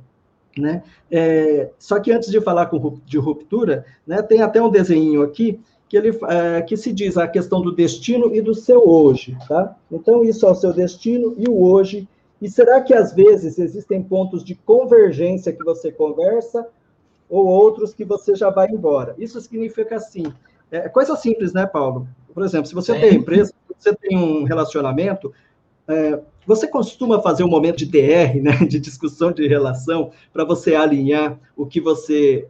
né? 0.56 0.82
É, 1.10 1.70
só 1.78 2.00
que 2.00 2.12
antes 2.12 2.30
de 2.30 2.40
falar 2.40 2.66
com, 2.66 2.98
de 3.04 3.18
ruptura, 3.18 3.84
né, 4.06 4.22
tem 4.22 4.40
até 4.40 4.60
um 4.60 4.70
desenho 4.70 5.22
aqui 5.22 5.60
que 5.88 5.96
ele 5.96 6.18
é, 6.28 6.62
que 6.62 6.76
se 6.76 6.92
diz 6.92 7.16
a 7.16 7.28
questão 7.28 7.60
do 7.60 7.72
destino 7.72 8.34
e 8.34 8.40
do 8.40 8.54
seu 8.54 8.88
hoje, 8.88 9.36
tá? 9.46 9.76
Então 9.90 10.24
isso 10.24 10.46
é 10.46 10.50
o 10.50 10.54
seu 10.54 10.72
destino 10.72 11.34
e 11.38 11.48
o 11.48 11.62
hoje 11.62 12.08
e 12.40 12.48
será 12.48 12.80
que 12.80 12.92
às 12.94 13.12
vezes 13.12 13.58
existem 13.58 14.02
pontos 14.02 14.44
de 14.44 14.54
convergência 14.54 15.52
que 15.52 15.64
você 15.64 15.90
conversa 15.90 16.66
ou 17.28 17.46
outros 17.46 17.94
que 17.94 18.04
você 18.04 18.34
já 18.34 18.50
vai 18.50 18.68
embora? 18.68 19.14
Isso 19.18 19.40
significa 19.40 19.96
assim, 19.96 20.24
é 20.70 20.88
coisa 20.88 21.16
simples, 21.16 21.52
né, 21.52 21.66
Paulo? 21.66 22.06
Por 22.34 22.44
exemplo, 22.44 22.66
se 22.66 22.74
você 22.74 22.94
Sim. 22.94 23.00
tem 23.00 23.14
empresa, 23.14 23.52
você 23.78 23.94
tem 23.94 24.16
um 24.16 24.44
relacionamento, 24.44 25.32
é, 25.88 26.20
você 26.46 26.68
costuma 26.68 27.20
fazer 27.20 27.44
um 27.44 27.48
momento 27.48 27.78
de 27.78 27.86
DR, 27.86 28.40
né, 28.42 28.52
de 28.68 28.78
discussão 28.78 29.32
de 29.32 29.46
relação, 29.48 30.10
para 30.32 30.44
você 30.44 30.74
alinhar 30.74 31.38
o 31.56 31.66
que 31.66 31.80
você, 31.80 32.46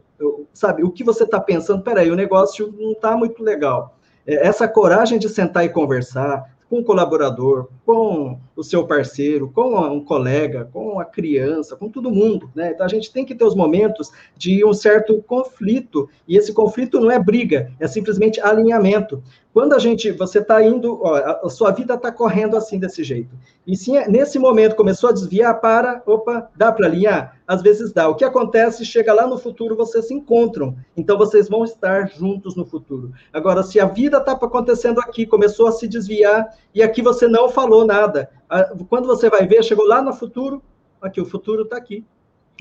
sabe, 0.53 0.83
o 0.83 0.91
que 0.91 1.03
você 1.03 1.23
está 1.23 1.39
pensando. 1.39 1.83
Peraí, 1.83 2.11
o 2.11 2.15
negócio 2.15 2.73
não 2.77 2.91
está 2.91 3.15
muito 3.15 3.43
legal. 3.43 3.97
É, 4.25 4.47
essa 4.47 4.67
coragem 4.67 5.17
de 5.17 5.29
sentar 5.29 5.65
e 5.65 5.69
conversar, 5.69 6.56
com 6.69 6.79
o 6.79 6.83
colaborador, 6.83 7.69
com 7.85 8.39
o 8.55 8.63
seu 8.63 8.85
parceiro, 8.85 9.49
com 9.49 9.75
um 9.79 10.03
colega, 10.03 10.69
com 10.71 10.99
a 10.99 11.05
criança, 11.05 11.75
com 11.75 11.89
todo 11.89 12.11
mundo, 12.11 12.49
né? 12.53 12.71
Então 12.71 12.85
a 12.85 12.89
gente 12.89 13.11
tem 13.11 13.23
que 13.23 13.35
ter 13.35 13.45
os 13.45 13.55
momentos 13.55 14.11
de 14.35 14.65
um 14.65 14.73
certo 14.73 15.21
conflito, 15.23 16.09
e 16.27 16.35
esse 16.37 16.53
conflito 16.53 16.99
não 16.99 17.11
é 17.11 17.19
briga, 17.19 17.71
é 17.79 17.87
simplesmente 17.87 18.41
alinhamento. 18.41 19.23
Quando 19.57 19.73
a 19.73 19.79
gente, 19.79 20.11
você 20.11 20.37
está 20.37 20.63
indo, 20.63 20.99
ó, 21.01 21.15
a 21.15 21.49
sua 21.49 21.71
vida 21.71 21.95
está 21.95 22.11
correndo 22.11 22.55
assim 22.55 22.77
desse 22.77 23.03
jeito. 23.03 23.35
E 23.65 23.75
se 23.75 23.91
nesse 24.07 24.37
momento 24.37 24.75
começou 24.75 25.09
a 25.09 25.11
desviar, 25.11 25.59
para, 25.59 26.03
opa, 26.05 26.47
dá 26.55 26.71
para 26.71 26.85
alinhar? 26.85 27.41
Às 27.47 27.63
vezes 27.63 27.91
dá. 27.91 28.07
O 28.07 28.13
que 28.13 28.23
acontece, 28.23 28.85
chega 28.85 29.11
lá 29.11 29.25
no 29.25 29.35
futuro, 29.35 29.75
vocês 29.75 30.09
se 30.09 30.13
encontram. 30.13 30.77
Então 30.95 31.17
vocês 31.17 31.49
vão 31.49 31.63
estar 31.63 32.07
juntos 32.07 32.55
no 32.55 32.67
futuro. 32.67 33.11
Agora, 33.33 33.63
se 33.63 33.79
a 33.79 33.87
vida 33.87 34.19
está 34.19 34.33
acontecendo 34.33 34.99
aqui, 34.99 35.25
começou 35.25 35.65
a 35.65 35.71
se 35.71 35.87
desviar, 35.87 36.55
e 36.71 36.83
aqui 36.83 37.01
você 37.01 37.27
não 37.27 37.49
falou 37.49 37.83
nada. 37.83 38.29
Quando 38.87 39.07
você 39.07 39.27
vai 39.27 39.47
ver, 39.47 39.63
chegou 39.63 39.87
lá 39.87 40.03
no 40.03 40.13
futuro, 40.13 40.61
aqui, 41.01 41.19
o 41.19 41.25
futuro 41.25 41.63
está 41.63 41.77
aqui. 41.77 42.05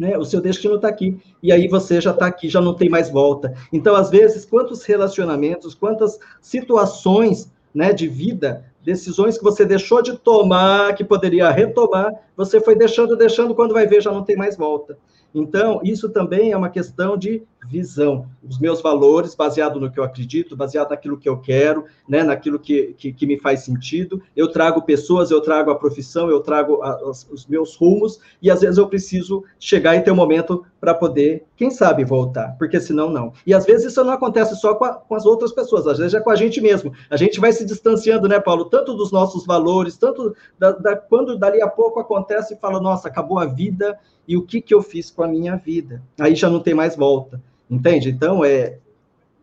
Né? 0.01 0.17
O 0.17 0.25
seu 0.25 0.41
destino 0.41 0.77
está 0.77 0.89
aqui. 0.89 1.19
E 1.43 1.51
aí 1.51 1.69
você 1.69 2.01
já 2.01 2.11
está 2.11 2.27
aqui, 2.27 2.49
já 2.49 2.61
não 2.61 2.75
tem 2.75 2.89
mais 2.89 3.11
volta. 3.11 3.55
Então, 3.73 3.95
às 3.95 4.11
vezes, 4.11 4.45
quantos 4.45 4.85
relacionamentos, 4.85 5.75
quantas 5.75 6.19
situações 6.41 7.51
né, 7.75 7.93
de 7.93 8.09
vida, 8.09 8.65
decisões 8.85 9.37
que 9.37 9.45
você 9.45 9.65
deixou 9.65 10.01
de 10.01 10.17
tomar, 10.17 10.95
que 10.95 11.05
poderia 11.05 11.51
retomar, 11.51 12.13
você 12.37 12.61
foi 12.61 12.77
deixando, 12.77 13.17
deixando, 13.17 13.55
quando 13.55 13.75
vai 13.75 13.87
ver, 13.87 14.01
já 14.01 14.13
não 14.13 14.23
tem 14.23 14.37
mais 14.37 14.57
volta. 14.57 14.97
Então, 15.35 15.81
isso 15.85 16.09
também 16.09 16.53
é 16.53 16.57
uma 16.57 16.71
questão 16.71 17.17
de 17.17 17.43
visão. 17.69 18.29
Os 18.49 18.59
meus 18.59 18.81
valores, 18.81 19.35
baseado 19.35 19.81
no 19.81 19.91
que 19.91 19.99
eu 19.99 20.05
acredito, 20.05 20.57
baseado 20.57 20.91
naquilo 20.91 21.19
que 21.19 21.29
eu 21.29 21.39
quero, 21.39 21.85
né, 22.09 22.23
naquilo 22.23 22.59
que, 22.59 22.95
que, 22.97 23.13
que 23.13 23.27
me 23.27 23.39
faz 23.39 23.61
sentido. 23.61 24.23
Eu 24.35 24.49
trago 24.49 24.83
pessoas, 24.83 25.31
eu 25.31 25.41
trago 25.41 25.71
a 25.71 25.75
profissão, 25.75 26.31
eu 26.31 26.41
trago 26.41 26.83
a, 26.83 27.09
os, 27.09 27.29
os, 27.31 27.47
meus 27.47 27.77
rumos, 27.77 28.21
e 28.41 28.51
às 28.51 28.61
vezes 28.61 28.79
eu 28.79 28.89
preciso 28.89 29.45
chegar 29.59 29.97
e 29.97 30.01
ter 30.01 30.11
um 30.11 30.17
momento 30.17 30.65
para 30.81 30.95
poder, 30.95 31.45
quem 31.57 31.71
sabe, 31.71 32.05
voltar, 32.05 32.57
porque 32.59 32.81
senão 32.81 33.11
não. 33.11 33.33
E 33.47 33.53
às 33.53 33.67
vezes 33.67 33.93
isso 33.93 34.05
não 34.05 34.13
acontece 34.13 34.55
só 34.57 34.75
com, 34.75 34.85
a, 34.85 34.95
com 34.95 35.15
as 35.15 35.27
outras 35.27 35.53
pessoas, 35.53 35.87
às 35.87 35.99
vezes 35.99 36.15
é 36.15 36.21
com 36.21 36.31
a 36.31 36.37
gente 36.37 36.61
mesmo. 36.61 36.93
A 37.11 37.17
gente 37.17 37.41
vai 37.41 37.53
se 37.53 37.65
distanciando, 37.65 38.29
né, 38.29 38.39
Paulo, 38.39 38.67
tanto 38.67 38.95
dos 38.95 39.11
nossos 39.11 39.45
valores, 39.45 39.97
tanto 39.97 40.35
da, 40.59 40.73
da, 40.73 40.97
quando 40.97 41.37
dali 41.37 41.61
a 41.61 41.69
pouco 41.69 41.99
acontece 41.99 42.55
e 42.55 42.59
fala, 42.59 42.81
nossa, 42.81 43.09
acabou 43.09 43.39
a 43.39 43.47
vida 43.47 43.99
e 44.29 44.37
o 44.37 44.43
que, 44.43 44.61
que 44.61 44.75
eu 44.75 44.83
fiz 44.83 45.11
com 45.11 45.23
a 45.23 45.29
minha 45.29 45.57
vida. 45.57 46.03
Aí 46.19 46.35
já 46.35 46.51
não 46.51 46.61
tem 46.61 46.75
mais 46.75 46.97
volta, 46.97 47.41
entende? 47.71 48.11
Então, 48.11 48.45
é 48.45 48.79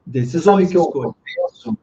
decisões 0.06 0.70
que 0.70 0.78
eu 0.78 1.16
penso, 1.24 1.78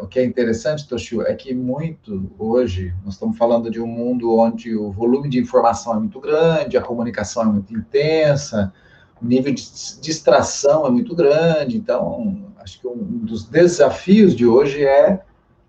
o 0.00 0.06
que 0.06 0.18
é 0.18 0.24
interessante, 0.24 0.86
Toshio, 0.86 1.22
é 1.22 1.34
que 1.34 1.52
muito 1.52 2.30
hoje, 2.38 2.94
nós 3.04 3.14
estamos 3.14 3.36
falando 3.36 3.70
de 3.70 3.80
um 3.80 3.86
mundo 3.86 4.36
onde 4.36 4.76
o 4.76 4.90
volume 4.92 5.28
de 5.28 5.38
informação 5.38 5.94
é 5.94 5.98
muito 5.98 6.20
grande, 6.20 6.76
a 6.76 6.82
comunicação 6.82 7.42
é 7.42 7.46
muito 7.46 7.74
intensa, 7.74 8.72
o 9.20 9.24
nível 9.24 9.52
de 9.52 9.62
distração 10.00 10.86
é 10.86 10.90
muito 10.90 11.14
grande, 11.14 11.76
então, 11.76 12.52
acho 12.58 12.80
que 12.80 12.86
um 12.86 13.18
dos 13.24 13.44
desafios 13.44 14.36
de 14.36 14.46
hoje 14.46 14.84
é 14.84 15.22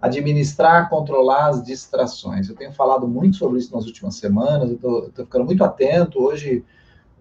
administrar, 0.04 0.89
controlar 0.89 1.47
as 1.47 1.63
distrações. 1.63 2.49
Eu 2.49 2.56
tenho 2.56 2.73
falado 2.73 3.08
muito 3.08 3.38
sobre 3.38 3.60
isso 3.60 3.73
nas 3.73 3.86
últimas 3.86 4.15
semanas, 4.15 4.69
eu 4.69 4.76
estou 4.76 5.10
ficando 5.15 5.45
muito 5.45 5.63
atento. 5.63 6.21
Hoje, 6.21 6.63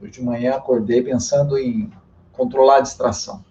hoje 0.00 0.12
de 0.12 0.22
manhã, 0.22 0.57
acordei 0.57 1.00
pensando 1.00 1.57
em 1.57 1.88
controlar 2.33 2.79
a 2.79 2.81
distração. 2.81 3.45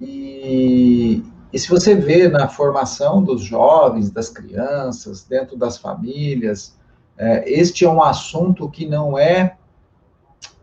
E, 0.00 1.22
e 1.52 1.58
se 1.58 1.68
você 1.68 1.94
vê 1.94 2.28
na 2.28 2.48
formação 2.48 3.22
dos 3.22 3.42
jovens, 3.42 4.10
das 4.10 4.28
crianças, 4.28 5.24
dentro 5.24 5.56
das 5.56 5.78
famílias, 5.78 6.76
é, 7.16 7.50
este 7.50 7.84
é 7.84 7.88
um 7.88 8.02
assunto 8.02 8.68
que 8.68 8.86
não 8.86 9.18
é 9.18 9.56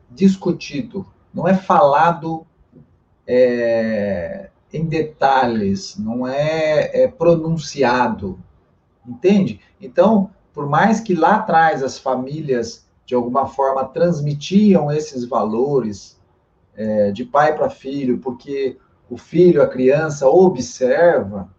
discutido, 0.09 1.05
não 1.33 1.47
é 1.47 1.53
falado 1.53 2.45
é, 3.25 4.49
em 4.73 4.85
detalhes, 4.85 5.97
não 5.97 6.27
é, 6.27 7.03
é 7.03 7.07
pronunciado, 7.07 8.39
entende? 9.07 9.61
Então, 9.79 10.31
por 10.53 10.67
mais 10.67 10.99
que 10.99 11.13
lá 11.13 11.35
atrás 11.35 11.83
as 11.83 11.97
famílias 11.97 12.87
de 13.05 13.15
alguma 13.15 13.47
forma 13.47 13.85
transmitiam 13.85 14.91
esses 14.91 15.25
valores 15.25 16.18
é, 16.79 17.11
de 17.11 17.25
pai 17.25 17.53
para 17.53 17.69
filho, 17.69 18.19
porque 18.19 18.77
o 19.09 19.17
filho, 19.17 19.61
a 19.61 19.67
criança 19.67 20.29
observa, 20.29 21.53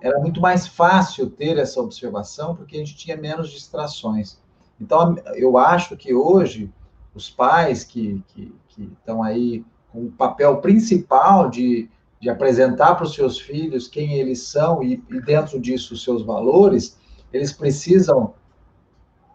era 0.00 0.18
muito 0.20 0.40
mais 0.40 0.66
fácil 0.66 1.28
ter 1.28 1.58
essa 1.58 1.78
observação 1.78 2.56
porque 2.56 2.76
a 2.76 2.78
gente 2.78 2.96
tinha 2.96 3.14
menos 3.14 3.50
distrações. 3.50 4.40
Então, 4.80 5.16
eu 5.34 5.58
acho 5.58 5.96
que 5.98 6.14
hoje 6.14 6.72
os 7.14 7.28
pais 7.28 7.84
que, 7.84 8.24
que, 8.28 8.54
estão 8.78 9.22
aí 9.22 9.64
com 9.92 10.04
o 10.04 10.12
papel 10.12 10.58
principal 10.58 11.50
de, 11.50 11.90
de 12.20 12.30
apresentar 12.30 12.94
para 12.94 13.04
os 13.04 13.12
seus 13.12 13.38
filhos 13.40 13.88
quem 13.88 14.14
eles 14.14 14.40
são 14.44 14.82
e, 14.82 15.02
e 15.10 15.20
dentro 15.20 15.60
disso 15.60 15.94
os 15.94 16.04
seus 16.04 16.22
valores, 16.22 16.96
eles 17.32 17.52
precisam 17.52 18.34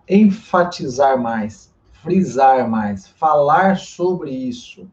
enfatizar 0.07 1.21
mais, 1.21 1.72
frisar 2.03 2.69
mais, 2.69 3.07
falar 3.07 3.77
sobre 3.77 4.29
isso, 4.29 4.85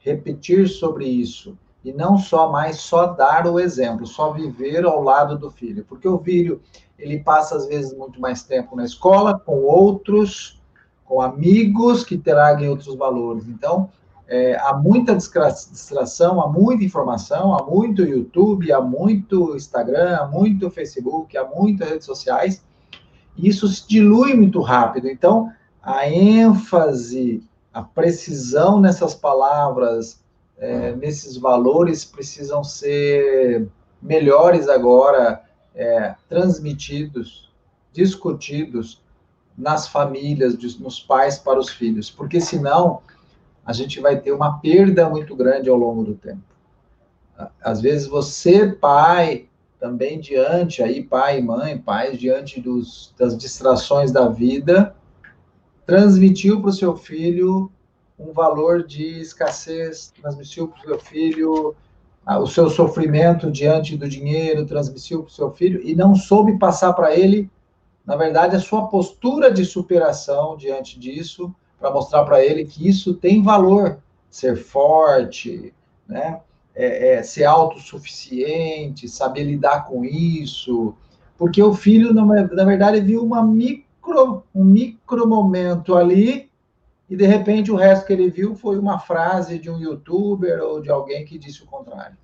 repetir 0.00 0.68
sobre 0.68 1.06
isso 1.06 1.56
e 1.84 1.92
não 1.92 2.18
só 2.18 2.50
mais 2.50 2.80
só 2.80 3.06
dar 3.06 3.46
o 3.46 3.58
exemplo, 3.58 4.06
só 4.06 4.32
viver 4.32 4.84
ao 4.84 5.02
lado 5.02 5.38
do 5.38 5.50
filho, 5.50 5.84
porque 5.88 6.08
o 6.08 6.18
filho 6.18 6.60
ele 6.98 7.20
passa 7.20 7.56
às 7.56 7.66
vezes 7.66 7.96
muito 7.96 8.20
mais 8.20 8.42
tempo 8.42 8.76
na 8.76 8.84
escola 8.84 9.38
com 9.38 9.62
outros, 9.62 10.60
com 11.04 11.22
amigos 11.22 12.04
que 12.04 12.18
tragam 12.18 12.68
outros 12.68 12.94
valores. 12.94 13.48
Então, 13.48 13.88
é, 14.28 14.56
há 14.60 14.74
muita 14.74 15.16
distração, 15.16 16.42
há 16.42 16.48
muita 16.48 16.84
informação, 16.84 17.54
há 17.54 17.64
muito 17.64 18.02
YouTube, 18.02 18.70
há 18.70 18.80
muito 18.80 19.56
Instagram, 19.56 20.16
há 20.16 20.26
muito 20.26 20.70
Facebook, 20.70 21.36
há 21.36 21.44
muitas 21.44 21.88
redes 21.88 22.06
sociais. 22.06 22.62
E 23.36 23.48
isso 23.48 23.66
se 23.66 23.88
dilui 23.88 24.34
muito 24.34 24.60
rápido. 24.60 25.08
Então, 25.08 25.50
a 25.82 26.08
ênfase, 26.08 27.42
a 27.72 27.82
precisão 27.82 28.80
nessas 28.80 29.14
palavras, 29.14 30.20
é, 30.58 30.92
nesses 30.94 31.36
valores 31.36 32.04
precisam 32.04 32.62
ser 32.62 33.68
melhores 34.00 34.68
agora, 34.68 35.42
é, 35.74 36.14
transmitidos, 36.28 37.50
discutidos 37.92 39.02
nas 39.56 39.88
famílias, 39.88 40.56
nos 40.78 41.00
pais 41.00 41.38
para 41.38 41.58
os 41.58 41.68
filhos, 41.68 42.10
porque 42.10 42.40
senão 42.40 43.00
a 43.64 43.72
gente 43.72 44.00
vai 44.00 44.18
ter 44.18 44.32
uma 44.32 44.58
perda 44.58 45.08
muito 45.08 45.36
grande 45.36 45.68
ao 45.68 45.76
longo 45.76 46.02
do 46.02 46.14
tempo. 46.14 46.42
Às 47.62 47.80
vezes 47.80 48.06
você, 48.06 48.68
pai, 48.68 49.48
também 49.78 50.20
diante 50.20 50.82
aí, 50.82 51.02
pai 51.02 51.38
e 51.38 51.42
mãe, 51.42 51.78
pais, 51.78 52.18
diante 52.18 52.60
dos, 52.60 53.14
das 53.18 53.36
distrações 53.36 54.12
da 54.12 54.28
vida, 54.28 54.94
transmitiu 55.90 56.60
para 56.60 56.70
o 56.70 56.72
seu 56.72 56.96
filho 56.96 57.68
um 58.16 58.32
valor 58.32 58.86
de 58.86 59.20
escassez, 59.20 60.12
transmitiu 60.22 60.68
para 60.68 60.78
o 60.78 60.82
seu 60.84 60.98
filho 61.00 61.74
ah, 62.24 62.38
o 62.38 62.46
seu 62.46 62.70
sofrimento 62.70 63.50
diante 63.50 63.96
do 63.96 64.08
dinheiro, 64.08 64.64
transmitiu 64.64 65.24
para 65.24 65.30
o 65.30 65.32
seu 65.32 65.50
filho 65.50 65.80
e 65.82 65.96
não 65.96 66.14
soube 66.14 66.56
passar 66.60 66.92
para 66.92 67.16
ele, 67.16 67.50
na 68.06 68.14
verdade, 68.14 68.54
a 68.54 68.60
sua 68.60 68.86
postura 68.86 69.50
de 69.50 69.64
superação 69.64 70.56
diante 70.56 70.96
disso, 70.96 71.52
para 71.76 71.90
mostrar 71.90 72.22
para 72.22 72.44
ele 72.44 72.64
que 72.66 72.88
isso 72.88 73.14
tem 73.14 73.42
valor, 73.42 73.98
ser 74.30 74.56
forte, 74.56 75.74
né? 76.06 76.40
É, 76.72 77.14
é, 77.14 77.22
ser 77.24 77.46
autossuficiente, 77.46 79.08
saber 79.08 79.42
lidar 79.42 79.86
com 79.86 80.04
isso, 80.04 80.94
porque 81.36 81.60
o 81.60 81.74
filho, 81.74 82.14
na, 82.14 82.24
na 82.24 82.64
verdade, 82.64 83.00
viu 83.00 83.24
uma 83.24 83.42
micro, 83.44 83.89
um 84.54 84.64
micro 84.64 85.26
momento 85.26 85.96
ali 85.96 86.50
e 87.08 87.16
de 87.16 87.26
repente 87.26 87.72
o 87.72 87.76
resto 87.76 88.06
que 88.06 88.12
ele 88.12 88.30
viu 88.30 88.54
foi 88.54 88.78
uma 88.78 88.98
frase 88.98 89.58
de 89.58 89.68
um 89.68 89.78
youtuber 89.78 90.62
ou 90.62 90.80
de 90.80 90.90
alguém 90.90 91.24
que 91.24 91.38
disse 91.38 91.62
o 91.62 91.66
contrário. 91.66 92.16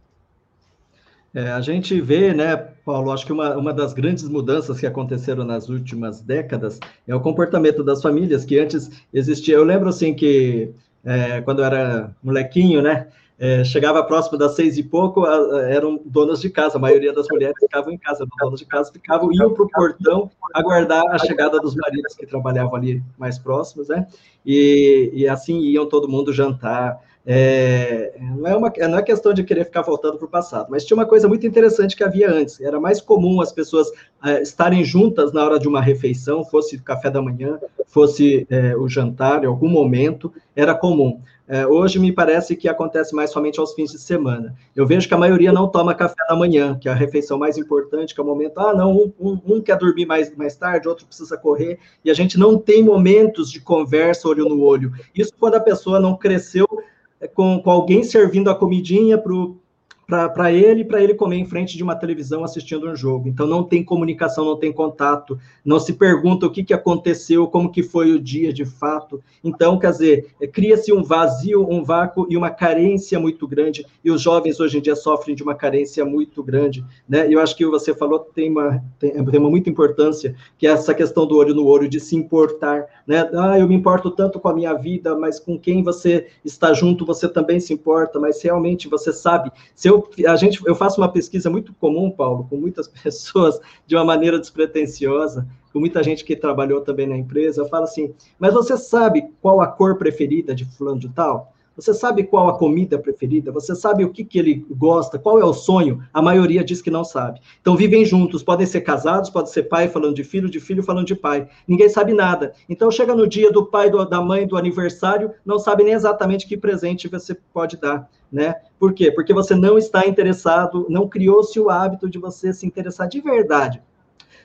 É, 1.35 1.51
a 1.51 1.61
gente 1.61 2.01
vê, 2.01 2.33
né, 2.33 2.57
Paulo, 2.57 3.11
acho 3.11 3.27
que 3.27 3.33
uma, 3.33 3.57
uma 3.57 3.75
das 3.75 3.93
grandes 3.93 4.27
mudanças 4.27 4.81
que 4.81 4.87
aconteceram 4.87 5.45
nas 5.45 5.69
últimas 5.69 6.23
décadas 6.23 6.81
é 7.07 7.15
o 7.15 7.21
comportamento 7.21 7.85
das 7.85 8.01
famílias, 8.01 8.45
que 8.45 8.59
antes 8.59 8.91
existia. 9.13 9.57
Eu 9.57 9.65
lembro, 9.65 9.91
assim, 9.91 10.15
que 10.15 10.73
é, 11.05 11.43
quando 11.43 11.59
eu 11.59 11.67
era 11.67 12.17
molequinho, 12.23 12.81
né, 12.81 13.09
é, 13.39 13.63
chegava 13.65 14.03
próximo 14.03 14.39
das 14.39 14.55
seis 14.55 14.79
e 14.79 14.83
pouco, 14.83 15.27
eram 15.27 16.01
donas 16.05 16.41
de 16.41 16.49
casa, 16.49 16.79
a 16.79 16.81
maioria 16.81 17.13
das 17.13 17.27
mulheres 17.29 17.55
ficavam 17.61 17.93
em 17.93 17.99
casa, 17.99 18.27
donas 18.41 18.61
de 18.61 18.65
casa 18.65 18.91
ficavam, 18.91 19.31
iam 19.33 19.53
para 19.53 19.63
o 19.63 19.69
portão 19.69 20.31
aguardar 20.55 21.05
a 21.11 21.19
chegada 21.19 21.61
dos 21.61 21.75
maridos 21.75 22.15
que 22.15 22.27
trabalhavam 22.27 22.75
ali 22.75 23.03
mais 23.19 23.39
próximos, 23.39 23.89
né? 23.89 24.07
E, 24.45 25.11
e 25.13 25.29
assim 25.29 25.61
iam 25.61 25.87
todo 25.87 26.09
mundo 26.09 26.33
jantar. 26.33 26.99
É, 27.29 28.15
não, 28.21 28.47
é 28.47 28.57
uma, 28.57 28.73
não 28.89 28.99
é 28.99 29.03
questão 29.03 29.35
de 29.35 29.43
querer 29.43 29.65
ficar 29.65 29.83
voltando 29.83 30.17
para 30.17 30.27
o 30.27 30.31
passado, 30.31 30.69
mas 30.71 30.85
tinha 30.85 30.97
uma 30.97 31.05
coisa 31.05 31.27
muito 31.27 31.45
interessante 31.45 31.97
que 31.97 32.05
havia 32.05 32.31
antes. 32.31 32.61
Era 32.61 32.79
mais 32.79 33.01
comum 33.01 33.41
as 33.41 33.51
pessoas 33.51 33.91
é, 34.25 34.41
estarem 34.41 34.85
juntas 34.85 35.33
na 35.33 35.45
hora 35.45 35.59
de 35.59 35.67
uma 35.67 35.81
refeição, 35.81 36.45
fosse 36.45 36.79
café 36.79 37.11
da 37.11 37.21
manhã, 37.21 37.59
fosse 37.89 38.47
é, 38.49 38.77
o 38.77 38.89
jantar, 38.89 39.43
em 39.43 39.47
algum 39.49 39.69
momento, 39.69 40.33
era 40.55 40.73
comum. 40.73 41.21
É, 41.49 41.67
hoje 41.67 41.99
me 41.99 42.13
parece 42.13 42.57
que 42.57 42.69
acontece 42.69 43.15
mais 43.15 43.31
somente 43.31 43.59
aos 43.59 43.73
fins 43.75 43.91
de 43.91 43.99
semana. 43.99 44.55
Eu 44.75 44.87
vejo 44.87 45.07
que 45.07 45.15
a 45.15 45.19
maioria 45.19 45.53
não 45.53 45.69
toma 45.69 45.95
café 45.95 46.15
da 46.29 46.35
manhã, 46.35 46.77
que 46.79 46.89
é 46.89 46.93
a 46.93 46.95
refeição 46.95 47.39
mais 47.39 47.57
importante, 47.57 48.15
que 48.15 48.21
é 48.21 48.25
o 48.25 48.27
momento, 48.27 48.59
ah, 48.59 48.75
não, 48.75 48.93
um, 48.93 49.13
um, 49.19 49.41
um, 49.47 49.61
quer 49.61 49.79
dormir 49.79 50.07
mais, 50.07 50.35
mais 50.37 50.57
tarde, 50.57 50.89
outro 50.89 51.07
precisa 51.07 51.37
correr, 51.37 51.79
e 52.05 52.11
a 52.11 52.15
gente 52.15 52.39
não 52.39 52.59
tem 52.59 52.83
momentos 52.83 53.51
de 53.51 53.61
conversa 53.61 54.29
olho 54.29 54.49
no 54.49 54.61
olho. 54.61 54.93
Isso 55.15 55.33
quando 55.39 55.55
a 55.55 55.61
pessoa 55.61 56.01
não 56.01 56.17
cresceu 56.17 56.67
é, 56.67 56.96
com, 57.35 57.61
com 57.61 57.71
alguém 57.71 58.03
servindo 58.03 58.51
a 58.51 58.55
comidinha 58.55 59.17
para 59.19 59.33
o 59.33 59.59
para 60.07 60.53
ele 60.53 60.85
para 60.85 61.03
ele 61.03 61.15
comer 61.15 61.37
em 61.37 61.45
frente 61.45 61.77
de 61.77 61.83
uma 61.83 61.97
televisão 61.97 62.45
assistindo 62.45 62.89
um 62.89 62.95
jogo. 62.95 63.29
Então 63.29 63.47
não 63.47 63.65
tem 63.65 63.85
comunicação, 63.85 64.45
não 64.45 64.57
tem 64.57 64.73
contato, 64.73 65.39
não 65.65 65.81
se 65.81 65.95
pergunta 65.95 66.47
o 66.47 66.51
que, 66.51 66.63
que 66.63 66.73
aconteceu, 66.73 67.49
como 67.49 67.73
que 67.73 67.83
foi 67.83 68.13
o 68.13 68.21
dia 68.21 68.53
de 68.53 68.65
fato. 68.65 69.21
Então, 69.43 69.79
quer 69.79 69.91
dizer, 69.91 70.27
é, 70.41 70.47
cria-se 70.47 70.93
um 70.93 71.03
vazio, 71.03 71.69
um 71.69 71.83
vácuo 71.83 72.27
e 72.31 72.37
uma 72.37 72.51
carência 72.51 73.19
muito 73.19 73.49
grande, 73.49 73.85
e 74.05 74.11
os 74.11 74.23
jovens 74.23 74.61
hoje 74.61 74.79
em 74.79 74.81
dia 74.81 74.95
sofrem 74.95 75.35
de 75.35 75.43
uma 75.43 75.55
carência 75.55 76.05
muito 76.05 76.43
grande. 76.43 76.85
Né? 77.09 77.27
Eu 77.29 77.41
acho 77.41 77.57
que 77.57 77.67
você 77.67 77.93
falou 77.95 78.21
tem 78.21 78.51
uma, 78.51 78.83
tem, 78.99 79.13
tem 79.13 79.41
uma 79.41 79.51
muita 79.51 79.69
importância, 79.69 80.37
que 80.57 80.67
é 80.67 80.71
essa 80.71 80.95
questão 80.95 81.27
do 81.27 81.37
olho 81.37 81.55
no 81.55 81.67
olho, 81.67 81.89
de 81.89 81.99
se 81.99 82.15
importar. 82.15 82.87
Né? 83.07 83.29
Ah, 83.35 83.59
eu 83.59 83.67
me 83.67 83.75
importo 83.75 84.11
tanto 84.11 84.39
com 84.39 84.49
a 84.49 84.55
minha 84.55 84.75
vida, 84.75 85.17
mas 85.17 85.41
com 85.41 85.59
quem 85.59 85.83
você 85.83 86.29
está 86.45 86.73
junto, 86.73 87.05
você 87.05 87.29
também 87.29 87.59
se 87.59 87.73
importa, 87.73 88.21
mas 88.21 88.41
realmente 88.41 88.89
você 88.89 89.13
sabe, 89.13 89.51
se 89.75 89.89
eu 89.89 89.96
eu, 89.97 90.31
a 90.31 90.37
gente, 90.37 90.61
eu 90.67 90.75
faço 90.75 91.01
uma 91.01 91.11
pesquisa 91.11 91.49
muito 91.49 91.73
comum, 91.75 92.11
Paulo, 92.11 92.47
com 92.49 92.57
muitas 92.57 92.87
pessoas, 93.03 93.59
de 93.87 93.97
uma 93.97 94.05
maneira 94.05 94.39
despretensiosa, 94.39 95.47
com 95.73 95.81
muita 95.81 96.03
gente 96.03 96.25
que 96.25 96.37
trabalhou 96.37 96.81
também 96.81 97.07
na 97.07 97.17
empresa, 97.17 97.63
eu 97.63 97.69
falo 97.69 97.85
assim, 97.85 98.15
mas 98.39 98.55
você 98.55 98.77
sabe 98.77 99.29
qual 99.41 99.61
a 99.61 99.67
cor 99.67 99.97
preferida 99.97 100.55
de 100.55 100.65
fulano 100.65 100.99
de 100.99 101.09
tal? 101.09 101.53
Você 101.77 101.93
sabe 101.93 102.25
qual 102.25 102.49
a 102.49 102.59
comida 102.59 102.99
preferida? 102.99 103.53
Você 103.53 103.77
sabe 103.77 104.03
o 104.03 104.11
que, 104.11 104.25
que 104.25 104.39
ele 104.39 104.67
gosta? 104.71 105.19
Qual 105.19 105.39
é 105.39 105.45
o 105.45 105.53
sonho? 105.53 106.03
A 106.13 106.23
maioria 106.23 106.65
diz 106.65 106.81
que 106.81 106.91
não 106.91 107.05
sabe. 107.05 107.39
Então 107.61 107.77
vivem 107.77 108.03
juntos, 108.03 108.43
podem 108.43 108.67
ser 108.67 108.81
casados, 108.81 109.29
pode 109.29 109.51
ser 109.51 109.65
pai 109.65 109.87
falando 109.87 110.15
de 110.15 110.25
filho, 110.25 110.49
de 110.49 110.59
filho 110.59 110.83
falando 110.83 111.07
de 111.07 111.15
pai. 111.15 111.47
Ninguém 111.69 111.91
sabe 111.91 112.15
nada. 112.15 112.55
Então 112.67 112.91
chega 112.91 113.15
no 113.15 113.27
dia 113.27 113.53
do 113.53 113.67
pai, 113.67 113.91
do, 113.91 114.03
da 114.07 114.23
mãe, 114.23 114.47
do 114.47 114.57
aniversário, 114.57 115.33
não 115.45 115.59
sabe 115.59 115.85
nem 115.85 115.93
exatamente 115.93 116.47
que 116.47 116.57
presente 116.57 117.09
você 117.09 117.37
pode 117.53 117.77
dar, 117.77 118.09
né? 118.33 118.55
Por 118.79 118.95
quê? 118.95 119.13
Porque 119.13 119.35
você 119.35 119.55
não 119.55 119.77
está 119.77 120.07
interessado, 120.07 120.87
não 120.89 121.07
criou-se 121.07 121.61
o 121.61 121.69
hábito 121.69 122.09
de 122.09 122.19
você 122.19 122.55
se 122.55 122.67
interessar 122.67 123.07
de 123.07 123.21
verdade 123.21 123.83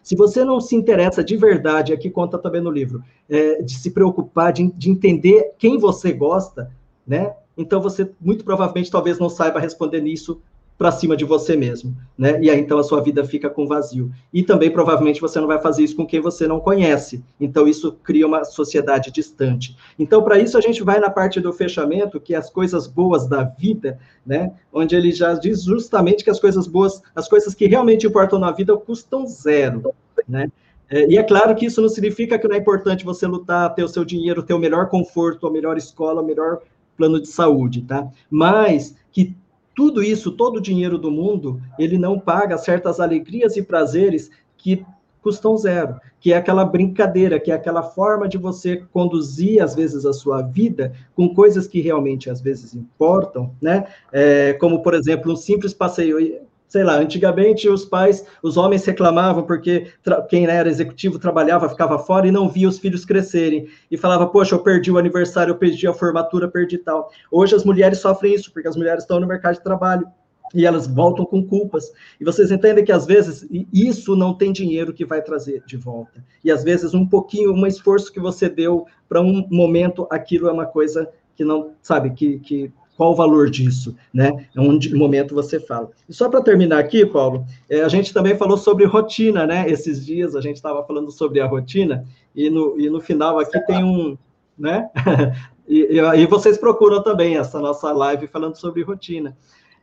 se 0.03 0.15
você 0.15 0.43
não 0.43 0.59
se 0.59 0.75
interessa 0.75 1.23
de 1.23 1.37
verdade, 1.37 1.93
aqui 1.93 2.09
conta 2.09 2.37
também 2.37 2.61
no 2.61 2.71
livro, 2.71 3.03
é, 3.29 3.61
de 3.61 3.75
se 3.75 3.91
preocupar, 3.91 4.51
de, 4.51 4.71
de, 4.71 4.89
entender 4.89 5.53
quem 5.57 5.77
você 5.77 6.11
gosta, 6.11 6.71
né? 7.05 7.33
Então 7.57 7.81
você 7.81 8.09
muito 8.19 8.43
provavelmente 8.43 8.91
talvez 8.91 9.19
não 9.19 9.29
saiba 9.29 9.59
responder 9.59 10.01
nisso 10.01 10.41
para 10.81 10.91
cima 10.91 11.15
de 11.15 11.23
você 11.23 11.55
mesmo, 11.55 11.95
né? 12.17 12.41
E 12.41 12.49
aí 12.49 12.59
então 12.59 12.79
a 12.79 12.83
sua 12.83 13.01
vida 13.01 13.23
fica 13.23 13.51
com 13.51 13.67
vazio. 13.67 14.11
E 14.33 14.41
também 14.41 14.71
provavelmente 14.71 15.21
você 15.21 15.39
não 15.39 15.47
vai 15.47 15.61
fazer 15.61 15.83
isso 15.83 15.95
com 15.95 16.07
quem 16.07 16.19
você 16.19 16.47
não 16.47 16.59
conhece. 16.59 17.23
Então 17.39 17.67
isso 17.67 17.91
cria 18.03 18.25
uma 18.25 18.43
sociedade 18.43 19.11
distante. 19.11 19.77
Então 19.99 20.23
para 20.23 20.39
isso 20.39 20.57
a 20.57 20.61
gente 20.61 20.81
vai 20.81 20.99
na 20.99 21.11
parte 21.11 21.39
do 21.39 21.53
fechamento, 21.53 22.19
que 22.19 22.33
é 22.33 22.37
as 22.37 22.49
coisas 22.49 22.87
boas 22.87 23.27
da 23.27 23.43
vida, 23.43 23.99
né? 24.25 24.53
Onde 24.73 24.95
ele 24.95 25.11
já 25.11 25.35
diz 25.35 25.61
justamente 25.61 26.23
que 26.23 26.31
as 26.31 26.39
coisas 26.39 26.65
boas, 26.65 26.99
as 27.15 27.27
coisas 27.27 27.53
que 27.53 27.67
realmente 27.67 28.07
importam 28.07 28.39
na 28.39 28.51
vida 28.51 28.75
custam 28.75 29.27
zero, 29.27 29.93
né? 30.27 30.51
É, 30.89 31.07
e 31.07 31.15
é 31.15 31.23
claro 31.23 31.55
que 31.55 31.67
isso 31.67 31.79
não 31.79 31.89
significa 31.89 32.39
que 32.39 32.47
não 32.47 32.55
é 32.55 32.59
importante 32.59 33.05
você 33.05 33.27
lutar, 33.27 33.73
ter 33.75 33.83
o 33.83 33.87
seu 33.87 34.03
dinheiro, 34.03 34.43
ter 34.43 34.55
o 34.55 34.59
melhor 34.59 34.89
conforto, 34.89 35.45
a 35.45 35.51
melhor 35.51 35.77
escola, 35.77 36.21
a 36.21 36.23
melhor 36.23 36.59
plano 37.01 37.19
de 37.19 37.27
saúde, 37.27 37.81
tá? 37.81 38.07
Mas 38.29 38.95
que 39.11 39.35
tudo 39.75 40.03
isso, 40.03 40.31
todo 40.31 40.57
o 40.57 40.61
dinheiro 40.61 40.99
do 40.99 41.09
mundo, 41.09 41.59
ele 41.79 41.97
não 41.97 42.19
paga 42.19 42.59
certas 42.59 42.99
alegrias 42.99 43.57
e 43.57 43.63
prazeres 43.63 44.29
que 44.55 44.85
custam 45.19 45.57
zero, 45.57 45.99
que 46.19 46.31
é 46.31 46.37
aquela 46.37 46.63
brincadeira, 46.63 47.39
que 47.39 47.51
é 47.51 47.55
aquela 47.55 47.81
forma 47.81 48.27
de 48.27 48.37
você 48.37 48.83
conduzir, 48.91 49.63
às 49.63 49.73
vezes, 49.73 50.05
a 50.05 50.13
sua 50.13 50.43
vida 50.43 50.93
com 51.15 51.33
coisas 51.33 51.67
que 51.67 51.81
realmente, 51.81 52.29
às 52.29 52.39
vezes, 52.39 52.75
importam, 52.75 53.51
né? 53.59 53.87
É, 54.11 54.53
como, 54.53 54.83
por 54.83 54.93
exemplo, 54.93 55.33
um 55.33 55.35
simples 55.35 55.73
passeio 55.73 56.41
sei 56.71 56.85
lá, 56.85 56.95
antigamente 56.95 57.67
os 57.67 57.83
pais, 57.83 58.25
os 58.41 58.55
homens 58.55 58.85
reclamavam 58.85 59.43
porque 59.43 59.91
quem 60.29 60.45
era 60.45 60.69
executivo 60.69 61.19
trabalhava, 61.19 61.67
ficava 61.67 61.99
fora 61.99 62.25
e 62.25 62.31
não 62.31 62.47
via 62.47 62.69
os 62.69 62.79
filhos 62.79 63.03
crescerem. 63.03 63.67
E 63.91 63.97
falava, 63.97 64.25
poxa, 64.25 64.55
eu 64.55 64.63
perdi 64.63 64.89
o 64.89 64.97
aniversário, 64.97 65.51
eu 65.51 65.57
perdi 65.57 65.85
a 65.85 65.93
formatura, 65.93 66.47
perdi 66.47 66.77
tal. 66.77 67.11
Hoje 67.29 67.53
as 67.53 67.65
mulheres 67.65 67.99
sofrem 67.99 68.35
isso, 68.35 68.53
porque 68.53 68.69
as 68.69 68.77
mulheres 68.77 69.03
estão 69.03 69.19
no 69.19 69.27
mercado 69.27 69.55
de 69.55 69.63
trabalho. 69.63 70.07
e 70.53 70.65
elas 70.65 70.87
voltam 70.87 71.25
com 71.25 71.45
culpas. 71.45 71.91
E 72.19 72.23
vocês 72.23 72.51
entendem 72.51 72.85
que 72.85 72.91
às 72.93 73.05
vezes 73.05 73.45
isso 73.73 74.15
não 74.15 74.33
tem 74.33 74.53
dinheiro 74.53 74.93
que 74.93 75.03
vai 75.03 75.21
trazer 75.21 75.63
de 75.65 75.75
volta. 75.75 76.23
E 76.41 76.49
às 76.49 76.63
vezes 76.63 76.93
um 76.93 77.05
pouquinho, 77.05 77.51
um 77.51 77.67
esforço 77.67 78.13
que 78.13 78.19
você 78.19 78.47
deu 78.47 78.85
para 79.09 79.19
um 79.19 79.45
momento, 79.49 80.07
aquilo 80.09 80.47
é 80.47 80.51
uma 80.53 80.65
coisa 80.65 81.09
que 81.35 81.43
não, 81.43 81.71
sabe, 81.81 82.11
que, 82.11 82.39
que 82.39 82.71
qual 83.01 83.13
o 83.13 83.15
valor 83.15 83.49
disso, 83.49 83.95
né? 84.13 84.45
É 84.55 84.61
um 84.61 84.77
momento 84.93 85.33
você 85.33 85.59
fala. 85.59 85.89
E 86.07 86.13
só 86.13 86.29
para 86.29 86.39
terminar 86.39 86.77
aqui, 86.77 87.03
Paulo, 87.03 87.43
é, 87.67 87.81
a 87.81 87.87
gente 87.87 88.13
também 88.13 88.37
falou 88.37 88.55
sobre 88.55 88.85
rotina, 88.85 89.47
né? 89.47 89.67
Esses 89.67 90.05
dias 90.05 90.35
a 90.35 90.39
gente 90.39 90.57
estava 90.57 90.83
falando 90.83 91.09
sobre 91.09 91.39
a 91.39 91.47
rotina, 91.47 92.05
e 92.35 92.47
no, 92.47 92.79
e 92.79 92.91
no 92.91 93.01
final 93.01 93.39
aqui 93.39 93.59
tem 93.65 93.83
um, 93.83 94.15
né? 94.55 94.87
e, 95.67 95.99
e, 95.99 96.25
vocês 96.27 96.59
procuram 96.59 97.01
também 97.01 97.37
essa 97.37 97.59
nossa 97.59 97.91
live 97.91 98.27
falando 98.27 98.55
sobre 98.55 98.83
rotina. 98.83 99.35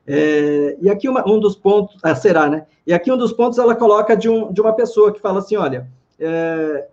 É, 0.06 0.76
e 0.80 0.88
aqui 0.88 1.08
uma, 1.08 1.28
um 1.28 1.40
dos 1.40 1.56
pontos, 1.56 1.96
ah, 2.04 2.14
será, 2.14 2.48
né? 2.48 2.66
E 2.86 2.92
aqui 2.92 3.10
um 3.10 3.18
dos 3.18 3.32
pontos 3.32 3.58
ela 3.58 3.74
coloca 3.74 4.16
de, 4.16 4.28
um, 4.28 4.52
de 4.52 4.60
uma 4.60 4.74
pessoa 4.74 5.12
que 5.12 5.20
fala 5.20 5.40
assim, 5.40 5.56
olha, 5.56 5.88
é, 6.20 6.86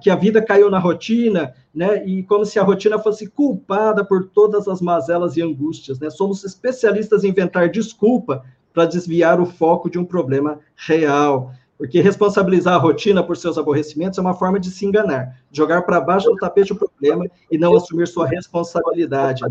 que 0.00 0.10
a 0.10 0.16
vida 0.16 0.42
caiu 0.42 0.70
na 0.70 0.78
rotina, 0.78 1.54
né? 1.74 2.04
E 2.04 2.22
como 2.24 2.44
se 2.44 2.58
a 2.58 2.62
rotina 2.62 2.98
fosse 2.98 3.28
culpada 3.28 4.04
por 4.04 4.28
todas 4.28 4.66
as 4.66 4.80
mazelas 4.80 5.36
e 5.36 5.42
angústias, 5.42 5.98
né? 5.98 6.10
Somos 6.10 6.44
especialistas 6.44 7.24
em 7.24 7.28
inventar 7.28 7.68
desculpa 7.68 8.44
para 8.72 8.86
desviar 8.86 9.40
o 9.40 9.46
foco 9.46 9.88
de 9.88 9.98
um 9.98 10.04
problema 10.04 10.58
real. 10.74 11.52
Porque 11.78 12.00
responsabilizar 12.00 12.74
a 12.74 12.78
rotina 12.78 13.22
por 13.22 13.36
seus 13.36 13.56
aborrecimentos 13.56 14.18
é 14.18 14.20
uma 14.20 14.34
forma 14.34 14.60
de 14.60 14.70
se 14.70 14.84
enganar, 14.84 15.40
jogar 15.50 15.82
para 15.82 16.00
baixo 16.00 16.28
do 16.28 16.36
tapete 16.36 16.72
o 16.72 16.76
problema 16.76 17.26
e 17.50 17.56
não 17.56 17.74
assumir 17.74 18.06
sua 18.06 18.26
responsabilidade. 18.26 19.42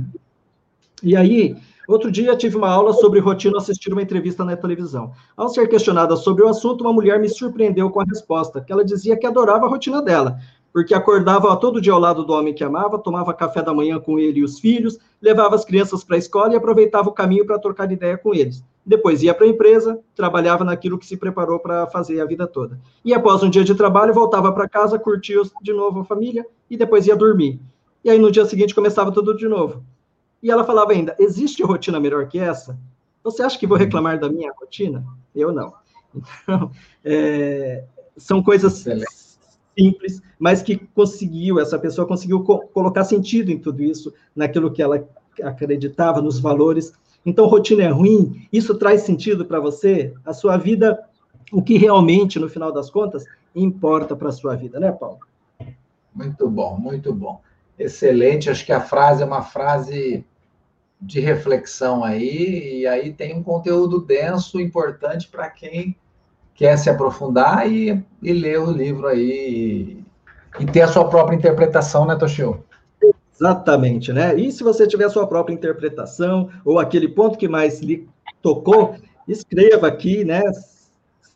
E 1.01 1.15
aí, 1.15 1.55
Outro 1.89 2.11
dia 2.11 2.35
tive 2.35 2.55
uma 2.55 2.69
aula 2.69 2.93
sobre 2.93 3.19
rotina 3.19 3.57
assistir 3.57 3.91
uma 3.91 4.03
entrevista 4.03 4.45
na 4.45 4.55
televisão. 4.55 5.11
Ao 5.35 5.49
ser 5.49 5.67
questionada 5.67 6.15
sobre 6.15 6.43
o 6.43 6.47
assunto, 6.47 6.81
uma 6.81 6.93
mulher 6.93 7.19
me 7.19 7.27
surpreendeu 7.27 7.89
com 7.89 7.99
a 7.99 8.03
resposta, 8.03 8.61
que 8.61 8.71
ela 8.71 8.85
dizia 8.85 9.17
que 9.17 9.25
adorava 9.25 9.65
a 9.65 9.69
rotina 9.69 9.99
dela, 9.99 10.37
porque 10.71 10.93
acordava 10.93 11.57
todo 11.57 11.81
dia 11.81 11.91
ao 11.91 11.99
lado 11.99 12.23
do 12.23 12.31
homem 12.31 12.53
que 12.53 12.63
amava, 12.63 12.99
tomava 12.99 13.33
café 13.33 13.63
da 13.63 13.73
manhã 13.73 13.99
com 13.99 14.19
ele 14.19 14.41
e 14.41 14.43
os 14.43 14.59
filhos, 14.59 14.99
levava 15.19 15.55
as 15.55 15.65
crianças 15.65 16.03
para 16.03 16.15
a 16.15 16.19
escola 16.19 16.53
e 16.53 16.57
aproveitava 16.57 17.09
o 17.09 17.11
caminho 17.11 17.43
para 17.43 17.57
trocar 17.57 17.91
ideia 17.91 18.19
com 18.19 18.35
eles. 18.35 18.63
Depois 18.85 19.23
ia 19.23 19.33
para 19.33 19.47
a 19.47 19.49
empresa, 19.49 19.99
trabalhava 20.15 20.63
naquilo 20.63 20.99
que 20.99 21.07
se 21.07 21.17
preparou 21.17 21.57
para 21.57 21.87
fazer 21.87 22.21
a 22.21 22.25
vida 22.25 22.45
toda. 22.45 22.79
E 23.03 23.15
após 23.15 23.41
um 23.41 23.49
dia 23.49 23.63
de 23.63 23.73
trabalho, 23.73 24.13
voltava 24.13 24.51
para 24.51 24.69
casa, 24.69 24.99
curtia 24.99 25.41
de 25.59 25.73
novo 25.73 26.01
a 26.01 26.05
família 26.05 26.45
e 26.69 26.77
depois 26.77 27.07
ia 27.07 27.15
dormir. 27.15 27.59
E 28.03 28.11
aí 28.11 28.19
no 28.19 28.31
dia 28.31 28.45
seguinte 28.45 28.75
começava 28.75 29.11
tudo 29.11 29.35
de 29.35 29.47
novo. 29.47 29.83
E 30.41 30.49
ela 30.49 30.63
falava 30.63 30.91
ainda: 30.91 31.15
existe 31.19 31.63
rotina 31.63 31.99
melhor 31.99 32.27
que 32.27 32.39
essa? 32.39 32.77
Você 33.23 33.43
acha 33.43 33.59
que 33.59 33.67
vou 33.67 33.77
reclamar 33.77 34.19
da 34.19 34.29
minha 34.29 34.51
rotina? 34.57 35.05
Eu 35.35 35.51
não. 35.51 35.73
Então, 36.15 36.71
é, 37.03 37.83
são 38.17 38.41
coisas 38.41 38.85
simples, 39.77 40.21
mas 40.37 40.61
que 40.61 40.77
conseguiu, 40.77 41.59
essa 41.59 41.77
pessoa 41.77 42.07
conseguiu 42.07 42.43
co 42.43 42.59
colocar 42.67 43.03
sentido 43.03 43.51
em 43.51 43.59
tudo 43.59 43.83
isso, 43.83 44.13
naquilo 44.35 44.71
que 44.71 44.81
ela 44.81 45.07
acreditava, 45.43 46.21
nos 46.21 46.39
valores. 46.39 46.93
Então, 47.25 47.47
rotina 47.47 47.83
é 47.83 47.89
ruim? 47.89 48.47
Isso 48.51 48.75
traz 48.75 49.01
sentido 49.01 49.45
para 49.45 49.59
você? 49.59 50.13
A 50.25 50.33
sua 50.33 50.57
vida, 50.57 50.99
o 51.51 51.61
que 51.61 51.77
realmente, 51.77 52.39
no 52.39 52.49
final 52.49 52.71
das 52.71 52.89
contas, 52.89 53.25
importa 53.55 54.15
para 54.15 54.29
a 54.29 54.33
sua 54.33 54.55
vida, 54.55 54.79
né, 54.79 54.91
Paulo? 54.91 55.19
Muito 56.13 56.49
bom, 56.49 56.77
muito 56.77 57.13
bom. 57.13 57.41
Excelente. 57.79 58.49
Acho 58.49 58.65
que 58.65 58.73
a 58.73 58.81
frase 58.81 59.23
é 59.23 59.25
uma 59.25 59.41
frase 59.41 60.25
de 61.01 61.21
reflexão 61.21 62.03
aí, 62.03 62.81
e 62.81 62.87
aí 62.87 63.13
tem 63.13 63.33
um 63.33 63.41
conteúdo 63.41 64.01
denso, 64.01 64.59
importante 64.59 65.29
para 65.29 65.49
quem 65.49 65.95
quer 66.53 66.77
se 66.77 66.89
aprofundar 66.89 67.71
e, 67.71 68.03
e 68.21 68.33
ler 68.33 68.59
o 68.59 68.69
livro 68.69 69.07
aí 69.07 70.03
e, 70.59 70.63
e 70.63 70.65
ter 70.65 70.81
a 70.81 70.89
sua 70.89 71.07
própria 71.07 71.37
interpretação, 71.37 72.05
né, 72.05 72.17
Toshio? 72.17 72.65
Exatamente, 73.33 74.11
né? 74.11 74.35
E 74.35 74.51
se 74.51 74.61
você 74.61 74.85
tiver 74.85 75.05
a 75.05 75.09
sua 75.09 75.25
própria 75.25 75.53
interpretação, 75.53 76.49
ou 76.65 76.77
aquele 76.77 77.07
ponto 77.07 77.37
que 77.37 77.47
mais 77.47 77.79
lhe 77.79 78.09
tocou, 78.41 78.97
escreva 79.25 79.87
aqui, 79.87 80.25
né? 80.25 80.43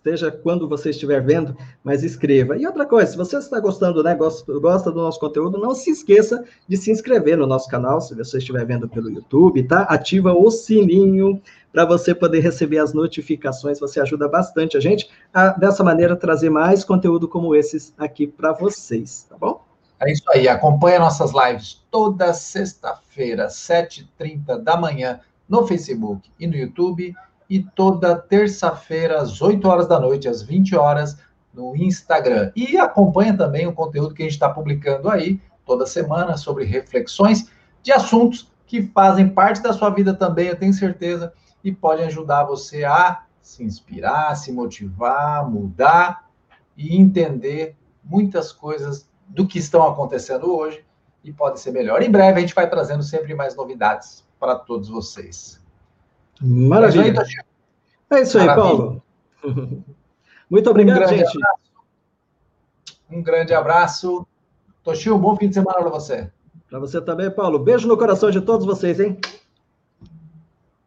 Seja 0.04 0.30
quando 0.30 0.68
você 0.68 0.89
estiver 0.89 1.22
vendo, 1.22 1.56
mas 1.84 2.04
escreva. 2.04 2.58
E 2.58 2.68
outra 2.68 2.86
coisa, 2.86 3.12
se 3.12 3.18
você 3.18 3.38
está 3.38 3.60
gostando, 3.60 4.04
né, 4.04 4.14
gosta, 4.14 4.51
gosta 4.60 4.91
do 4.91 5.01
nosso 5.01 5.20
conteúdo, 5.20 5.58
não 5.58 5.74
se 5.74 5.89
esqueça 5.89 6.43
de 6.68 6.76
se 6.76 6.91
inscrever 6.91 7.38
no 7.38 7.47
nosso 7.47 7.70
canal, 7.70 8.01
se 8.01 8.14
você 8.14 8.38
estiver 8.38 8.66
vendo 8.66 8.88
pelo 8.89 9.10
YouTube, 9.10 9.64
tá? 9.64 9.84
Ativa 9.84 10.34
o 10.34 10.51
sininho 10.51 11.41
para 11.72 11.86
você 11.86 12.14
poder 12.14 12.41
receber 12.41 12.78
as 12.80 12.93
notificações, 12.93 13.80
você 13.80 13.99
ajuda 13.99 14.28
bastante 14.28 14.78
a 14.78 14.80
gente 14.80 15.10
a, 15.34 15.49
dessa 15.49 15.84
maneira, 15.84 16.16
trazer 16.16 16.49
mais 16.49 16.84
conteúdo 16.84 17.28
como 17.28 17.56
esses 17.56 17.93
aqui 17.97 18.28
para 18.28 18.51
vocês, 18.51 19.26
tá 19.30 19.38
bom? 19.38 19.64
É 19.99 20.12
isso 20.12 20.24
aí, 20.34 20.47
acompanha 20.49 20.99
nossas 20.99 21.32
lives 21.32 21.82
toda 21.89 22.34
sexta-feira, 22.34 23.47
7h30 23.47 24.62
da 24.62 24.76
manhã, 24.76 25.22
no 25.47 25.66
Facebook 25.66 26.30
e 26.39 26.45
no 26.45 26.56
YouTube 26.56 27.14
e 27.49 27.59
toda 27.59 28.15
terça-feira, 28.15 29.21
às 29.21 29.41
8 29.41 29.67
horas 29.67 29.87
da 29.87 29.99
noite, 29.99 30.27
às 30.27 30.41
20 30.41 30.75
horas, 30.75 31.17
no 31.53 31.75
Instagram. 31.75 32.51
E 32.55 32.77
acompanha 32.77 33.35
também 33.35 33.67
o 33.67 33.73
conteúdo 33.73 34.13
que 34.13 34.23
a 34.23 34.25
gente 34.25 34.33
está 34.33 34.49
publicando 34.49 35.09
aí 35.09 35.39
toda 35.65 35.85
semana 35.85 36.35
sobre 36.35 36.65
reflexões 36.65 37.49
de 37.81 37.91
assuntos 37.91 38.51
que 38.65 38.81
fazem 38.81 39.29
parte 39.29 39.61
da 39.61 39.73
sua 39.73 39.89
vida 39.89 40.13
também, 40.13 40.47
eu 40.47 40.55
tenho 40.55 40.73
certeza, 40.73 41.31
e 41.63 41.71
podem 41.71 42.05
ajudar 42.05 42.43
você 42.45 42.83
a 42.83 43.23
se 43.41 43.63
inspirar, 43.63 44.35
se 44.35 44.51
motivar, 44.51 45.49
mudar 45.49 46.29
e 46.75 46.97
entender 46.99 47.75
muitas 48.03 48.51
coisas 48.51 49.07
do 49.27 49.47
que 49.47 49.59
estão 49.59 49.87
acontecendo 49.87 50.55
hoje 50.55 50.83
e 51.23 51.31
pode 51.31 51.59
ser 51.59 51.71
melhor. 51.71 52.01
Em 52.01 52.11
breve 52.11 52.37
a 52.37 52.41
gente 52.41 52.55
vai 52.55 52.69
trazendo 52.69 53.03
sempre 53.03 53.33
mais 53.33 53.55
novidades 53.55 54.25
para 54.39 54.55
todos 54.55 54.89
vocês. 54.89 55.62
Maravilha. 56.43 57.23
É 58.11 58.21
isso 58.21 58.37
aí, 58.37 58.47
Paulo. 58.47 59.01
Muito 60.49 60.69
obrigado, 60.69 61.05
um 61.05 61.07
gente. 61.07 61.37
Abraço. 61.37 61.63
Um 63.09 63.23
grande 63.23 63.53
abraço. 63.53 64.27
Toshio, 64.83 65.15
um 65.15 65.19
bom 65.19 65.35
fim 65.37 65.47
de 65.47 65.55
semana 65.55 65.79
para 65.79 65.89
você. 65.89 66.29
Para 66.69 66.79
você 66.79 67.01
também, 67.01 67.31
Paulo. 67.31 67.57
Beijo 67.57 67.87
no 67.87 67.97
coração 67.97 68.29
de 68.29 68.41
todos 68.41 68.65
vocês, 68.65 68.99
hein? 68.99 69.17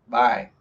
Bye. 0.06 0.55